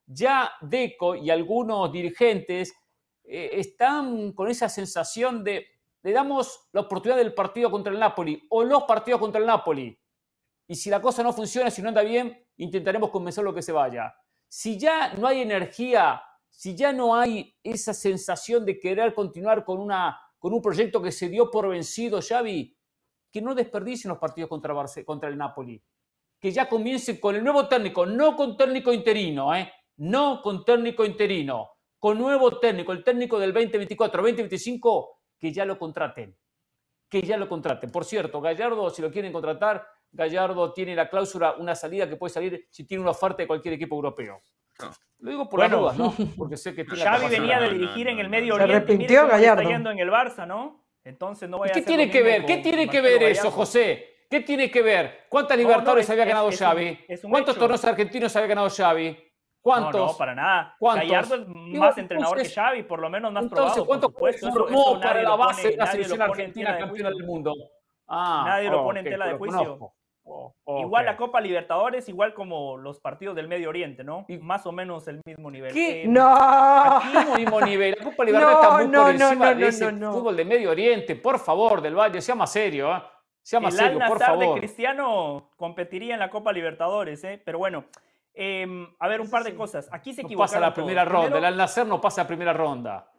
Ya 0.06 0.52
Deco 0.60 1.14
y 1.14 1.30
algunos 1.30 1.90
dirigentes 1.90 2.74
eh, 3.24 3.50
están 3.52 4.32
con 4.32 4.48
esa 4.48 4.68
sensación 4.68 5.42
de 5.42 5.66
le 6.04 6.12
damos 6.12 6.68
la 6.72 6.82
oportunidad 6.82 7.18
del 7.18 7.34
partido 7.34 7.70
contra 7.70 7.92
el 7.92 7.98
Napoli 7.98 8.46
o 8.50 8.62
los 8.62 8.84
partidos 8.84 9.20
contra 9.20 9.40
el 9.40 9.46
Napoli 9.46 9.98
y 10.66 10.74
si 10.74 10.90
la 10.90 11.00
cosa 11.00 11.22
no 11.22 11.32
funciona, 11.32 11.70
si 11.70 11.82
no 11.82 11.88
anda 11.88 12.02
bien, 12.02 12.46
intentaremos 12.56 13.10
convencerlo 13.10 13.52
que 13.52 13.62
se 13.62 13.72
vaya. 13.72 14.14
Si 14.48 14.78
ya 14.78 15.14
no 15.14 15.26
hay 15.26 15.42
energía, 15.42 16.22
si 16.48 16.74
ya 16.74 16.92
no 16.92 17.14
hay 17.14 17.54
esa 17.62 17.92
sensación 17.92 18.64
de 18.64 18.78
querer 18.78 19.14
continuar 19.14 19.64
con, 19.64 19.78
una, 19.78 20.18
con 20.38 20.52
un 20.54 20.62
proyecto 20.62 21.02
que 21.02 21.12
se 21.12 21.28
dio 21.28 21.50
por 21.50 21.68
vencido, 21.68 22.20
Xavi, 22.22 22.76
que 23.30 23.42
no 23.42 23.54
desperdicien 23.54 24.10
los 24.10 24.18
partidos 24.18 24.48
contra, 24.48 24.74
contra 25.04 25.28
el 25.28 25.36
Napoli. 25.36 25.82
Que 26.40 26.52
ya 26.52 26.68
comiencen 26.68 27.18
con 27.18 27.34
el 27.34 27.42
nuevo 27.42 27.68
técnico, 27.68 28.06
no 28.06 28.36
con 28.36 28.56
técnico 28.56 28.92
interino, 28.92 29.54
¿eh? 29.54 29.70
no 29.96 30.40
con 30.42 30.64
técnico 30.64 31.04
interino, 31.04 31.70
con 31.98 32.18
nuevo 32.18 32.58
técnico, 32.58 32.92
el 32.92 33.02
técnico 33.02 33.38
del 33.38 33.54
2024-2025, 33.54 35.08
que 35.44 35.52
ya 35.52 35.66
lo 35.66 35.78
contraten. 35.78 36.34
Que 37.06 37.20
ya 37.20 37.36
lo 37.36 37.46
contraten. 37.46 37.92
Por 37.92 38.06
cierto, 38.06 38.40
Gallardo, 38.40 38.88
si 38.88 39.02
lo 39.02 39.10
quieren 39.10 39.30
contratar, 39.30 39.86
Gallardo 40.10 40.72
tiene 40.72 40.96
la 40.96 41.10
cláusula, 41.10 41.56
una 41.58 41.74
salida 41.74 42.08
que 42.08 42.16
puede 42.16 42.32
salir 42.32 42.66
si 42.70 42.86
tiene 42.86 43.02
una 43.02 43.10
oferta 43.10 43.42
de 43.42 43.46
cualquier 43.46 43.74
equipo 43.74 43.94
europeo. 43.94 44.40
Lo 45.18 45.30
digo 45.30 45.46
por 45.46 45.60
bueno, 45.60 45.84
las 45.84 45.98
¿no? 45.98 46.14
Porque 46.38 46.56
sé 46.56 46.74
que 46.74 46.86
Xavi 46.86 47.28
venía 47.28 47.60
de 47.60 47.74
dirigir 47.74 48.08
en 48.08 48.20
el 48.20 48.30
Medio 48.30 48.54
Oriente. 48.54 48.74
Se 48.74 48.76
arrepintió 48.76 49.26
Gallardo. 49.26 49.60
Está 49.60 49.74
yendo 49.74 49.90
en 49.90 49.98
el 49.98 50.08
Barça, 50.08 50.46
¿no? 50.46 50.86
Entonces 51.04 51.46
no 51.46 51.58
voy 51.58 51.68
a 51.68 51.72
¿Qué 51.72 51.82
tiene 51.82 52.10
que 52.10 52.22
ver? 52.22 52.46
¿Qué 52.46 52.56
tiene 52.56 52.88
que 52.88 53.02
ver 53.02 53.22
eso, 53.24 53.50
José? 53.50 54.24
¿Qué 54.30 54.40
tiene 54.40 54.70
que 54.70 54.80
ver? 54.80 55.26
¿Cuántas 55.28 55.58
Libertadores 55.58 56.08
había 56.08 56.24
ganado 56.24 56.50
Xavi? 56.50 57.00
¿Cuántos 57.28 57.58
torneos 57.58 57.84
argentinos 57.84 58.34
había 58.34 58.48
ganado 58.48 58.70
Xavi? 58.70 59.14
¿Cuántos? 59.64 60.00
No, 60.00 60.06
no, 60.08 60.16
para 60.18 60.34
nada. 60.34 60.76
¿Cuántos? 60.78 61.08
Gallardo 61.08 61.34
es 61.36 61.48
más 61.48 61.96
entrenador 61.96 62.36
que 62.36 62.48
Xavi, 62.48 62.82
por 62.82 63.00
lo 63.00 63.08
menos 63.08 63.32
más 63.32 63.44
entonces, 63.44 63.82
probado. 63.82 64.12
¿Cuántos 64.12 64.52
formó 64.52 65.00
para 65.00 65.22
la 65.22 65.36
base 65.36 65.70
de 65.70 65.76
la 65.76 65.86
selección 65.86 66.20
argentina 66.20 66.76
campeona 66.78 67.08
del 67.08 67.24
mundo? 67.24 67.52
Ah, 68.06 68.44
nadie 68.46 68.68
lo 68.68 68.84
pone 68.84 69.00
en 69.00 69.06
tela 69.06 69.28
de 69.28 69.34
juicio 69.38 69.94
igual 70.66 71.04
la 71.04 71.16
Copa 71.16 71.40
Libertadores, 71.40 72.08
igual 72.08 72.34
como 72.34 72.76
los 72.76 73.00
partidos 73.00 73.36
del 73.36 73.48
Medio 73.48 73.68
Oriente, 73.68 74.04
¿no? 74.04 74.24
Y 74.28 74.38
más 74.38 74.66
o 74.66 74.72
menos 74.72 75.06
el 75.08 75.20
mismo 75.24 75.50
nivel. 75.50 75.72
¿Qué? 75.72 76.02
Eh, 76.02 76.08
no. 76.08 76.34
Aquí 76.36 77.40
mismo 77.40 77.60
nivel. 77.60 77.94
La 77.98 78.04
Copa 78.04 78.24
Libertadores 78.24 78.86
está 78.86 79.02
muy 79.02 79.14
por 79.14 79.22
encima 79.22 79.54
de 79.54 79.66
ese 79.68 79.92
fútbol 79.92 80.36
de 80.36 80.44
Medio 80.44 80.70
Oriente. 80.70 81.16
Por 81.16 81.38
favor, 81.38 81.80
del 81.80 81.94
Valle, 81.94 82.20
sea 82.20 82.34
más 82.34 82.52
serio, 82.52 82.94
¿eh? 82.94 83.02
Sea 83.42 83.60
más 83.60 83.76
serio, 83.76 83.98
por 84.06 84.18
favor. 84.18 84.54
de 84.54 84.60
Cristiano 84.60 85.50
competiría 85.56 86.14
en 86.14 86.20
la 86.20 86.30
Copa 86.30 86.52
Libertadores, 86.52 87.22
¿eh? 87.24 87.40
Pero 87.44 87.58
bueno, 87.58 87.84
em, 88.34 88.86
a 88.98 89.08
ver, 89.08 89.20
un 89.20 89.30
par 89.30 89.44
de 89.44 89.54
cosas. 89.54 89.88
Aquí 89.92 90.12
se 90.12 90.22
equivoca. 90.22 90.44
pasa 90.44 90.60
la 90.60 90.74
primera 90.74 91.04
ronda. 91.04 91.38
el 91.38 91.44
Al-Nacer 91.44 91.86
no 91.86 92.00
pasa 92.00 92.22
la 92.22 92.28
primera 92.28 92.52
ronda. 92.52 93.10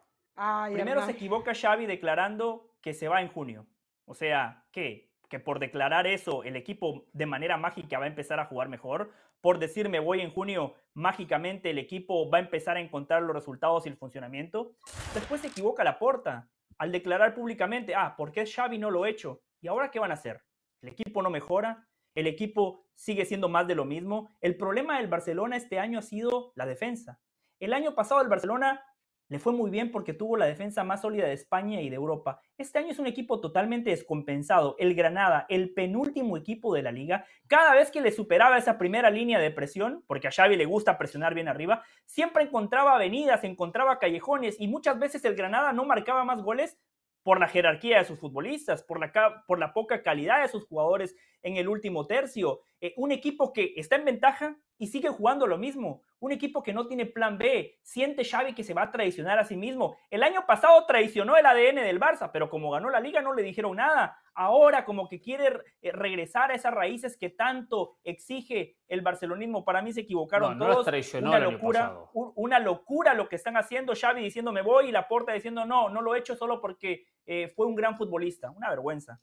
primero 0.72 1.06
se 1.06 1.12
equivoca 1.12 1.54
Xavi 1.54 1.86
declarando 1.86 2.76
que 2.82 2.94
se 2.94 3.08
va 3.08 3.22
en 3.22 3.30
junio. 3.30 3.66
O 4.06 4.14
sea, 4.14 4.66
¿qué? 4.72 5.10
que 5.30 5.40
por 5.40 5.60
declarar 5.60 6.08
eso 6.08 6.44
el 6.44 6.56
equipo 6.56 7.06
de 7.14 7.26
manera 7.26 7.58
mágica 7.58 8.00
va 8.00 8.06
a 8.06 8.10
empezar 8.10 8.40
a 8.40 8.46
jugar 8.46 8.70
mejor, 8.70 9.12
por 9.42 9.60
decirme 9.60 10.00
voy 10.00 10.22
en 10.22 10.32
junio, 10.32 10.76
mágicamente 10.94 11.70
el 11.70 11.78
equipo 11.78 12.30
va 12.30 12.38
a 12.38 12.42
empezar 12.42 12.78
a 12.78 12.80
encontrar 12.80 13.22
los 13.22 13.36
resultados 13.36 13.86
y 13.86 13.90
el 13.90 13.98
funcionamiento. 13.98 14.76
Después 15.14 15.42
se 15.42 15.48
equivoca 15.48 15.84
la 15.84 16.00
porta 16.00 16.50
al 16.78 16.92
declarar 16.92 17.34
públicamente, 17.34 17.96
ah, 17.96 18.16
¿por 18.16 18.32
qué 18.32 18.46
Xavi 18.46 18.78
no 18.78 18.92
lo 18.92 19.04
ha 19.04 19.10
hecho? 19.10 19.42
¿Y 19.62 19.68
ahora 19.68 19.92
qué 19.92 20.00
van 20.00 20.12
a 20.12 20.16
hacer? 20.16 20.42
¿El 20.82 20.90
equipo 20.90 21.22
no 21.22 21.30
mejora? 21.30 21.88
¿El 22.16 22.28
equipo 22.28 22.86
sigue 22.96 23.26
siendo 23.26 23.50
más 23.50 23.68
de 23.68 23.76
lo 23.76 23.86
mismo? 23.86 24.30
El 24.42 24.58
problema 24.58 24.98
del 24.98 25.08
Barcelona 25.08 25.58
este 25.58 25.80
año 25.80 26.00
ha 26.00 26.02
sido 26.02 26.54
la 26.56 26.66
defensa. 26.66 27.20
El 27.60 27.74
año 27.74 27.94
pasado 27.94 28.22
el 28.22 28.30
Barcelona 28.30 28.82
le 29.28 29.40
fue 29.40 29.54
muy 29.54 29.72
bien 29.72 29.92
porque 29.92 30.14
tuvo 30.14 30.38
la 30.38 30.46
defensa 30.46 30.84
más 30.84 31.02
sólida 31.02 31.26
de 31.26 31.34
España 31.34 31.82
y 31.82 31.90
de 31.90 31.96
Europa. 31.96 32.40
Este 32.58 32.80
año 32.80 32.92
es 32.92 33.00
un 33.00 33.08
equipo 33.08 33.42
totalmente 33.42 33.90
descompensado. 33.90 34.76
El 34.78 34.94
Granada, 34.94 35.46
el 35.50 35.74
penúltimo 35.74 36.38
equipo 36.38 36.74
de 36.74 36.84
la 36.84 36.92
liga, 36.92 37.26
cada 37.48 37.74
vez 37.74 37.92
que 37.92 38.02
le 38.02 38.12
superaba 38.12 38.58
esa 38.58 38.78
primera 38.78 39.10
línea 39.10 39.40
de 39.40 39.52
presión, 39.52 40.04
porque 40.08 40.28
a 40.28 40.32
Xavi 40.32 40.56
le 40.56 40.66
gusta 40.66 40.98
presionar 40.98 41.34
bien 41.34 41.48
arriba, 41.48 41.84
siempre 42.06 42.44
encontraba 42.44 42.96
avenidas, 42.96 43.44
encontraba 43.44 44.00
callejones 44.00 44.56
y 44.60 44.68
muchas 44.68 45.00
veces 45.00 45.26
el 45.26 45.36
Granada 45.36 45.74
no 45.74 45.86
marcaba 45.86 46.24
más 46.24 46.42
goles 46.44 46.78
por 47.26 47.40
la 47.40 47.48
jerarquía 47.48 47.98
de 47.98 48.06
sus 48.06 48.20
futbolistas, 48.20 48.84
por 48.84 49.00
la, 49.00 49.44
por 49.48 49.58
la 49.58 49.74
poca 49.74 50.04
calidad 50.04 50.44
de 50.44 50.48
sus 50.48 50.68
jugadores 50.68 51.16
en 51.42 51.58
el 51.58 51.68
último 51.68 52.06
tercio. 52.06 52.62
Eh, 52.80 52.94
un 52.98 53.12
equipo 53.12 53.52
que 53.52 53.74
está 53.78 53.96
en 53.96 54.06
ventaja 54.06 54.60
y 54.78 54.88
sigue 54.88 55.10
jugando 55.10 55.48
lo 55.48 55.58
mismo. 55.58 56.02
Un 56.20 56.32
equipo 56.32 56.64
que 56.64 56.74
no 56.74 56.88
tiene 56.88 57.06
plan 57.06 57.38
B. 57.38 57.78
Siente 57.84 58.24
Xavi 58.24 58.54
que 58.54 58.64
se 58.64 58.74
va 58.74 58.84
a 58.84 58.92
traicionar 58.92 59.38
a 59.38 59.46
sí 59.46 59.56
mismo. 59.56 59.98
El 60.10 60.24
año 60.24 60.46
pasado 60.46 60.86
traicionó 60.86 61.38
el 61.38 61.46
ADN 61.46 61.76
del 61.76 62.00
Barça, 62.00 62.32
pero 62.32 62.50
como 62.50 62.72
ganó 62.72 62.90
la 62.90 63.00
liga 63.00 63.22
no 63.22 63.34
le 63.34 63.44
dijeron 63.44 63.76
nada. 63.78 64.18
Ahora 64.34 64.84
como 64.86 65.08
que 65.08 65.22
quiere 65.22 65.62
eh, 65.82 65.92
regresar 65.92 66.52
a 66.52 66.56
esas 66.56 66.74
raíces 66.74 67.18
que 67.18 67.30
tanto 67.30 67.98
exige 68.04 68.78
el 68.88 69.02
barcelonismo. 69.02 69.64
Para 69.64 69.82
mí 69.82 69.94
se 69.94 70.02
equivocaron 70.02 70.58
no, 70.58 70.68
todos. 70.68 71.14
una 71.14 71.40
locura, 71.40 71.98
una 72.14 72.60
locura 72.60 73.14
lo 73.14 73.30
que 73.30 73.36
están 73.36 73.56
haciendo. 73.58 73.94
Xavi 73.96 74.22
diciendo 74.22 74.52
me 74.52 74.62
voy 74.62 74.90
y 74.90 74.92
la 74.92 75.02
Laporta 75.02 75.32
diciendo 75.32 75.66
no, 75.66 75.90
no 75.90 76.02
lo 76.02 76.16
he 76.16 76.20
hecho 76.20 76.36
solo 76.36 76.60
porque 76.60 77.06
eh, 77.26 77.48
fue 77.50 77.66
un 77.66 77.76
gran 77.76 77.96
futbolista. 77.96 78.52
Una 78.52 78.70
vergüenza. 78.70 79.22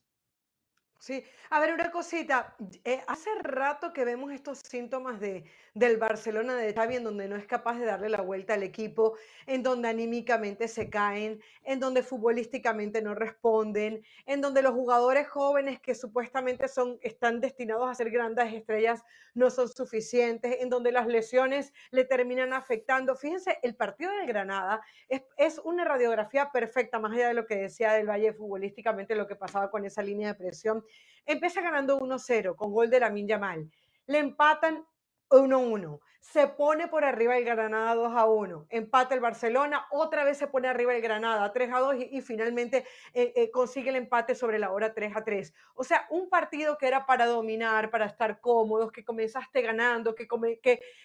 Sí, 1.03 1.24
a 1.50 1.59
ver, 1.59 1.74
una 1.74 1.90
cosita. 1.90 2.55
Eh, 2.84 3.03
hace 3.09 3.28
rato 3.42 3.92
que 3.92 4.05
vemos 4.05 4.30
estos 4.30 4.61
síntomas 4.61 5.18
de, 5.18 5.42
del 5.74 5.96
Barcelona 5.96 6.55
de 6.55 6.72
Xavi 6.72 6.94
en 6.94 7.03
donde 7.03 7.26
no 7.26 7.34
es 7.34 7.44
capaz 7.44 7.76
de 7.80 7.86
darle 7.86 8.09
la 8.09 8.20
vuelta 8.20 8.55
al 8.55 8.62
equipo, 8.62 9.16
en 9.48 9.64
donde 9.64 9.88
anímicamente 9.88 10.68
se 10.68 10.90
caen, 10.90 11.42
en 11.64 11.80
donde 11.80 12.05
futbolísticamente 12.05 13.03
no 13.03 13.16
responden, 13.16 14.05
en 14.26 14.40
donde 14.40 14.62
los 14.62 14.74
jugadores 14.74 15.28
jóvenes 15.28 15.80
que 15.80 15.96
supuestamente 15.96 16.68
son, 16.68 17.00
están 17.03 17.40
destinados 17.40 17.90
a 17.90 17.96
ser 17.96 18.09
grandes 18.11 18.55
estrellas 18.55 19.03
no 19.34 19.50
son 19.50 19.68
suficientes, 19.68 20.59
en 20.61 20.70
donde 20.70 20.92
las 20.92 21.09
lesiones 21.09 21.72
le 21.90 22.05
terminan 22.05 22.53
afectando. 22.53 23.16
Fíjense, 23.16 23.59
el 23.62 23.74
partido 23.74 24.12
de 24.12 24.26
Granada 24.26 24.82
es, 25.09 25.22
es 25.36 25.59
una 25.59 25.84
radiografía 25.84 26.53
perfecta, 26.53 27.00
más 27.00 27.11
allá 27.11 27.26
de 27.26 27.34
lo 27.34 27.44
que 27.46 27.57
decía 27.57 27.92
del 27.94 28.09
Valle 28.09 28.32
futbolísticamente, 28.32 29.16
lo 29.16 29.26
que 29.26 29.34
pasaba 29.34 29.68
con 29.68 29.84
esa 29.84 30.03
línea 30.03 30.28
de 30.28 30.34
presión 30.34 30.84
Empieza 31.26 31.61
ganando 31.61 31.99
1-0 31.99 32.57
con 32.57 32.72
gol 32.72 32.90
de 32.90 33.01
Lamin 33.01 33.28
Yamal. 33.28 33.70
Le 34.07 34.18
empatan 34.18 34.84
1-1. 35.32 36.01
Se 36.20 36.47
pone 36.47 36.86
por 36.86 37.05
arriba 37.05 37.36
el 37.36 37.45
Granada 37.45 37.97
2 37.97 38.12
a 38.14 38.26
1. 38.26 38.66
Empata 38.70 39.14
el 39.14 39.20
Barcelona. 39.20 39.86
Otra 39.90 40.22
vez 40.22 40.38
se 40.38 40.47
pone 40.47 40.68
arriba 40.68 40.95
el 40.95 41.03
Granada 41.03 41.53
3 41.53 41.72
a 41.72 41.78
2 41.80 41.97
y, 42.11 42.20
finalmente 42.22 42.84
eh, 43.12 43.32
eh, 43.34 43.51
consigue 43.51 43.90
el 43.90 43.97
empate 43.97 44.36
sobre 44.36 44.61
la 44.61 44.70
hora 44.70 44.95
3 44.95 45.16
a 45.16 45.24
3. 45.24 45.53
O 45.74 45.82
sea, 45.82 46.07
un 46.11 46.30
partido 46.30 46.78
que 46.78 46.86
era 46.86 47.07
para 47.07 47.26
dominar, 47.26 47.90
para 47.90 48.07
estar 48.07 48.40
cómodos, 48.40 48.93
que 48.93 49.05
comenzaste 49.05 49.62
ganando, 49.62 50.14
que, 50.14 50.28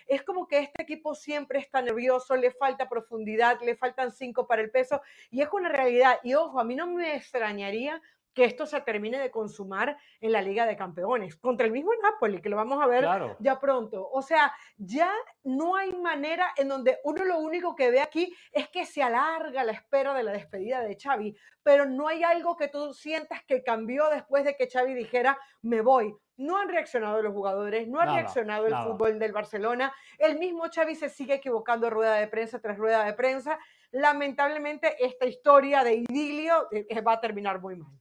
es 0.05 0.23
como 0.23 0.47
que 0.47 0.59
este 0.59 0.83
equipo 0.83 1.15
siempre 1.15 1.59
está 1.59 1.81
nervioso, 1.81 2.35
le 2.35 2.51
falta 2.51 2.87
profundidad, 2.87 3.59
le 3.61 3.75
faltan 3.75 4.11
5 4.11 4.45
para 4.45 4.61
el 4.61 4.69
peso 4.69 5.01
y 5.31 5.41
es 5.41 5.49
una 5.51 5.69
realidad. 5.69 6.19
Y 6.23 6.35
ojo, 6.35 6.59
a 6.59 6.63
mí 6.63 6.75
no 6.75 6.85
me 6.85 7.15
extrañaría 7.15 7.99
que 8.37 8.45
esto 8.45 8.67
se 8.67 8.79
termine 8.81 9.17
de 9.17 9.31
consumar 9.31 9.97
en 10.21 10.31
la 10.31 10.43
Liga 10.43 10.67
de 10.67 10.77
Campeones 10.77 11.37
contra 11.37 11.65
el 11.65 11.71
mismo 11.71 11.89
Napoli, 12.03 12.39
que 12.39 12.49
lo 12.49 12.55
vamos 12.55 12.79
a 12.79 12.85
ver 12.85 13.03
ya 13.39 13.59
pronto. 13.59 14.07
O 14.11 14.21
sea, 14.21 14.53
ya 14.77 15.11
no 15.43 15.75
hay 15.75 15.91
manera 15.93 16.53
en 16.55 16.67
donde 16.67 16.99
uno 17.03 17.25
lo 17.25 17.39
único 17.39 17.75
que 17.75 17.89
ve 17.89 17.99
aquí 17.99 18.31
es 18.51 18.69
que 18.69 18.85
se 18.85 19.01
alarga 19.01 19.63
la 19.63 19.71
espera 19.71 20.13
de 20.13 20.21
la 20.21 20.33
despedida 20.33 20.81
de 20.81 20.95
Xavi, 21.01 21.35
pero 21.63 21.87
no 21.87 22.07
hay 22.07 22.21
algo 22.21 22.55
que 22.55 22.67
tú 22.67 22.93
sientas 22.93 23.43
que 23.43 23.63
cambió 23.63 24.07
después 24.11 24.43
de 24.43 24.55
que 24.55 24.69
Xavi 24.69 24.93
dijera, 24.93 25.35
me 25.63 25.81
voy. 25.81 26.15
No 26.35 26.59
han 26.59 26.69
reaccionado 26.69 27.23
los 27.23 27.33
jugadores, 27.33 27.87
no 27.87 27.99
ha 27.99 28.05
reaccionado 28.05 28.67
el 28.67 28.75
fútbol 28.75 29.17
del 29.17 29.31
Barcelona. 29.31 29.91
El 30.19 30.37
mismo 30.37 30.65
Xavi 30.71 30.93
se 30.93 31.09
sigue 31.09 31.33
equivocando 31.33 31.89
rueda 31.89 32.17
de 32.17 32.27
prensa 32.27 32.59
tras 32.59 32.77
rueda 32.77 33.03
de 33.03 33.13
prensa. 33.13 33.57
Lamentablemente, 33.89 35.03
esta 35.03 35.25
historia 35.25 35.83
de 35.83 35.95
idilio 35.95 36.67
eh, 36.71 37.01
va 37.01 37.13
a 37.13 37.19
terminar 37.19 37.59
muy 37.59 37.77
mal. 37.77 37.91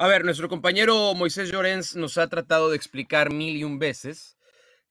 A 0.00 0.06
ver, 0.06 0.24
nuestro 0.24 0.48
compañero 0.48 1.12
Moisés 1.16 1.50
Llorens 1.50 1.96
nos 1.96 2.18
ha 2.18 2.28
tratado 2.28 2.70
de 2.70 2.76
explicar 2.76 3.32
mil 3.32 3.56
y 3.56 3.64
un 3.64 3.80
veces 3.80 4.38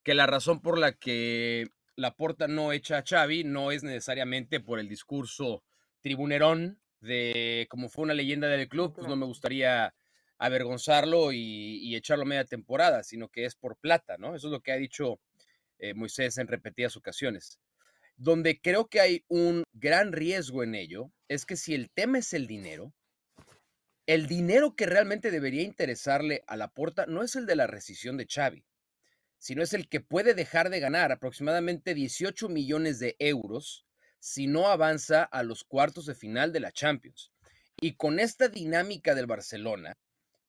que 0.04 0.14
la 0.14 0.28
razón 0.28 0.62
por 0.62 0.78
la 0.78 0.92
que 0.92 1.70
la 1.96 2.18
porta 2.18 2.50
no 2.50 2.74
echa 2.74 2.98
a 2.98 3.04
Xavi 3.08 3.46
no 3.46 3.72
es 3.72 3.84
necesariamente 3.84 4.60
por 4.60 4.80
el 4.80 4.90
discurso 4.90 5.64
tribunerón 6.02 6.82
de 7.00 7.68
como 7.70 7.88
fue 7.88 8.04
una 8.04 8.16
leyenda 8.16 8.50
del 8.50 8.68
club, 8.68 8.96
pues 8.96 9.08
no 9.08 9.16
me 9.16 9.26
gustaría 9.26 9.96
avergonzarlo 10.40 11.32
y, 11.32 11.96
echarlo 11.96 12.26
media 12.26 12.44
temporada, 12.44 13.02
sino 13.02 13.30
que 13.30 13.46
es 13.46 13.56
por 13.56 13.78
plata, 13.78 14.18
¿no? 14.18 14.36
Eso 14.36 14.48
es 14.48 14.52
lo 14.52 14.60
que 14.60 14.74
ha 14.74 14.78
dicho 14.78 15.22
eh, 15.80 15.94
Moisés 15.94 16.38
en 16.38 16.48
repetidas 16.48 16.98
ocasiones. 16.98 17.60
Donde 18.18 18.60
creo 18.60 18.88
que 18.88 19.00
hay 19.00 19.24
un 19.30 19.64
gran 19.72 20.12
riesgo 20.12 20.64
en 20.64 20.76
ello 20.76 21.14
es 21.30 21.46
que 21.46 21.56
si 21.56 21.74
el 21.76 21.90
tema 21.92 22.18
es 22.18 22.34
el 22.34 22.46
dinero, 22.46 22.94
el 24.08 24.26
dinero 24.28 24.76
que 24.76 24.86
realmente 24.86 25.32
debería 25.32 25.64
interesarle 25.64 26.44
a 26.48 26.56
la 26.56 26.70
porta 26.70 27.06
no 27.06 27.24
es 27.24 27.36
el 27.36 27.46
de 27.46 27.58
la 27.58 27.68
rescisión 27.68 28.16
de 28.16 28.26
Xavi, 28.26 28.66
sino 29.38 29.62
es 29.62 29.74
el 29.74 29.90
que 29.90 30.00
puede 30.00 30.34
dejar 30.34 30.70
de 30.70 30.80
ganar 30.80 31.12
aproximadamente 31.12 31.94
18 31.94 32.48
millones 32.48 33.00
de 33.00 33.18
euros 33.20 33.86
si 34.20 34.48
no 34.48 34.70
avanza 34.70 35.24
a 35.24 35.44
los 35.44 35.66
cuartos 35.66 36.06
de 36.06 36.16
final 36.16 36.54
de 36.54 36.62
la 36.62 36.72
Champions. 36.72 37.32
Y 37.80 37.96
con 37.96 38.20
esta 38.20 38.48
dinámica 38.48 39.14
del 39.14 39.28
Barcelona, 39.28 39.98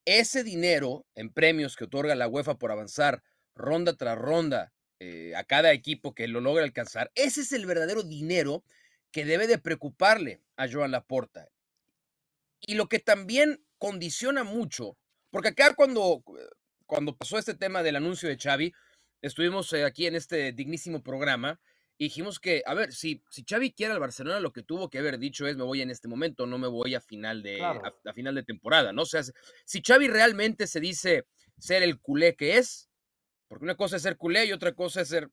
ese 0.05 0.45
dinero 0.45 1.05
en 1.17 1.31
premios 1.31 1.77
que 1.77 1.85
otorga 1.85 2.15
la 2.15 2.29
UEFA 2.29 2.59
por 2.59 2.71
avanzar 2.71 3.25
ronda 3.57 3.97
tras 3.97 4.17
ronda 4.17 4.73
eh, 5.01 5.35
a 5.35 5.43
cada 5.43 5.73
equipo 5.73 6.15
que 6.15 6.29
lo 6.29 6.41
logra 6.41 6.63
alcanzar, 6.63 7.11
ese 7.17 7.41
es 7.41 7.53
el 7.53 7.67
verdadero 7.67 8.05
dinero 8.05 8.65
que 9.11 9.25
debe 9.25 9.49
de 9.49 9.59
preocuparle 9.59 10.41
a 10.57 10.69
Joan 10.71 10.93
Laporta. 10.93 11.49
Y 12.61 12.75
lo 12.75 12.89
que 12.89 12.99
también 12.99 13.65
condiciona 13.79 14.45
mucho, 14.45 14.97
porque 15.31 15.49
acá 15.49 15.75
cuando, 15.75 16.23
cuando 16.87 17.17
pasó 17.17 17.39
este 17.39 17.55
tema 17.55 17.83
del 17.83 17.97
anuncio 17.97 18.29
de 18.29 18.39
Xavi, 18.39 18.73
estuvimos 19.23 19.73
eh, 19.73 19.85
aquí 19.85 20.07
en 20.07 20.15
este 20.15 20.53
dignísimo 20.53 21.03
programa 21.03 21.61
y 22.01 22.05
dijimos 22.05 22.39
que, 22.39 22.63
a 22.65 22.75
ver, 22.75 22.93
si, 22.93 23.23
si 23.29 23.45
Xavi 23.45 23.73
quiere 23.73 23.93
al 23.93 23.99
Barcelona, 23.99 24.39
lo 24.39 24.53
que 24.53 24.63
tuvo 24.63 24.89
que 24.89 24.99
haber 24.99 25.19
dicho 25.19 25.49
es 25.49 25.57
me 25.57 25.65
voy 25.65 25.83
en 25.83 25.91
este 25.91 26.07
momento, 26.07 26.47
no 26.47 26.57
me 26.57 26.69
voy 26.69 26.95
a 26.95 27.01
final 27.01 27.43
de, 27.43 27.61
a, 27.61 28.13
final 28.15 28.37
de 28.37 28.45
temporada, 28.45 28.93
¿no? 28.93 29.03
O 29.03 29.07
sea, 29.07 29.23
si 29.65 29.83
Xavi 29.83 30.07
realmente 30.07 30.69
se 30.69 30.79
dice 30.79 31.27
ser 31.59 31.83
el 31.83 31.99
culé 32.01 32.37
que 32.37 32.59
es, 32.59 32.89
porque 33.49 33.65
una 33.65 33.77
cosa 33.77 33.97
es 33.97 34.03
ser 34.03 34.17
culé 34.17 34.47
y 34.47 34.53
otra 34.53 34.75
cosa 34.75 35.01
es 35.01 35.09
ser, 35.09 35.29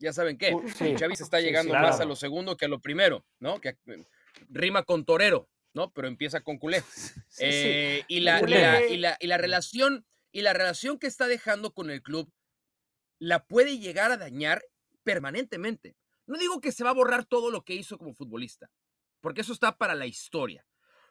ya 0.00 0.12
saben 0.12 0.36
qué, 0.36 0.52
Xavi 0.98 1.14
se 1.14 1.22
está 1.22 1.40
llegando 1.40 1.74
más 1.74 2.00
a 2.00 2.04
lo 2.04 2.16
segundo 2.16 2.56
que 2.56 2.64
a 2.64 2.68
lo 2.68 2.80
primero, 2.80 3.24
¿no? 3.38 3.60
Que 3.60 3.76
eh, 3.86 4.04
rima 4.48 4.82
con 4.82 5.04
torero. 5.04 5.48
¿No? 5.74 5.92
Pero 5.92 6.08
empieza 6.08 6.40
con 6.40 6.58
culé. 6.58 6.82
Eh, 7.40 8.04
y, 8.06 8.20
la, 8.20 8.40
y, 8.40 8.96
la, 9.26 9.36
relación, 9.36 10.06
y 10.30 10.42
la 10.42 10.52
relación 10.52 11.00
que 11.00 11.08
está 11.08 11.26
dejando 11.26 11.74
con 11.74 11.90
el 11.90 12.00
club 12.00 12.32
la 13.18 13.44
puede 13.44 13.80
llegar 13.80 14.12
a 14.12 14.16
dañar 14.16 14.64
permanentemente. 15.02 15.96
No 16.26 16.38
digo 16.38 16.60
que 16.60 16.70
se 16.70 16.84
va 16.84 16.90
a 16.90 16.94
borrar 16.94 17.24
todo 17.24 17.50
lo 17.50 17.64
que 17.64 17.74
hizo 17.74 17.98
como 17.98 18.14
futbolista, 18.14 18.70
porque 19.20 19.40
eso 19.40 19.52
está 19.52 19.76
para 19.76 19.96
la 19.96 20.06
historia. 20.06 20.64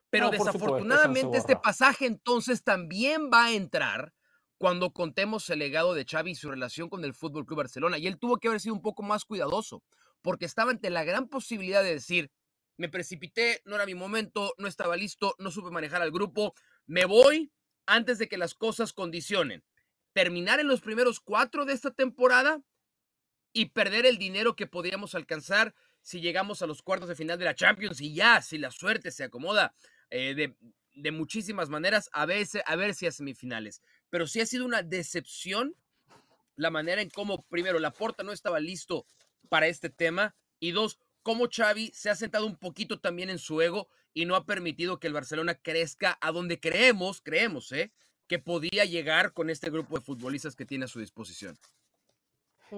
Pero 0.09 0.30
desafortunadamente 0.30 1.38
este 1.38 1.57
pasaje 1.57 2.05
entonces 2.05 2.64
también 2.64 3.30
va 3.32 3.45
a 3.45 3.51
entrar 3.51 4.14
cuando 4.57 4.93
contemos 4.93 5.49
el 5.49 5.59
legado 5.59 5.93
de 5.93 6.05
Xavi 6.05 6.32
y 6.32 6.36
su 6.36 6.49
relación 6.49 6.89
con 6.89 7.03
el 7.03 7.14
Fútbol 7.14 7.45
Club 7.45 7.57
Barcelona. 7.57 7.97
Y 7.97 8.07
él 8.07 8.18
tuvo 8.18 8.38
que 8.38 8.47
haber 8.47 8.61
sido 8.61 8.76
un 8.76 8.82
poco 8.82 9.03
más 9.03 9.26
cuidadoso, 9.26 9.84
porque 10.22 10.45
estaba 10.45 10.72
ante 10.72 10.89
la 10.89 11.03
gran 11.03 11.28
posibilidad 11.28 11.84
de 11.84 11.95
decir, 11.95 12.32
me 12.78 12.89
precipité, 12.89 13.61
no 13.65 13.76
era 13.76 13.86
mi 13.86 13.95
momento, 13.95 14.53
no 14.57 14.67
estaba 14.67 14.95
listo, 14.95 15.36
no 15.39 15.51
supe 15.51 15.71
manejar 15.71 16.01
al 16.01 16.11
grupo, 16.11 16.53
me 16.86 17.05
voy 17.05 17.51
antes 17.86 18.17
de 18.17 18.28
que 18.28 18.38
las 18.38 18.53
cosas 18.53 18.93
condicionen. 18.93 19.63
Terminar 20.13 20.59
en 20.59 20.67
los 20.67 20.82
primeros 20.82 21.19
cuatro 21.19 21.65
de 21.65 21.74
esta 21.74 21.91
temporada 21.91 22.61
y 23.51 23.67
perder 23.67 24.05
el 24.05 24.17
dinero 24.17 24.55
que 24.55 24.67
podríamos 24.67 25.15
alcanzar 25.15 25.74
si 26.01 26.19
llegamos 26.19 26.61
a 26.61 26.67
los 26.67 26.82
cuartos 26.82 27.09
de 27.09 27.15
final 27.15 27.39
de 27.39 27.45
la 27.45 27.55
Champions 27.55 28.01
y 28.01 28.13
ya, 28.13 28.41
si 28.41 28.57
la 28.57 28.71
suerte 28.71 29.11
se 29.11 29.24
acomoda 29.24 29.74
eh, 30.09 30.34
de, 30.36 30.55
de, 30.95 31.11
muchísimas 31.11 31.69
maneras, 31.69 32.09
a, 32.11 32.26
veces, 32.26 32.61
a 32.65 32.76
ver 32.76 32.93
si 32.93 33.05
a 33.07 33.11
semifinales. 33.11 33.82
Pero 34.09 34.28
sí 34.28 34.41
ha 34.41 34.45
sido 34.45 34.65
una 34.65 34.84
decepción 34.84 35.76
la 36.55 36.69
manera 36.69 37.01
en 37.01 37.09
cómo, 37.09 37.43
primero, 37.43 37.80
la 37.80 37.91
Porta 37.91 38.24
no 38.24 38.32
estaba 38.32 38.59
listo 38.59 39.05
para 39.49 39.67
este 39.67 39.89
tema 39.89 40.36
y 40.59 40.71
dos, 40.71 40.99
cómo 41.24 41.47
Xavi 41.49 41.91
se 41.93 42.09
ha 42.09 42.15
sentado 42.15 42.45
un 42.45 42.57
poquito 42.57 42.99
también 42.99 43.30
en 43.30 43.39
su 43.39 43.61
ego 43.61 43.88
y 44.13 44.26
no 44.26 44.36
ha 44.36 44.45
permitido 44.45 44.99
que 44.99 45.07
el 45.07 45.13
Barcelona 45.13 45.55
crezca 45.55 46.17
a 46.21 46.32
donde 46.32 46.59
creemos, 46.59 47.21
creemos, 47.21 47.71
¿eh? 47.71 47.91
que 48.28 48.39
podía 48.39 48.86
llegar 48.86 49.34
con 49.34 49.49
este 49.49 49.69
grupo 49.69 49.97
de 49.97 50.05
futbolistas 50.05 50.55
que 50.55 50.65
tiene 50.65 50.86
a 50.86 50.88
su 50.88 50.99
disposición. 50.99 51.57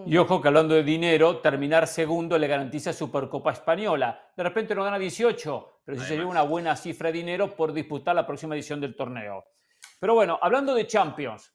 Y 0.06 0.18
ojo 0.18 0.42
que 0.42 0.50
hablando 0.50 0.76
de 0.76 0.84
dinero, 0.84 1.38
terminar 1.40 1.88
segundo 1.88 2.38
le 2.38 2.48
garantiza 2.48 2.92
Supercopa 2.92 3.52
Española. 3.52 4.32
De 4.36 4.44
repente 4.44 4.76
no 4.76 4.84
gana 4.84 5.00
18, 5.00 5.82
pero 5.86 6.00
sí 6.00 6.06
sería 6.06 6.26
una 6.26 6.42
buena 6.42 6.76
cifra 6.76 7.12
de 7.12 7.20
dinero 7.20 7.56
por 7.56 7.72
disputar 7.72 8.16
la 8.16 8.28
próxima 8.28 8.56
edición 8.56 8.82
del 8.82 8.96
torneo. 8.96 9.46
Pero 10.00 10.14
bueno, 10.14 10.38
hablando 10.42 10.76
de 10.76 10.86
Champions, 10.86 11.54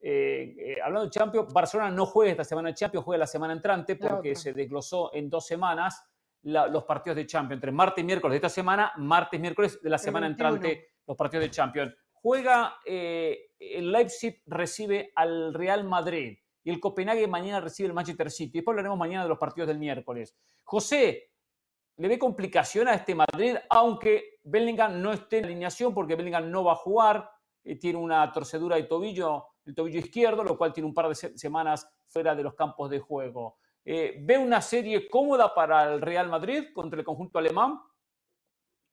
eh, 0.00 0.54
eh, 0.56 0.76
hablando 0.82 1.06
de 1.06 1.10
Champions, 1.10 1.52
Barcelona 1.52 1.90
no 1.90 2.06
juega 2.06 2.30
esta 2.30 2.44
semana 2.44 2.68
en 2.68 2.76
Champions, 2.76 3.04
juega 3.04 3.18
la 3.18 3.26
semana 3.26 3.52
entrante 3.52 3.96
porque 3.96 4.36
se 4.36 4.52
desglosó 4.52 5.12
en 5.12 5.28
dos 5.28 5.46
semanas 5.46 6.09
los 6.42 6.84
partidos 6.84 7.16
de 7.16 7.26
Champions, 7.26 7.58
entre 7.58 7.72
martes 7.72 8.02
y 8.02 8.06
miércoles 8.06 8.32
de 8.32 8.36
esta 8.36 8.48
semana, 8.48 8.92
martes 8.96 9.38
y 9.38 9.40
miércoles 9.40 9.80
de 9.82 9.90
la 9.90 9.98
semana 9.98 10.26
entrante, 10.26 10.88
los 11.06 11.16
partidos 11.16 11.44
de 11.44 11.50
Champions. 11.50 11.94
Juega, 12.12 12.76
eh, 12.84 13.52
el 13.58 13.90
Leipzig 13.90 14.42
recibe 14.46 15.12
al 15.14 15.54
Real 15.54 15.84
Madrid. 15.84 16.38
y 16.62 16.68
el 16.68 16.78
Copenhague 16.78 17.26
mañana 17.26 17.58
recibe 17.58 17.86
el 17.86 17.94
Manchester 17.94 18.30
City. 18.30 18.58
Después 18.58 18.74
hablaremos 18.74 18.98
mañana 18.98 19.22
de 19.22 19.30
los 19.30 19.38
partidos 19.38 19.68
del 19.68 19.78
miércoles. 19.78 20.36
José, 20.62 21.30
¿le 21.96 22.06
ve 22.06 22.18
complicación 22.18 22.86
a 22.86 22.92
este 22.92 23.14
Madrid, 23.14 23.56
aunque 23.70 24.40
Bellingham 24.44 25.00
no 25.00 25.10
esté 25.10 25.38
en 25.38 25.46
alineación 25.46 25.94
porque 25.94 26.16
Bellingham 26.16 26.50
no 26.50 26.62
va 26.62 26.72
a 26.72 26.76
jugar? 26.76 27.30
Eh, 27.64 27.76
tiene 27.78 27.98
una 27.98 28.30
torcedura 28.30 28.76
de 28.76 28.82
tobillo, 28.82 29.46
el 29.64 29.74
tobillo 29.74 30.00
izquierdo, 30.00 30.44
lo 30.44 30.58
cual 30.58 30.74
tiene 30.74 30.86
un 30.86 30.94
par 30.94 31.08
de 31.08 31.14
semanas 31.14 31.90
fuera 32.06 32.34
de 32.34 32.42
los 32.42 32.54
campos 32.54 32.90
de 32.90 32.98
juego. 32.98 33.56
Eh, 33.84 34.18
¿Ve 34.20 34.38
una 34.38 34.60
serie 34.60 35.08
cómoda 35.08 35.54
para 35.54 35.92
el 35.92 36.00
Real 36.00 36.28
Madrid 36.28 36.72
contra 36.74 36.98
el 36.98 37.04
conjunto 37.04 37.38
alemán? 37.38 37.80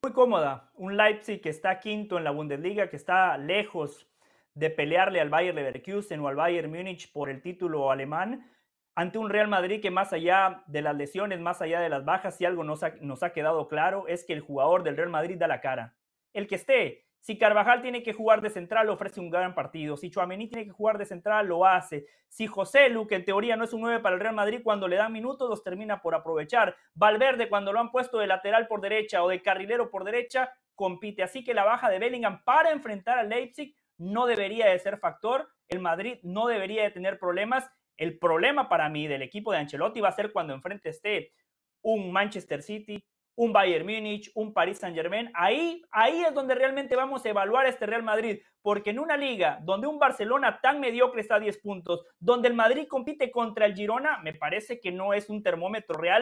Muy 0.04 0.14
cómoda. 0.14 0.72
Un 0.76 0.96
Leipzig 0.96 1.42
que 1.42 1.50
está 1.50 1.80
quinto 1.80 2.18
en 2.18 2.24
la 2.24 2.32
Bundesliga, 2.32 2.90
que 2.90 2.96
está 2.96 3.38
lejos 3.38 4.08
de 4.54 4.70
pelearle 4.70 5.20
al 5.22 5.30
Bayern 5.30 5.56
Leverkusen 5.56 6.20
o 6.20 6.28
al 6.28 6.36
Bayern 6.36 6.72
Múnich 6.72 7.12
por 7.12 7.30
el 7.30 7.42
título 7.42 7.92
alemán, 7.92 8.50
ante 8.96 9.20
un 9.20 9.30
Real 9.30 9.48
Madrid 9.48 9.82
que 9.82 9.92
más 9.92 10.14
allá 10.14 10.64
de 10.66 10.82
las 10.82 10.96
lesiones, 10.96 11.40
más 11.40 11.62
allá 11.62 11.80
de 11.80 11.90
las 11.90 12.06
bajas, 12.06 12.38
si 12.38 12.46
algo 12.46 12.64
nos 12.64 12.82
ha, 12.82 12.96
nos 13.02 13.22
ha 13.22 13.34
quedado 13.34 13.68
claro, 13.68 14.08
es 14.08 14.24
que 14.24 14.34
el 14.34 14.42
jugador 14.42 14.84
del 14.84 14.98
Real 14.98 15.10
Madrid 15.10 15.38
da 15.38 15.48
la 15.48 15.62
cara. 15.62 15.96
El 16.34 16.48
que 16.48 16.56
esté, 16.56 17.07
si 17.20 17.38
Carvajal 17.38 17.82
tiene 17.82 18.04
que 18.04 18.14
jugar 18.14 18.42
de 18.42 18.50
central, 18.50 18.90
ofrece 18.90 19.20
un 19.20 19.30
gran 19.30 19.54
partido. 19.54 19.98
Si 19.98 20.10
Chuamení 20.10 20.48
tiene 20.48 20.66
que 20.66 20.72
jugar 20.72 20.98
de 20.98 21.06
central, 21.06 21.48
lo 21.48 21.66
hace. 21.66 22.06
Si 22.30 22.48
José 22.48 22.90
Lu, 22.90 23.08
que 23.08 23.16
en 23.16 23.26
teoría 23.26 23.56
no 23.56 23.66
es 23.66 23.74
un 23.74 23.82
9 23.82 24.00
para 24.00 24.16
el 24.16 24.22
Real 24.22 24.36
Madrid, 24.36 24.62
cuando 24.64 24.88
le 24.88 24.96
dan 24.96 25.12
minutos, 25.12 25.50
los 25.50 25.64
termina 25.64 26.02
por 26.02 26.16
aprovechar. 26.16 26.76
Valverde, 26.94 27.50
cuando 27.50 27.74
lo 27.74 27.80
han 27.80 27.92
puesto 27.92 28.18
de 28.18 28.28
lateral 28.28 28.68
por 28.68 28.82
derecha 28.82 29.24
o 29.24 29.30
de 29.30 29.42
carrilero 29.42 29.90
por 29.90 30.04
derecha, 30.04 30.54
compite. 30.76 31.24
Así 31.24 31.44
que 31.44 31.54
la 31.54 31.66
baja 31.66 31.90
de 31.90 32.00
Bellingham 32.00 32.44
para 32.44 32.72
enfrentar 32.72 33.18
al 33.18 33.30
Leipzig 33.30 33.76
no 33.98 34.26
debería 34.26 34.68
de 34.68 34.80
ser 34.80 34.98
factor. 34.98 35.50
El 35.68 35.80
Madrid 35.80 36.20
no 36.24 36.48
debería 36.48 36.84
de 36.84 36.92
tener 36.92 37.20
problemas. 37.20 37.70
El 37.98 38.18
problema 38.20 38.70
para 38.70 38.90
mí 38.90 39.08
del 39.08 39.24
equipo 39.24 39.52
de 39.52 39.58
Ancelotti 39.58 40.00
va 40.00 40.10
a 40.10 40.14
ser 40.14 40.32
cuando 40.32 40.54
enfrente 40.54 40.90
esté 40.90 41.34
un 41.82 42.12
Manchester 42.12 42.62
City, 42.62 43.04
un 43.38 43.54
Bayern 43.54 43.86
Múnich, 43.86 44.32
un 44.34 44.52
Paris 44.52 44.80
Saint 44.80 44.96
Germain. 44.96 45.30
Ahí, 45.36 45.84
ahí 45.92 46.24
es 46.24 46.34
donde 46.34 46.56
realmente 46.56 46.96
vamos 46.96 47.24
a 47.24 47.30
evaluar 47.30 47.68
este 47.68 47.86
Real 47.86 48.02
Madrid, 48.02 48.40
porque 48.64 48.90
en 48.90 49.00
una 49.00 49.16
liga 49.16 49.60
donde 49.62 49.88
un 49.88 50.00
Barcelona 50.00 50.60
tan 50.60 50.80
mediocre 50.80 51.22
está 51.22 51.36
a 51.36 51.40
10 51.40 51.60
puntos, 51.60 52.04
donde 52.20 52.48
el 52.48 52.56
Madrid 52.56 52.88
compite 52.88 53.30
contra 53.30 53.68
el 53.68 53.76
Girona, 53.76 54.18
me 54.24 54.34
parece 54.34 54.80
que 54.80 54.92
no 54.92 55.14
es 55.14 55.30
un 55.30 55.44
termómetro 55.44 55.96
real 55.96 56.22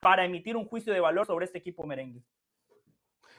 para 0.00 0.24
emitir 0.24 0.56
un 0.56 0.66
juicio 0.66 0.92
de 0.92 1.00
valor 1.00 1.24
sobre 1.26 1.46
este 1.46 1.58
equipo 1.58 1.86
merengue. 1.86 2.22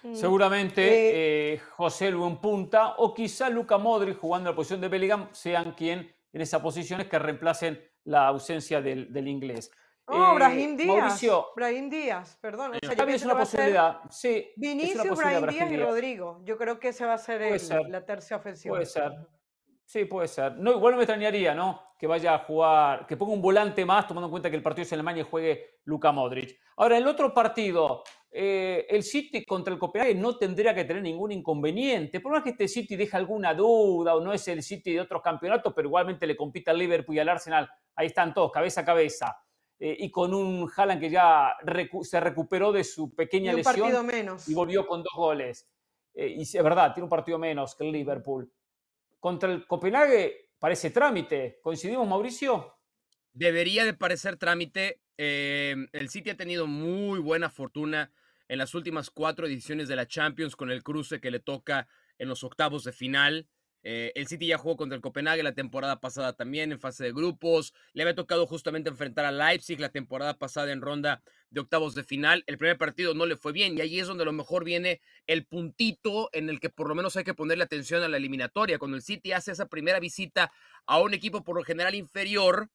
Mm. 0.03 0.15
Seguramente 0.15 0.81
eh, 0.87 1.53
eh, 1.53 1.61
José 1.75 2.11
Luis 2.11 2.37
punta 2.37 2.95
o 2.97 3.13
quizá 3.13 3.49
Luca 3.49 3.77
Modric 3.77 4.17
jugando 4.17 4.49
en 4.49 4.53
la 4.53 4.55
posición 4.55 4.79
de 4.79 4.87
Bellingham 4.87 5.27
sean 5.33 5.73
quien 5.73 6.15
en 6.31 6.41
esas 6.41 6.61
posiciones 6.61 7.07
que 7.07 7.19
reemplacen 7.19 7.81
la 8.05 8.27
ausencia 8.27 8.81
del, 8.81 9.11
del 9.11 9.27
inglés. 9.27 9.69
Oh, 10.09 10.35
Brahim 10.35 10.77
Díaz. 10.77 10.87
Mauricio, 10.87 11.47
Brahim 11.55 11.89
Díaz, 11.89 12.37
perdón. 12.39 12.71
O 12.75 12.79
sea, 12.79 13.05
es 13.05 13.25
una 13.25 13.37
posibilidad. 13.37 13.99
Sí, 14.09 14.51
Vinicius, 14.55 15.17
Brahim 15.17 15.47
Díaz 15.47 15.71
y 15.71 15.77
Rodrigo. 15.77 16.41
Yo 16.45 16.57
creo 16.57 16.79
que 16.79 16.89
ese 16.89 17.05
va 17.05 17.13
a 17.15 17.17
ser, 17.17 17.41
la 17.89 18.05
tercera 18.05 18.39
ofensiva. 18.39 18.73
Puede 18.73 18.85
ser. 18.85 19.11
Sí, 19.83 20.05
puede 20.05 20.27
ser. 20.27 20.57
No, 20.57 20.71
igual 20.71 20.91
no 20.91 20.97
me 20.97 21.03
extrañaría, 21.03 21.53
¿no? 21.55 21.81
Que 21.97 22.07
vaya 22.07 22.35
a 22.35 22.39
jugar, 22.39 23.05
que 23.05 23.15
ponga 23.15 23.33
un 23.33 23.41
volante 23.41 23.85
más, 23.85 24.07
tomando 24.07 24.27
en 24.27 24.31
cuenta 24.31 24.49
que 24.49 24.57
el 24.57 24.61
partido 24.61 24.83
es 24.83 24.91
en 24.91 24.97
Alemania 24.97 25.21
y 25.21 25.25
juegue 25.29 25.79
Luka 25.85 26.11
Modric. 26.11 26.57
Ahora, 26.77 26.97
el 26.97 27.07
otro 27.07 27.33
partido, 27.33 28.03
eh, 28.31 28.85
el 28.89 29.03
City 29.03 29.45
contra 29.45 29.73
el 29.73 29.79
Copenhague 29.79 30.13
no 30.13 30.37
tendría 30.37 30.75
que 30.75 30.83
tener 30.83 31.01
ningún 31.01 31.31
inconveniente. 31.31 32.19
Por 32.19 32.33
más 32.33 32.43
que 32.43 32.49
este 32.49 32.67
City 32.67 32.95
deja 32.95 33.17
alguna 33.17 33.53
duda 33.53 34.15
o 34.15 34.21
no 34.21 34.33
es 34.33 34.47
el 34.49 34.61
City 34.61 34.93
de 34.93 35.01
otros 35.01 35.21
campeonatos, 35.21 35.73
pero 35.73 35.87
igualmente 35.87 36.27
le 36.27 36.35
compite 36.35 36.69
al 36.69 36.77
Liverpool 36.77 37.15
y 37.15 37.19
al 37.19 37.29
Arsenal. 37.29 37.69
Ahí 37.95 38.07
están 38.07 38.33
todos, 38.33 38.51
cabeza 38.51 38.81
a 38.81 38.85
cabeza. 38.85 39.37
Eh, 39.79 39.95
y 39.99 40.11
con 40.11 40.33
un 40.33 40.69
Haaland 40.75 40.99
que 40.99 41.09
ya 41.09 41.55
se 42.01 42.19
recuperó 42.19 42.71
de 42.71 42.83
su 42.83 43.13
pequeña 43.13 43.51
y 43.51 43.55
un 43.55 43.57
lesión 43.57 43.75
partido 43.79 44.03
menos. 44.03 44.49
y 44.49 44.53
volvió 44.53 44.87
con 44.87 45.03
dos 45.03 45.13
goles. 45.15 45.67
Eh, 46.15 46.35
y 46.37 46.41
es 46.41 46.63
verdad, 46.63 46.93
tiene 46.93 47.03
un 47.03 47.09
partido 47.09 47.37
menos 47.37 47.75
que 47.75 47.85
el 47.85 47.91
Liverpool. 47.91 48.51
Contra 49.19 49.51
el 49.51 49.67
Copenhague 49.67 50.49
parece 50.57 50.89
trámite. 50.89 51.59
¿Coincidimos, 51.61 52.07
Mauricio? 52.07 52.75
Debería 53.33 53.85
de 53.85 53.93
parecer 53.93 54.37
trámite. 54.37 55.01
Eh, 55.17 55.75
el 55.91 56.09
City 56.09 56.31
ha 56.31 56.37
tenido 56.37 56.65
muy 56.65 57.19
buena 57.19 57.49
fortuna 57.49 58.11
en 58.47 58.57
las 58.57 58.73
últimas 58.73 59.11
cuatro 59.11 59.45
ediciones 59.45 59.87
de 59.87 59.95
la 59.95 60.07
Champions 60.07 60.55
con 60.55 60.71
el 60.71 60.81
cruce 60.81 61.19
que 61.19 61.31
le 61.31 61.39
toca 61.39 61.87
en 62.17 62.29
los 62.29 62.43
octavos 62.43 62.83
de 62.83 62.93
final. 62.93 63.47
Eh, 63.89 64.11
el 64.15 64.27
City 64.27 64.47
ya 64.47 64.57
jugó 64.57 64.75
contra 64.75 64.97
el 64.97 65.01
Copenhague 65.01 65.41
la 65.43 65.53
temporada 65.53 66.01
pasada 66.01 66.33
también 66.33 66.73
en 66.73 66.77
fase 66.77 67.05
de 67.05 67.13
grupos. 67.13 67.73
Le 67.93 68.03
había 68.03 68.15
tocado 68.15 68.45
justamente 68.45 68.89
enfrentar 68.89 69.23
a 69.23 69.31
Leipzig 69.31 69.79
la 69.79 69.87
temporada 69.87 70.37
pasada 70.37 70.73
en 70.73 70.81
ronda 70.81 71.23
de 71.51 71.61
octavos 71.61 71.95
de 71.95 72.03
final. 72.03 72.43
El 72.47 72.57
primer 72.57 72.77
partido 72.77 73.13
no 73.13 73.25
le 73.25 73.37
fue 73.37 73.53
bien 73.53 73.77
y 73.77 73.81
ahí 73.81 73.97
es 73.97 74.07
donde 74.07 74.23
a 74.23 74.25
lo 74.25 74.33
mejor 74.33 74.65
viene 74.65 74.99
el 75.25 75.45
puntito 75.45 76.29
en 76.33 76.49
el 76.49 76.59
que 76.59 76.69
por 76.69 76.89
lo 76.89 76.95
menos 76.95 77.15
hay 77.15 77.23
que 77.23 77.33
ponerle 77.33 77.63
atención 77.63 78.03
a 78.03 78.09
la 78.09 78.17
eliminatoria. 78.17 78.77
Cuando 78.77 78.97
el 78.97 79.03
City 79.03 79.31
hace 79.31 79.53
esa 79.53 79.67
primera 79.67 80.01
visita 80.01 80.51
a 80.85 80.99
un 80.99 81.13
equipo 81.13 81.45
por 81.45 81.55
lo 81.55 81.63
general 81.63 81.95
inferior, 81.95 82.69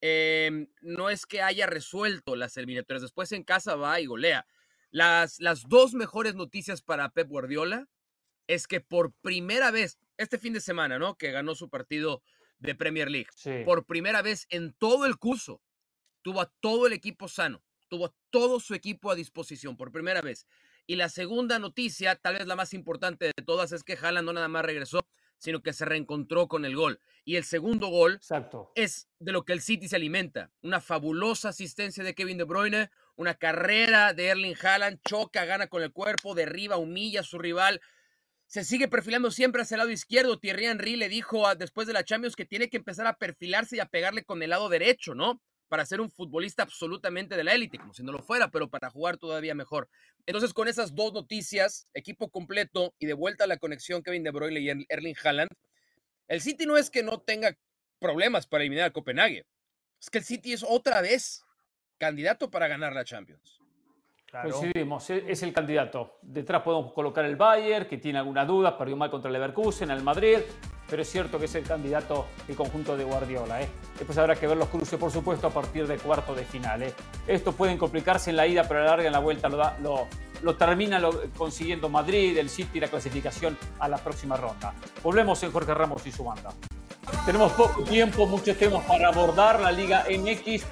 em, 0.00 0.66
no 0.80 1.08
es 1.08 1.24
que 1.24 1.40
haya 1.40 1.66
resuelto 1.66 2.34
las 2.34 2.56
eliminatorias. 2.56 3.02
Después 3.02 3.30
en 3.30 3.44
casa 3.44 3.76
va 3.76 4.00
y 4.00 4.06
golea. 4.06 4.44
Las, 4.90 5.38
las 5.38 5.68
dos 5.68 5.94
mejores 5.94 6.34
noticias 6.34 6.82
para 6.82 7.10
Pep 7.10 7.28
Guardiola 7.28 7.86
es 8.48 8.66
que 8.66 8.80
por 8.80 9.12
primera 9.12 9.70
vez, 9.70 9.98
este 10.16 10.38
fin 10.38 10.54
de 10.54 10.60
semana, 10.60 10.98
¿no? 10.98 11.16
Que 11.16 11.30
ganó 11.30 11.54
su 11.54 11.68
partido 11.68 12.22
de 12.58 12.74
Premier 12.74 13.08
League. 13.08 13.28
Por 13.64 13.84
primera 13.86 14.22
vez 14.22 14.46
en 14.50 14.72
todo 14.72 15.06
el 15.06 15.16
curso, 15.18 15.62
tuvo 16.22 16.40
a 16.40 16.52
todo 16.60 16.86
el 16.88 16.92
equipo 16.92 17.28
sano, 17.28 17.62
tuvo 17.88 18.06
a 18.06 18.14
todo 18.30 18.58
su 18.58 18.74
equipo 18.74 19.10
a 19.10 19.14
disposición, 19.14 19.76
por 19.76 19.92
primera 19.92 20.22
vez. 20.22 20.46
Y 20.86 20.96
la 20.96 21.10
segunda 21.10 21.58
noticia, 21.58 22.16
tal 22.16 22.34
vez 22.38 22.46
la 22.46 22.56
más 22.56 22.72
importante 22.74 23.26
de 23.26 23.44
todas, 23.44 23.70
es 23.72 23.84
que 23.84 23.98
Haaland 24.00 24.26
no 24.26 24.32
nada 24.32 24.48
más 24.48 24.64
regresó, 24.64 25.06
sino 25.36 25.62
que 25.62 25.72
se 25.72 25.84
reencontró 25.84 26.48
con 26.48 26.64
el 26.64 26.74
gol. 26.74 27.00
Y 27.24 27.36
el 27.36 27.44
segundo 27.44 27.88
gol 27.88 28.14
Exacto. 28.14 28.72
es 28.74 29.08
de 29.20 29.32
lo 29.32 29.44
que 29.44 29.52
el 29.52 29.60
City 29.60 29.86
se 29.86 29.96
alimenta. 29.96 30.50
Una 30.62 30.80
fabulosa 30.80 31.50
asistencia 31.50 32.02
de 32.02 32.14
Kevin 32.14 32.38
De 32.38 32.44
Bruyne, 32.44 32.90
una 33.14 33.34
carrera 33.34 34.14
de 34.14 34.28
Erling 34.28 34.56
Haaland, 34.60 35.00
choca, 35.06 35.44
gana 35.44 35.68
con 35.68 35.82
el 35.82 35.92
cuerpo, 35.92 36.34
derriba, 36.34 36.78
humilla 36.78 37.20
a 37.20 37.24
su 37.24 37.38
rival, 37.38 37.80
se 38.48 38.64
sigue 38.64 38.88
perfilando 38.88 39.30
siempre 39.30 39.60
hacia 39.60 39.74
el 39.74 39.80
lado 39.80 39.90
izquierdo. 39.90 40.38
Thierry 40.38 40.66
Henry 40.66 40.96
le 40.96 41.10
dijo 41.10 41.54
después 41.54 41.86
de 41.86 41.92
la 41.92 42.02
Champions 42.02 42.34
que 42.34 42.46
tiene 42.46 42.70
que 42.70 42.78
empezar 42.78 43.06
a 43.06 43.18
perfilarse 43.18 43.76
y 43.76 43.80
a 43.80 43.86
pegarle 43.86 44.24
con 44.24 44.42
el 44.42 44.50
lado 44.50 44.70
derecho, 44.70 45.14
¿no? 45.14 45.42
Para 45.68 45.84
ser 45.84 46.00
un 46.00 46.10
futbolista 46.10 46.62
absolutamente 46.62 47.36
de 47.36 47.44
la 47.44 47.52
élite, 47.52 47.78
como 47.78 47.92
si 47.92 48.02
no 48.02 48.10
lo 48.10 48.22
fuera, 48.22 48.50
pero 48.50 48.70
para 48.70 48.88
jugar 48.88 49.18
todavía 49.18 49.54
mejor. 49.54 49.90
Entonces, 50.24 50.54
con 50.54 50.66
esas 50.66 50.94
dos 50.94 51.12
noticias, 51.12 51.88
equipo 51.92 52.30
completo 52.30 52.94
y 52.98 53.04
de 53.04 53.12
vuelta 53.12 53.44
a 53.44 53.46
la 53.46 53.58
conexión 53.58 54.02
Kevin 54.02 54.22
De 54.22 54.30
Bruyne 54.30 54.60
y 54.60 54.86
Erling 54.88 55.16
Haaland, 55.22 55.50
el 56.26 56.40
City 56.40 56.64
no 56.64 56.78
es 56.78 56.88
que 56.88 57.02
no 57.02 57.20
tenga 57.20 57.54
problemas 57.98 58.46
para 58.46 58.62
eliminar 58.64 58.86
a 58.86 58.92
Copenhague. 58.92 59.44
Es 60.00 60.08
que 60.08 60.18
el 60.18 60.24
City 60.24 60.54
es 60.54 60.64
otra 60.66 61.02
vez 61.02 61.42
candidato 61.98 62.50
para 62.50 62.66
ganar 62.66 62.94
la 62.94 63.04
Champions. 63.04 63.60
Coincidimos, 64.30 65.08
e-, 65.10 65.24
es 65.30 65.42
el 65.42 65.52
candidato. 65.52 66.18
Detrás 66.22 66.62
podemos 66.62 66.92
colocar 66.92 67.24
el 67.24 67.36
Bayern, 67.36 67.86
que 67.86 67.98
tiene 67.98 68.18
alguna 68.18 68.44
duda, 68.44 68.76
perdió 68.76 68.96
mal 68.96 69.10
contra 69.10 69.28
el 69.28 69.32
Leverkusen, 69.32 69.90
el 69.90 70.02
Madrid, 70.02 70.38
pero 70.88 71.02
es 71.02 71.10
cierto 71.10 71.38
que 71.38 71.46
es 71.46 71.54
el 71.54 71.64
candidato 71.64 72.26
el 72.46 72.54
conjunto 72.54 72.96
de 72.96 73.04
Guardiola. 73.04 73.62
¿eh? 73.62 73.68
Después 73.96 74.16
habrá 74.18 74.36
que 74.36 74.46
ver 74.46 74.56
los 74.56 74.68
cruces, 74.68 74.98
por 74.98 75.10
supuesto, 75.10 75.46
a 75.46 75.50
partir 75.50 75.86
de 75.86 75.96
cuarto 75.96 76.34
de 76.34 76.44
final. 76.44 76.82
¿eh? 76.82 76.94
Esto 77.26 77.52
pueden 77.52 77.78
complicarse 77.78 78.30
en 78.30 78.36
la 78.36 78.46
ida, 78.46 78.64
pero 78.64 78.80
a 78.80 78.84
la 78.84 78.90
larga 78.90 79.06
en 79.06 79.12
la 79.12 79.18
vuelta 79.18 79.48
lo, 79.48 80.54
termina 80.54 81.00
consiguiendo 81.36 81.88
Madrid, 81.88 82.36
el 82.36 82.50
City 82.50 82.78
y 82.78 82.80
la 82.80 82.88
clasificación 82.88 83.56
a 83.78 83.88
la 83.88 83.96
próxima 83.96 84.36
ronda. 84.36 84.74
Volvemos 85.02 85.42
en 85.42 85.52
Jorge 85.52 85.72
Ramos 85.72 86.06
y 86.06 86.12
su 86.12 86.24
banda. 86.24 86.50
Tenemos 87.24 87.52
poco 87.52 87.82
tiempo, 87.82 88.26
muchos 88.26 88.56
temas 88.58 88.84
para 88.84 89.08
abordar 89.08 89.60
la 89.60 89.72
Liga 89.72 90.04
MX. 90.10 90.64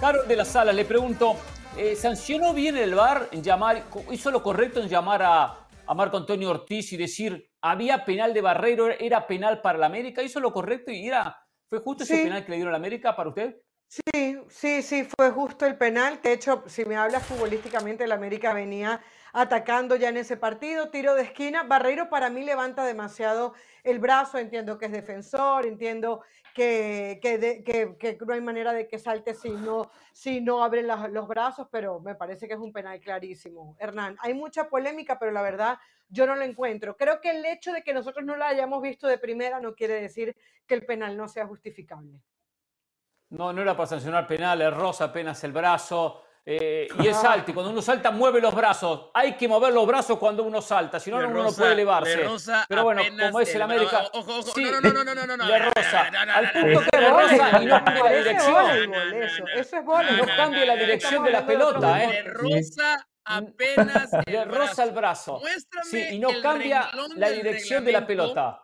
Carol 0.00 0.26
de 0.26 0.36
la 0.36 0.44
Sala, 0.44 0.72
le 0.72 0.84
pregunto, 0.84 1.36
eh, 1.76 1.96
¿sancionó 1.96 2.54
bien 2.54 2.76
el 2.76 2.94
VAR 2.94 3.28
en 3.32 3.42
llamar, 3.42 3.84
hizo 4.10 4.30
lo 4.30 4.42
correcto 4.42 4.80
en 4.80 4.88
llamar 4.88 5.22
a, 5.22 5.66
a, 5.86 5.94
Marco 5.94 6.16
Antonio 6.16 6.50
Ortiz 6.50 6.92
y 6.92 6.96
decir, 6.96 7.50
había 7.60 8.04
penal 8.04 8.32
de 8.32 8.40
Barreiro, 8.40 8.90
era 8.90 9.26
penal 9.26 9.60
para 9.60 9.78
la 9.78 9.86
América? 9.86 10.22
¿Hizo 10.22 10.40
lo 10.40 10.52
correcto 10.52 10.92
y 10.92 11.06
era, 11.06 11.36
fue 11.68 11.80
justo 11.80 12.04
ese 12.04 12.22
penal 12.22 12.44
que 12.44 12.50
le 12.50 12.56
dieron 12.56 12.74
a 12.74 12.78
la 12.78 12.78
América 12.78 13.16
para 13.16 13.28
usted? 13.28 13.56
Sí, 13.88 14.38
sí, 14.48 14.82
sí, 14.82 15.04
fue 15.04 15.30
justo 15.30 15.66
el 15.66 15.76
penal. 15.76 16.20
De 16.22 16.32
hecho, 16.32 16.64
si 16.66 16.84
me 16.84 16.96
hablas 16.96 17.24
futbolísticamente, 17.24 18.04
el 18.04 18.12
América 18.12 18.52
venía 18.52 19.00
atacando 19.32 19.96
ya 19.96 20.08
en 20.08 20.16
ese 20.16 20.36
partido, 20.36 20.90
tiro 20.90 21.14
de 21.14 21.22
esquina. 21.22 21.64
Barreiro 21.64 22.08
para 22.08 22.30
mí 22.30 22.44
levanta 22.44 22.84
demasiado 22.84 23.54
el 23.82 23.98
brazo, 23.98 24.38
entiendo 24.38 24.78
que 24.78 24.86
es 24.86 24.92
defensor, 24.92 25.66
entiendo 25.66 26.22
que, 26.54 27.18
que, 27.98 28.18
no 28.24 28.32
hay 28.32 28.40
manera 28.40 28.72
de 28.72 28.86
que 28.86 28.98
salte 28.98 29.34
si 29.34 29.50
no, 29.50 29.90
si 30.12 30.40
no 30.40 30.62
abre 30.62 30.82
los 30.82 31.28
brazos, 31.28 31.66
pero 31.70 32.00
me 32.00 32.14
parece 32.14 32.46
que 32.46 32.54
es 32.54 32.60
un 32.60 32.72
penal 32.72 33.00
clarísimo. 33.00 33.76
Hernán, 33.78 34.16
hay 34.20 34.34
mucha 34.34 34.68
polémica, 34.68 35.18
pero 35.18 35.32
la 35.32 35.42
verdad 35.42 35.78
yo 36.08 36.26
no 36.26 36.36
lo 36.36 36.42
encuentro. 36.42 36.96
Creo 36.96 37.20
que 37.20 37.32
el 37.32 37.44
hecho 37.44 37.72
de 37.72 37.82
que 37.82 37.92
nosotros 37.92 38.24
no 38.24 38.36
la 38.36 38.48
hayamos 38.48 38.80
visto 38.80 39.08
de 39.08 39.18
primera 39.18 39.60
no 39.60 39.74
quiere 39.74 40.00
decir 40.00 40.36
que 40.66 40.74
el 40.74 40.86
penal 40.86 41.16
no 41.16 41.28
sea 41.28 41.46
justificable. 41.46 42.20
No, 43.30 43.52
no 43.52 43.62
era 43.62 43.76
para 43.76 43.88
sancionar 43.88 44.28
penales, 44.28 44.72
rosa 44.72 45.06
apenas 45.06 45.42
el 45.42 45.52
brazo. 45.52 46.22
Eh, 46.46 46.88
y 46.98 47.08
es 47.08 47.16
alto, 47.24 47.50
y 47.50 47.54
cuando 47.54 47.72
uno 47.72 47.80
salta 47.80 48.10
mueve 48.10 48.38
los 48.40 48.54
brazos. 48.54 49.10
Hay 49.14 49.32
que 49.34 49.48
mover 49.48 49.72
los 49.72 49.86
brazos 49.86 50.18
cuando 50.18 50.42
uno 50.42 50.60
salta, 50.60 51.00
si 51.00 51.10
no, 51.10 51.16
uno 51.16 51.44
no 51.44 51.52
puede 51.52 51.72
elevarse. 51.72 52.28
Pero 52.68 52.84
bueno, 52.84 53.02
como 53.18 53.40
es 53.40 53.54
el 53.54 53.62
América. 53.62 54.10
Ojo, 54.12 54.40
ojo, 54.40 54.52
no, 54.60 54.80
no, 54.80 55.04
no, 55.04 55.14
no, 55.14 55.26
no, 55.26 55.36
no. 55.38 55.46
Le 55.46 55.58
rosa. 55.58 56.10
Al 56.34 56.52
punto 56.52 56.82
que 56.90 56.98
le 56.98 57.10
rosa 57.10 57.62
y 57.62 57.66
no 57.66 57.84
cambia 57.84 58.04
la 58.04 58.12
dirección. 58.12 58.94
Eso 59.54 59.76
es 59.78 59.84
gol. 59.84 60.06
No 60.16 60.26
cambia 60.36 60.66
la 60.66 60.76
dirección 60.76 61.24
de 61.24 61.30
la 61.30 61.46
pelota, 61.46 62.04
¿eh? 62.04 62.08
Le 62.08 62.22
rosa 62.24 63.06
apenas. 63.24 64.10
Le 64.26 64.44
rosa 64.44 64.84
el 64.84 64.90
brazo. 64.90 65.40
Sí, 65.84 66.08
y 66.12 66.18
no 66.18 66.28
cambia 66.42 66.90
la 67.16 67.30
dirección 67.30 67.84
de 67.84 67.92
la 67.92 68.06
pelota. 68.06 68.63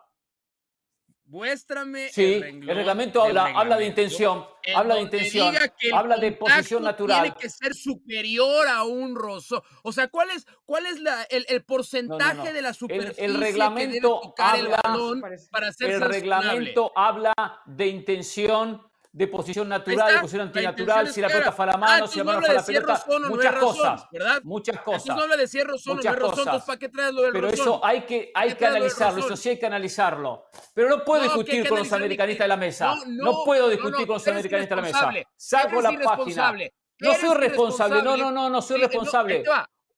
Muéstrame 1.31 2.09
sí, 2.09 2.25
el 2.25 2.41
reglamento. 2.41 2.71
El 2.71 2.77
reglamento 2.77 3.23
habla, 3.23 3.45
habla 3.55 3.77
de 3.77 3.85
intención, 3.85 4.45
habla 4.75 4.95
de 4.95 5.01
intención, 5.01 5.55
habla 5.93 6.17
de 6.17 6.33
posición 6.33 6.83
natural. 6.83 7.21
Tiene 7.21 7.37
que 7.39 7.49
ser 7.49 7.73
superior 7.73 8.67
a 8.67 8.83
un 8.83 9.15
roso. 9.15 9.63
O 9.83 9.93
sea, 9.93 10.09
¿cuál 10.09 10.29
es, 10.31 10.45
cuál 10.65 10.85
es 10.87 10.99
la, 10.99 11.23
el, 11.29 11.45
el 11.47 11.63
porcentaje 11.63 12.51
de 12.51 12.61
la 12.61 12.73
superficie 12.73 13.23
el, 13.23 13.39
reglamento 13.39 14.33
que 14.35 14.43
debe 14.43 14.75
habla, 14.75 14.75
el 14.75 14.81
balón 14.83 15.23
para 15.49 15.69
hacer 15.69 15.91
El 15.91 16.01
reglamento 16.01 16.91
habla 16.97 17.33
de 17.65 17.87
intención 17.87 18.90
de 19.13 19.27
posición 19.27 19.67
natural, 19.67 20.13
de 20.13 20.19
posición 20.19 20.47
antinatural, 20.47 21.11
si 21.11 21.19
la 21.19 21.27
pelota 21.27 21.51
fue 21.51 21.65
a 21.65 21.67
la 21.69 21.77
mano, 21.77 22.05
ah, 22.05 22.07
si 22.07 22.17
la 22.19 22.23
mano 22.23 22.39
fue 22.41 22.49
a 22.49 22.53
la 22.53 22.63
pelota, 22.63 23.05
muchas 23.27 23.55
cosas, 23.55 24.07
¿verdad? 24.11 24.41
Muchas 24.43 24.81
cosas. 24.81 25.01
Entonces 25.01 25.15
no 25.15 25.21
habla 25.21 25.37
de 25.37 25.47
cierro 25.47 25.77
solo, 25.77 26.01
no 26.01 26.09
es 26.09 26.15
rozón, 26.15 26.39
entonces 26.39 26.63
¿para 26.65 26.79
qué 26.79 26.89
traes 26.89 27.13
lo 27.13 27.21
del 27.23 27.33
Pero 27.33 27.49
eso 27.49 27.83
hay 27.83 28.01
que, 28.01 28.31
hay 28.33 28.55
que 28.55 28.65
analizarlo, 28.65 29.19
eso 29.19 29.35
sí 29.35 29.49
hay 29.49 29.59
que 29.59 29.65
analizarlo. 29.65 30.45
Pero 30.73 30.89
no 30.89 31.03
puedo 31.03 31.23
discutir 31.23 31.67
con 31.67 31.79
los 31.79 31.91
americanistas 31.91 32.45
de 32.45 32.49
la 32.49 32.57
mesa. 32.57 32.95
No, 33.07 33.43
puedo 33.43 33.69
discutir 33.69 34.07
con 34.07 34.15
los 34.15 34.27
americanistas 34.27 34.77
de 34.77 34.91
la 34.91 35.11
mesa. 35.11 35.27
Saco 35.35 35.81
la 35.81 35.91
página. 35.99 36.53
No 36.99 37.13
soy 37.15 37.35
responsable, 37.35 38.03
no, 38.03 38.15
no, 38.15 38.31
no, 38.31 38.49
no 38.49 38.61
soy 38.61 38.79
responsable. 38.79 39.43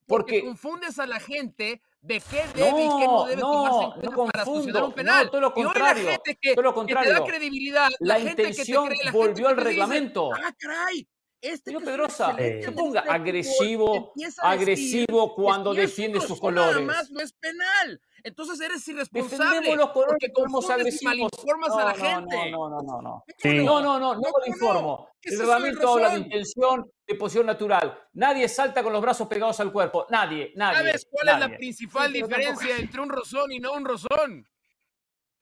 Porque 0.08 0.42
confundes 0.42 1.00
a 1.00 1.08
la 1.08 1.20
gente 1.20 1.82
de 2.04 2.20
qué 2.20 2.44
debe 2.54 2.84
y 2.84 2.90
qué 3.00 3.08
no 3.08 3.26
debe 3.26 3.42
tomarse 3.42 3.84
en 3.84 3.92
cuenta 3.92 4.10
no 4.12 4.26
para 4.26 4.46
sancionar 4.46 4.84
un 4.84 4.92
penal. 4.92 5.26
No, 5.26 5.32
todo 5.32 5.42
lo 5.42 5.54
contrario. 5.54 6.04
Y 6.04 6.06
hoy 6.06 6.12
la 6.12 6.12
gente 6.12 6.38
que, 6.42 6.54
todo 6.54 6.64
lo 6.64 6.74
contrario. 6.74 7.10
que 7.10 7.16
te 7.16 7.22
da 7.22 7.28
credibilidad, 7.28 7.90
la, 8.00 8.18
la 8.18 8.20
gente 8.20 8.42
intención 8.42 8.84
que 8.84 8.90
te 8.90 8.96
cree, 8.96 9.06
la 9.06 9.12
volvió 9.12 9.48
al 9.48 9.56
que 9.56 9.64
reglamento. 9.64 10.30
Dice, 10.32 10.42
ah, 10.46 10.56
caray, 10.60 11.08
este 11.42 11.72
Señor 11.72 11.82
que 11.82 11.86
Pedrosa, 11.92 12.36
se 12.36 12.64
se 12.64 12.72
ponga 12.74 13.02
agresivo, 13.02 14.14
agresivo 14.42 15.34
cuando 15.34 15.74
defiende 15.74 16.20
sus 16.20 16.40
colores. 16.40 16.76
Nada 16.76 16.82
más 16.82 17.10
no 17.10 17.22
es 17.22 17.32
penal. 17.34 18.02
Entonces 18.26 18.60
eres 18.62 18.88
irresponsable. 18.88 19.46
Defendemos 19.46 19.78
los 19.78 19.90
colores 19.92 20.16
porque 20.20 20.32
confundes 20.32 21.02
y 21.02 21.06
malinformas 21.06 21.70
no, 21.70 21.78
a 21.78 21.84
la 21.84 21.94
no, 21.94 21.98
gente. 22.06 22.52
No, 22.52 22.70
no, 22.70 22.82
no, 22.82 23.02
no. 23.02 23.24
Sí. 23.38 23.58
No, 23.64 23.82
no, 23.82 24.00
no, 24.00 24.14
no, 24.14 24.22
no 24.22 24.22
lo 24.22 24.46
informo. 24.48 25.10
El 25.22 25.40
reglamento 25.40 25.90
habla 25.94 26.10
de 26.12 26.20
intención, 26.20 26.90
de 27.06 27.16
posición 27.16 27.46
natural. 27.46 28.00
Nadie 28.14 28.48
salta 28.48 28.82
con 28.82 28.94
los 28.94 29.02
brazos 29.02 29.28
pegados 29.28 29.60
al 29.60 29.72
cuerpo. 29.74 30.06
Nadie, 30.10 30.54
nadie. 30.56 30.78
¿Sabes 30.78 31.08
cuál 31.10 31.26
nadie. 31.26 31.46
es 31.46 31.52
la 31.52 31.58
principal 31.58 32.08
Sí, 32.08 32.14
diferencia 32.22 32.56
tampoco- 32.68 32.82
entre 32.82 33.02
un 33.02 33.10
rozón 33.10 33.52
y 33.52 33.60
no 33.60 33.74
un 33.74 33.86
rozón? 33.86 34.48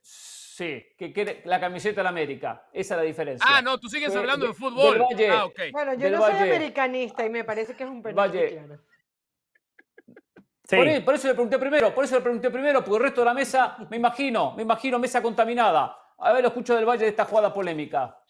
Sí, 0.02 0.84
que, 0.98 1.14
que 1.14 1.42
la 1.46 1.60
camiseta 1.60 2.02
de 2.02 2.04
la 2.04 2.10
América. 2.10 2.68
Esa 2.74 2.96
es 2.96 2.98
la 3.00 3.04
diferencia. 3.04 3.46
Ah, 3.50 3.62
no, 3.62 3.80
tú 3.80 3.88
sigues 3.90 4.16
hablando 4.16 4.46
de, 4.48 4.52
de- 4.54 4.58
fútbol. 4.58 5.00
Valle. 5.02 5.30
Ah, 5.30 5.46
ok. 5.46 5.60
Bueno, 5.72 5.94
yo 5.96 6.10
no 6.10 6.18
soy 6.22 6.34
Valle. 6.34 6.52
americanista 6.52 7.26
y 7.26 7.30
me 7.30 7.44
parece 7.44 7.76
que 7.76 7.84
es 7.84 7.90
un 7.90 8.02
penal. 8.04 8.16
Valle. 8.30 8.50
claro. 8.52 8.80
Sí. 10.64 10.76
Por, 10.76 11.06
por 11.06 11.16
eso 11.16 11.28
le 11.28 11.34
pregunté 11.34 11.60
primero, 11.60 11.94
por 11.94 12.06
eso 12.06 12.16
le 12.16 12.22
pregunté 12.22 12.50
primero, 12.50 12.84
porque 12.84 12.98
el 12.98 13.04
resto 13.04 13.22
de 13.22 13.26
la 13.26 13.34
mesa, 13.34 13.78
me 13.90 13.98
imagino, 13.98 14.54
me 14.56 14.64
imagino 14.64 15.00
mesa 15.00 15.22
contaminada. 15.22 15.98
A 16.18 16.34
ver, 16.34 16.44
lo 16.44 16.50
escucho 16.50 16.76
del 16.76 16.86
Valle 16.86 17.04
de 17.04 17.10
esta 17.10 17.26
jugada 17.26 17.54
polémica. 17.54 18.22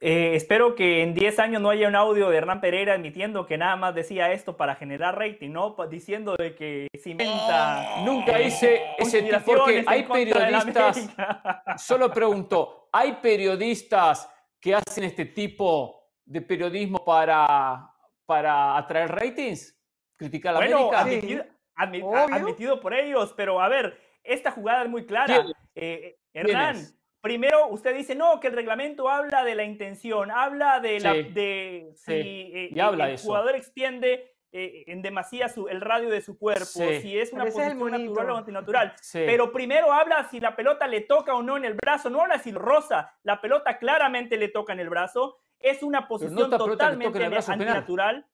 Eh, 0.00 0.34
espero 0.34 0.74
que 0.74 1.02
en 1.02 1.14
10 1.14 1.38
años 1.38 1.62
no 1.62 1.70
haya 1.70 1.88
un 1.88 1.96
audio 1.96 2.28
de 2.28 2.36
Hernán 2.36 2.60
Pereira 2.60 2.94
admitiendo 2.94 3.46
que 3.46 3.56
nada 3.56 3.74
más 3.76 3.94
decía 3.94 4.32
esto 4.32 4.56
para 4.56 4.74
generar 4.74 5.18
rating, 5.18 5.50
¿no? 5.50 5.76
Diciendo 5.88 6.36
de 6.36 6.54
que 6.54 6.88
se 7.02 7.10
inventa. 7.10 8.02
Nunca 8.04 8.40
hice 8.40 8.82
ese 8.98 9.22
tipo, 9.22 9.38
porque 9.44 9.82
hay 9.86 10.02
periodistas, 10.02 11.08
solo 11.78 12.12
pregunto, 12.12 12.88
¿hay 12.92 13.14
periodistas 13.14 14.28
que 14.60 14.74
hacen 14.74 15.04
este 15.04 15.26
tipo 15.26 16.10
de 16.24 16.42
periodismo 16.42 17.02
para, 17.04 17.90
para 18.26 18.76
atraer 18.76 19.10
ratings? 19.10 19.74
¿Criticar 20.16 20.50
a 20.56 20.60
la 20.60 20.66
Bueno, 20.66 20.92
América? 20.92 21.00
admitido, 21.00 21.44
admi- 21.76 22.02
Obvio. 22.24 22.34
admitido 22.36 22.80
por 22.80 22.94
ellos, 22.94 23.34
pero 23.36 23.60
a 23.60 23.68
ver, 23.68 23.98
esta 24.22 24.50
jugada 24.50 24.82
es 24.84 24.88
muy 24.88 25.06
clara. 25.06 25.42
¿Quién? 25.42 25.54
Eh, 25.74 26.16
Hernán, 26.32 26.76
primero 27.20 27.68
usted 27.68 27.94
dice, 27.94 28.14
no, 28.14 28.38
que 28.40 28.48
el 28.48 28.54
reglamento 28.54 29.08
habla 29.08 29.44
de 29.44 29.54
la 29.54 29.64
intención, 29.64 30.30
habla 30.30 30.80
de 30.80 31.00
la... 31.00 31.12
Sí, 31.14 31.22
de 31.24 31.92
si 31.96 32.04
sí, 32.04 32.12
eh, 32.54 32.68
y 32.72 32.80
habla 32.80 33.08
el 33.08 33.14
eso. 33.14 33.26
jugador 33.26 33.54
extiende 33.56 34.30
eh, 34.52 34.84
en 34.86 35.02
demasía 35.02 35.48
su, 35.48 35.66
el 35.68 35.80
radio 35.80 36.08
de 36.10 36.20
su 36.20 36.38
cuerpo, 36.38 36.64
Sí. 36.64 37.00
si 37.00 37.18
es 37.18 37.32
una 37.32 37.44
posición 37.46 37.76
natural 37.90 38.30
o 38.30 38.36
antinatural. 38.36 38.94
Sí. 39.02 39.22
Pero 39.26 39.50
primero 39.52 39.92
habla 39.92 40.28
si 40.30 40.38
la 40.38 40.54
pelota 40.54 40.86
le 40.86 41.00
toca 41.00 41.34
o 41.34 41.42
no 41.42 41.56
en 41.56 41.64
el 41.64 41.74
brazo, 41.74 42.08
no 42.08 42.20
habla 42.20 42.38
si 42.38 42.52
rosa, 42.52 43.16
la 43.24 43.40
pelota 43.40 43.78
claramente 43.78 44.36
le 44.36 44.48
toca 44.48 44.72
en 44.72 44.78
el 44.80 44.88
brazo, 44.88 45.38
es 45.58 45.82
una 45.82 46.06
posición 46.06 46.50
totalmente 46.50 47.24
antinatural. 47.48 48.26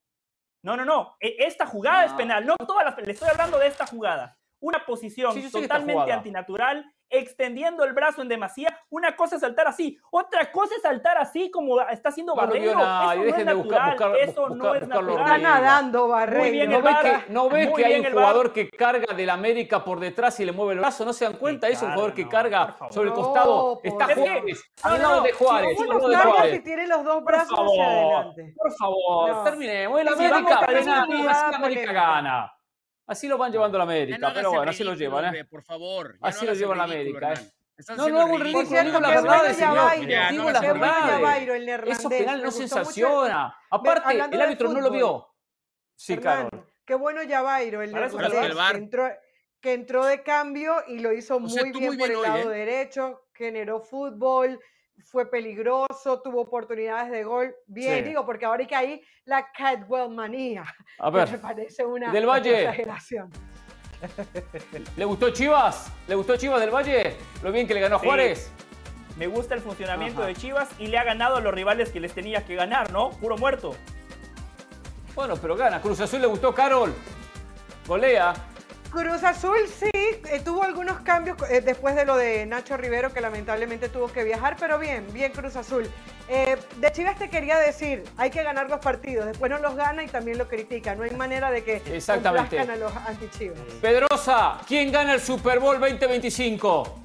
No, 0.62 0.76
no, 0.76 0.84
no. 0.84 1.16
e- 1.20 1.36
Esta 1.40 1.66
jugada 1.66 2.04
es 2.04 2.10
No. 2.12 2.16
penal. 2.18 2.46
No 2.46 2.56
todas 2.56 2.84
las. 2.84 2.98
Le 3.06 3.12
estoy 3.12 3.28
hablando 3.28 3.58
de 3.58 3.66
esta 3.66 3.86
jugada. 3.86 4.36
Una 4.60 4.84
posición 4.84 5.32
Sí, 5.32 5.50
totalmente 5.50 6.12
antinatural, 6.12 6.92
extendiendo 7.10 7.84
el 7.84 7.92
brazo 7.92 8.22
en 8.22 8.28
demasía. 8.28 8.76
Una 8.88 9.16
cosa 9.16 9.34
es 9.36 9.40
saltar 9.42 9.66
así. 9.68 9.98
Otra 10.10 10.50
cosa 10.52 10.74
es 10.76 10.82
saltar 10.82 11.18
así 11.18 11.50
como 11.50 11.80
está 11.80 12.08
haciendo 12.10 12.34
No 12.34 12.40
Barreiro. 12.40 12.74
nadie, 12.76 13.28
eso 13.28 13.30
no 13.32 13.38
es 13.40 13.46
de 13.46 13.54
buscar- 13.54 13.88
natural. 13.88 14.10
buscar- 14.12 14.28
eso 14.30 14.48
no 14.50 14.74
es 14.74 14.82
Está 14.82 14.94
natural. 14.94 15.16
Barreiro. 15.24 15.48
nadando, 15.50 16.08
Barreiro. 16.08 16.40
Muy 16.42 16.50
bien, 16.50 16.70
¿No 16.70 16.76
el 16.76 16.82
ves, 16.82 16.96
que, 17.02 17.32
no 17.32 17.48
ves 17.48 17.68
Muy 17.70 17.82
que 17.82 17.86
hay 17.86 18.00
un 18.00 18.12
jugador 18.12 18.52
que 18.52 18.70
carga 18.70 19.14
del 19.14 19.30
América 19.30 19.84
por 19.84 20.00
detrás 20.00 20.38
y 20.40 20.44
le 20.44 20.52
mueve 20.52 20.74
el 20.74 20.78
brazo? 20.80 21.04
¿No 21.04 21.12
se 21.12 21.24
dan 21.24 21.34
cuenta? 21.34 21.68
es 21.68 21.74
un 21.82 21.88
carga, 21.88 21.94
jugador 21.94 22.14
que 22.14 22.22
no, 22.24 22.28
carga 22.30 22.66
por 22.66 22.76
favor. 22.76 22.92
sobre 22.94 23.08
el 23.08 23.14
No, 23.14 23.22
costado. 23.22 23.80
Está. 23.82 24.04
Juárez, 24.14 24.64
No, 24.84 24.90
al 24.90 25.02
lado 25.02 25.16
no, 25.16 25.22
de 25.22 25.28
si 25.30 25.34
Juárez. 25.36 25.76
¿Cómo 25.76 25.82
al 25.82 25.98
lado 25.98 26.00
lo 26.00 26.08
de 26.08 26.14
cargas 26.36 26.50
si 26.52 26.60
tiene 26.60 26.86
los 26.86 27.04
dos 27.04 27.24
brazos 27.24 27.58
hacia 27.58 27.86
adelante? 27.86 28.54
por 28.56 28.72
favor, 28.72 29.30
No. 29.30 29.42
terminemos. 29.44 30.00
El 30.00 30.06
Y 30.06 30.10
si 30.10 30.24
América 30.24 30.60
América 31.56 31.92
gana. 31.92 32.52
Así 33.10 33.26
lo 33.26 33.36
van 33.38 33.50
llevando 33.50 33.76
la 33.76 33.82
América, 33.84 34.28
no 34.28 34.32
pero 34.34 34.50
bueno, 34.52 34.70
así 34.70 34.84
lo 34.84 34.92
ridículo, 34.92 35.20
llevan, 35.20 35.34
¿eh? 35.34 35.44
por 35.44 35.62
favor. 35.64 36.16
Ya 36.20 36.28
Así 36.28 36.38
no 36.38 36.44
lo 36.44 36.50
hagas 36.50 36.58
lleva 36.60 36.72
el 36.74 36.78
la 36.78 36.86
ridículo, 36.86 37.26
América. 37.26 37.42
¿eh? 37.42 37.52
No, 37.96 38.08
no 38.08 38.20
hago 38.20 38.38
ridículo, 38.38 38.68
qué 38.68 38.82
bueno 38.84 39.00
verdades, 39.08 39.56
señor. 39.56 39.74
Yabairo. 39.74 40.08
Ya, 40.10 40.30
Digo 40.30 40.42
no 40.44 40.48
el 40.50 41.62
Eso 41.62 41.64
neerlandés. 41.66 42.08
penal 42.08 42.38
no 42.38 42.44
mucho. 42.44 42.56
sensaciona. 42.58 43.56
Aparte, 43.70 44.08
hablando 44.10 44.36
el 44.36 44.42
árbitro 44.42 44.68
no 44.72 44.80
lo 44.80 44.90
vio. 44.92 45.28
Sí, 45.96 46.12
Hernán, 46.12 46.48
Carol. 46.50 46.66
Qué 46.84 46.94
bueno 46.94 47.22
Yabairo, 47.24 47.82
el 47.82 47.92
neerlandés, 47.92 48.56
que 48.70 48.76
entró, 48.76 49.08
que 49.60 49.72
entró 49.72 50.04
de 50.04 50.22
cambio 50.22 50.76
y 50.86 51.00
lo 51.00 51.12
hizo 51.12 51.36
O 51.36 51.40
muy 51.40 51.72
bien 51.72 51.84
muy 51.84 51.96
por 51.96 51.96
bien 51.96 52.10
el 52.10 52.16
hoy, 52.16 52.22
lado 52.28 52.52
¿eh? 52.52 52.58
derecho, 52.58 53.22
generó 53.34 53.80
fútbol, 53.80 54.60
fue 55.04 55.30
peligroso, 55.30 56.20
tuvo 56.22 56.42
oportunidades 56.42 57.10
de 57.10 57.24
gol. 57.24 57.54
Bien, 57.66 57.98
Sí. 57.98 58.08
digo, 58.10 58.24
porque 58.26 58.44
ahora 58.44 58.60
hay 58.62 58.66
que 58.66 58.74
ahí 58.76 59.02
la 59.24 59.50
Cadwell 59.52 60.10
manía, 60.10 60.62
A 60.98 61.06
que 61.10 61.18
me 61.18 61.24
ver, 61.24 61.40
parece 61.40 61.84
una 61.84 62.10
Del 62.12 62.26
Valle. 62.26 62.60
exageración. 62.60 63.30
¿le 64.96 65.04
gustó 65.04 65.30
Chivas? 65.30 65.92
¿Le 66.08 66.14
gustó 66.14 66.36
Chivas 66.36 66.60
del 66.60 66.70
Valle? 66.70 67.16
¿Lo 67.42 67.52
bien 67.52 67.66
que 67.66 67.74
le 67.74 67.80
ganó 67.80 67.98
Sí. 68.00 68.06
Juárez? 68.06 68.50
Me 69.18 69.26
gusta 69.26 69.54
el 69.54 69.60
funcionamiento 69.60 70.20
Ajá. 70.20 70.28
de 70.28 70.34
Chivas 70.36 70.68
y 70.78 70.86
le 70.86 70.96
ha 70.96 71.04
ganado 71.04 71.36
a 71.36 71.40
los 71.40 71.52
rivales 71.52 71.90
que 71.90 72.00
les 72.00 72.14
tenía 72.14 72.44
que 72.46 72.54
ganar, 72.54 72.90
¿no? 72.92 73.10
Puro 73.10 73.36
muerto. 73.36 73.74
Bueno, 75.14 75.34
pero 75.36 75.56
gana. 75.56 75.80
Cruz 75.82 76.00
Azul 76.00 76.20
le 76.22 76.26
gustó 76.26 76.54
Carol. 76.54 76.94
Golea. 77.86 78.32
Cruz 78.90 79.22
Azul 79.22 79.56
sí, 79.68 79.88
eh, 79.94 80.40
tuvo 80.44 80.64
algunos 80.64 81.00
cambios 81.00 81.36
eh, 81.48 81.60
después 81.60 81.94
de 81.94 82.04
lo 82.04 82.16
de 82.16 82.44
Nacho 82.46 82.76
Rivero, 82.76 83.12
que 83.12 83.20
lamentablemente 83.20 83.88
tuvo 83.88 84.08
que 84.12 84.24
viajar, 84.24 84.56
pero 84.58 84.78
bien, 84.80 85.06
bien 85.12 85.30
Cruz 85.32 85.54
Azul. 85.54 85.88
Eh, 86.28 86.56
de 86.78 86.92
Chivas 86.92 87.16
te 87.16 87.30
quería 87.30 87.58
decir, 87.58 88.02
hay 88.16 88.30
que 88.30 88.42
ganar 88.42 88.68
los 88.68 88.80
partidos, 88.80 89.26
después 89.26 89.48
no 89.50 89.58
los 89.58 89.76
gana 89.76 90.02
y 90.02 90.08
también 90.08 90.38
lo 90.38 90.48
critica, 90.48 90.96
no 90.96 91.04
hay 91.04 91.10
manera 91.12 91.52
de 91.52 91.62
que 91.62 91.76
Exactamente. 91.86 92.58
a 92.58 92.76
los 92.76 92.94
antichivas. 92.96 93.58
Pedrosa, 93.80 94.58
¿quién 94.66 94.90
gana 94.90 95.14
el 95.14 95.20
Super 95.20 95.60
Bowl 95.60 95.78
2025? 95.78 97.00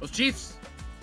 Los 0.00 0.12
Chiefs. 0.12 0.56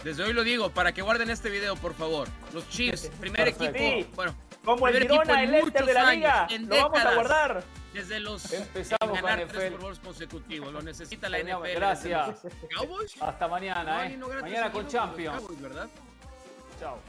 Desde 0.03 0.23
hoy 0.23 0.33
lo 0.33 0.43
digo, 0.43 0.71
para 0.71 0.91
que 0.91 1.03
guarden 1.03 1.29
este 1.29 1.51
video, 1.51 1.75
por 1.75 1.93
favor. 1.93 2.27
Los 2.53 2.67
Chiefs, 2.69 3.11
primer 3.19 3.43
Perfecto. 3.53 3.65
equipo. 3.77 4.01
Sí. 4.07 4.09
Bueno, 4.15 4.35
Como 4.65 4.87
el 4.87 4.99
Girona, 5.01 5.43
el 5.43 5.51
Leicester 5.51 5.85
de 5.85 5.93
la 5.93 6.11
Liga. 6.13 6.43
años, 6.45 6.61
Lo 6.67 6.75
vamos 6.89 6.99
a 6.99 7.13
guardar. 7.13 7.63
Desde 7.93 8.19
los 8.19 8.51
Empezamos 8.51 9.21
ganar 9.21 9.47
tres 9.47 9.65
Super 9.71 9.77
Bowls 9.79 9.99
consecutivos. 9.99 10.71
Lo 10.73 10.81
necesita 10.81 11.29
la. 11.29 11.39
NFL. 11.39 11.73
Gracias. 11.75 12.41
Cowboys. 12.75 13.21
Hasta 13.21 13.47
mañana, 13.47 14.07
No, 14.17 14.31
¿eh? 14.31 14.41
Mañana 14.41 14.71
con 14.71 14.87
Champions. 14.87 15.41
Cowboys, 15.41 15.61
¿verdad? 15.61 15.89
Chao. 16.79 16.99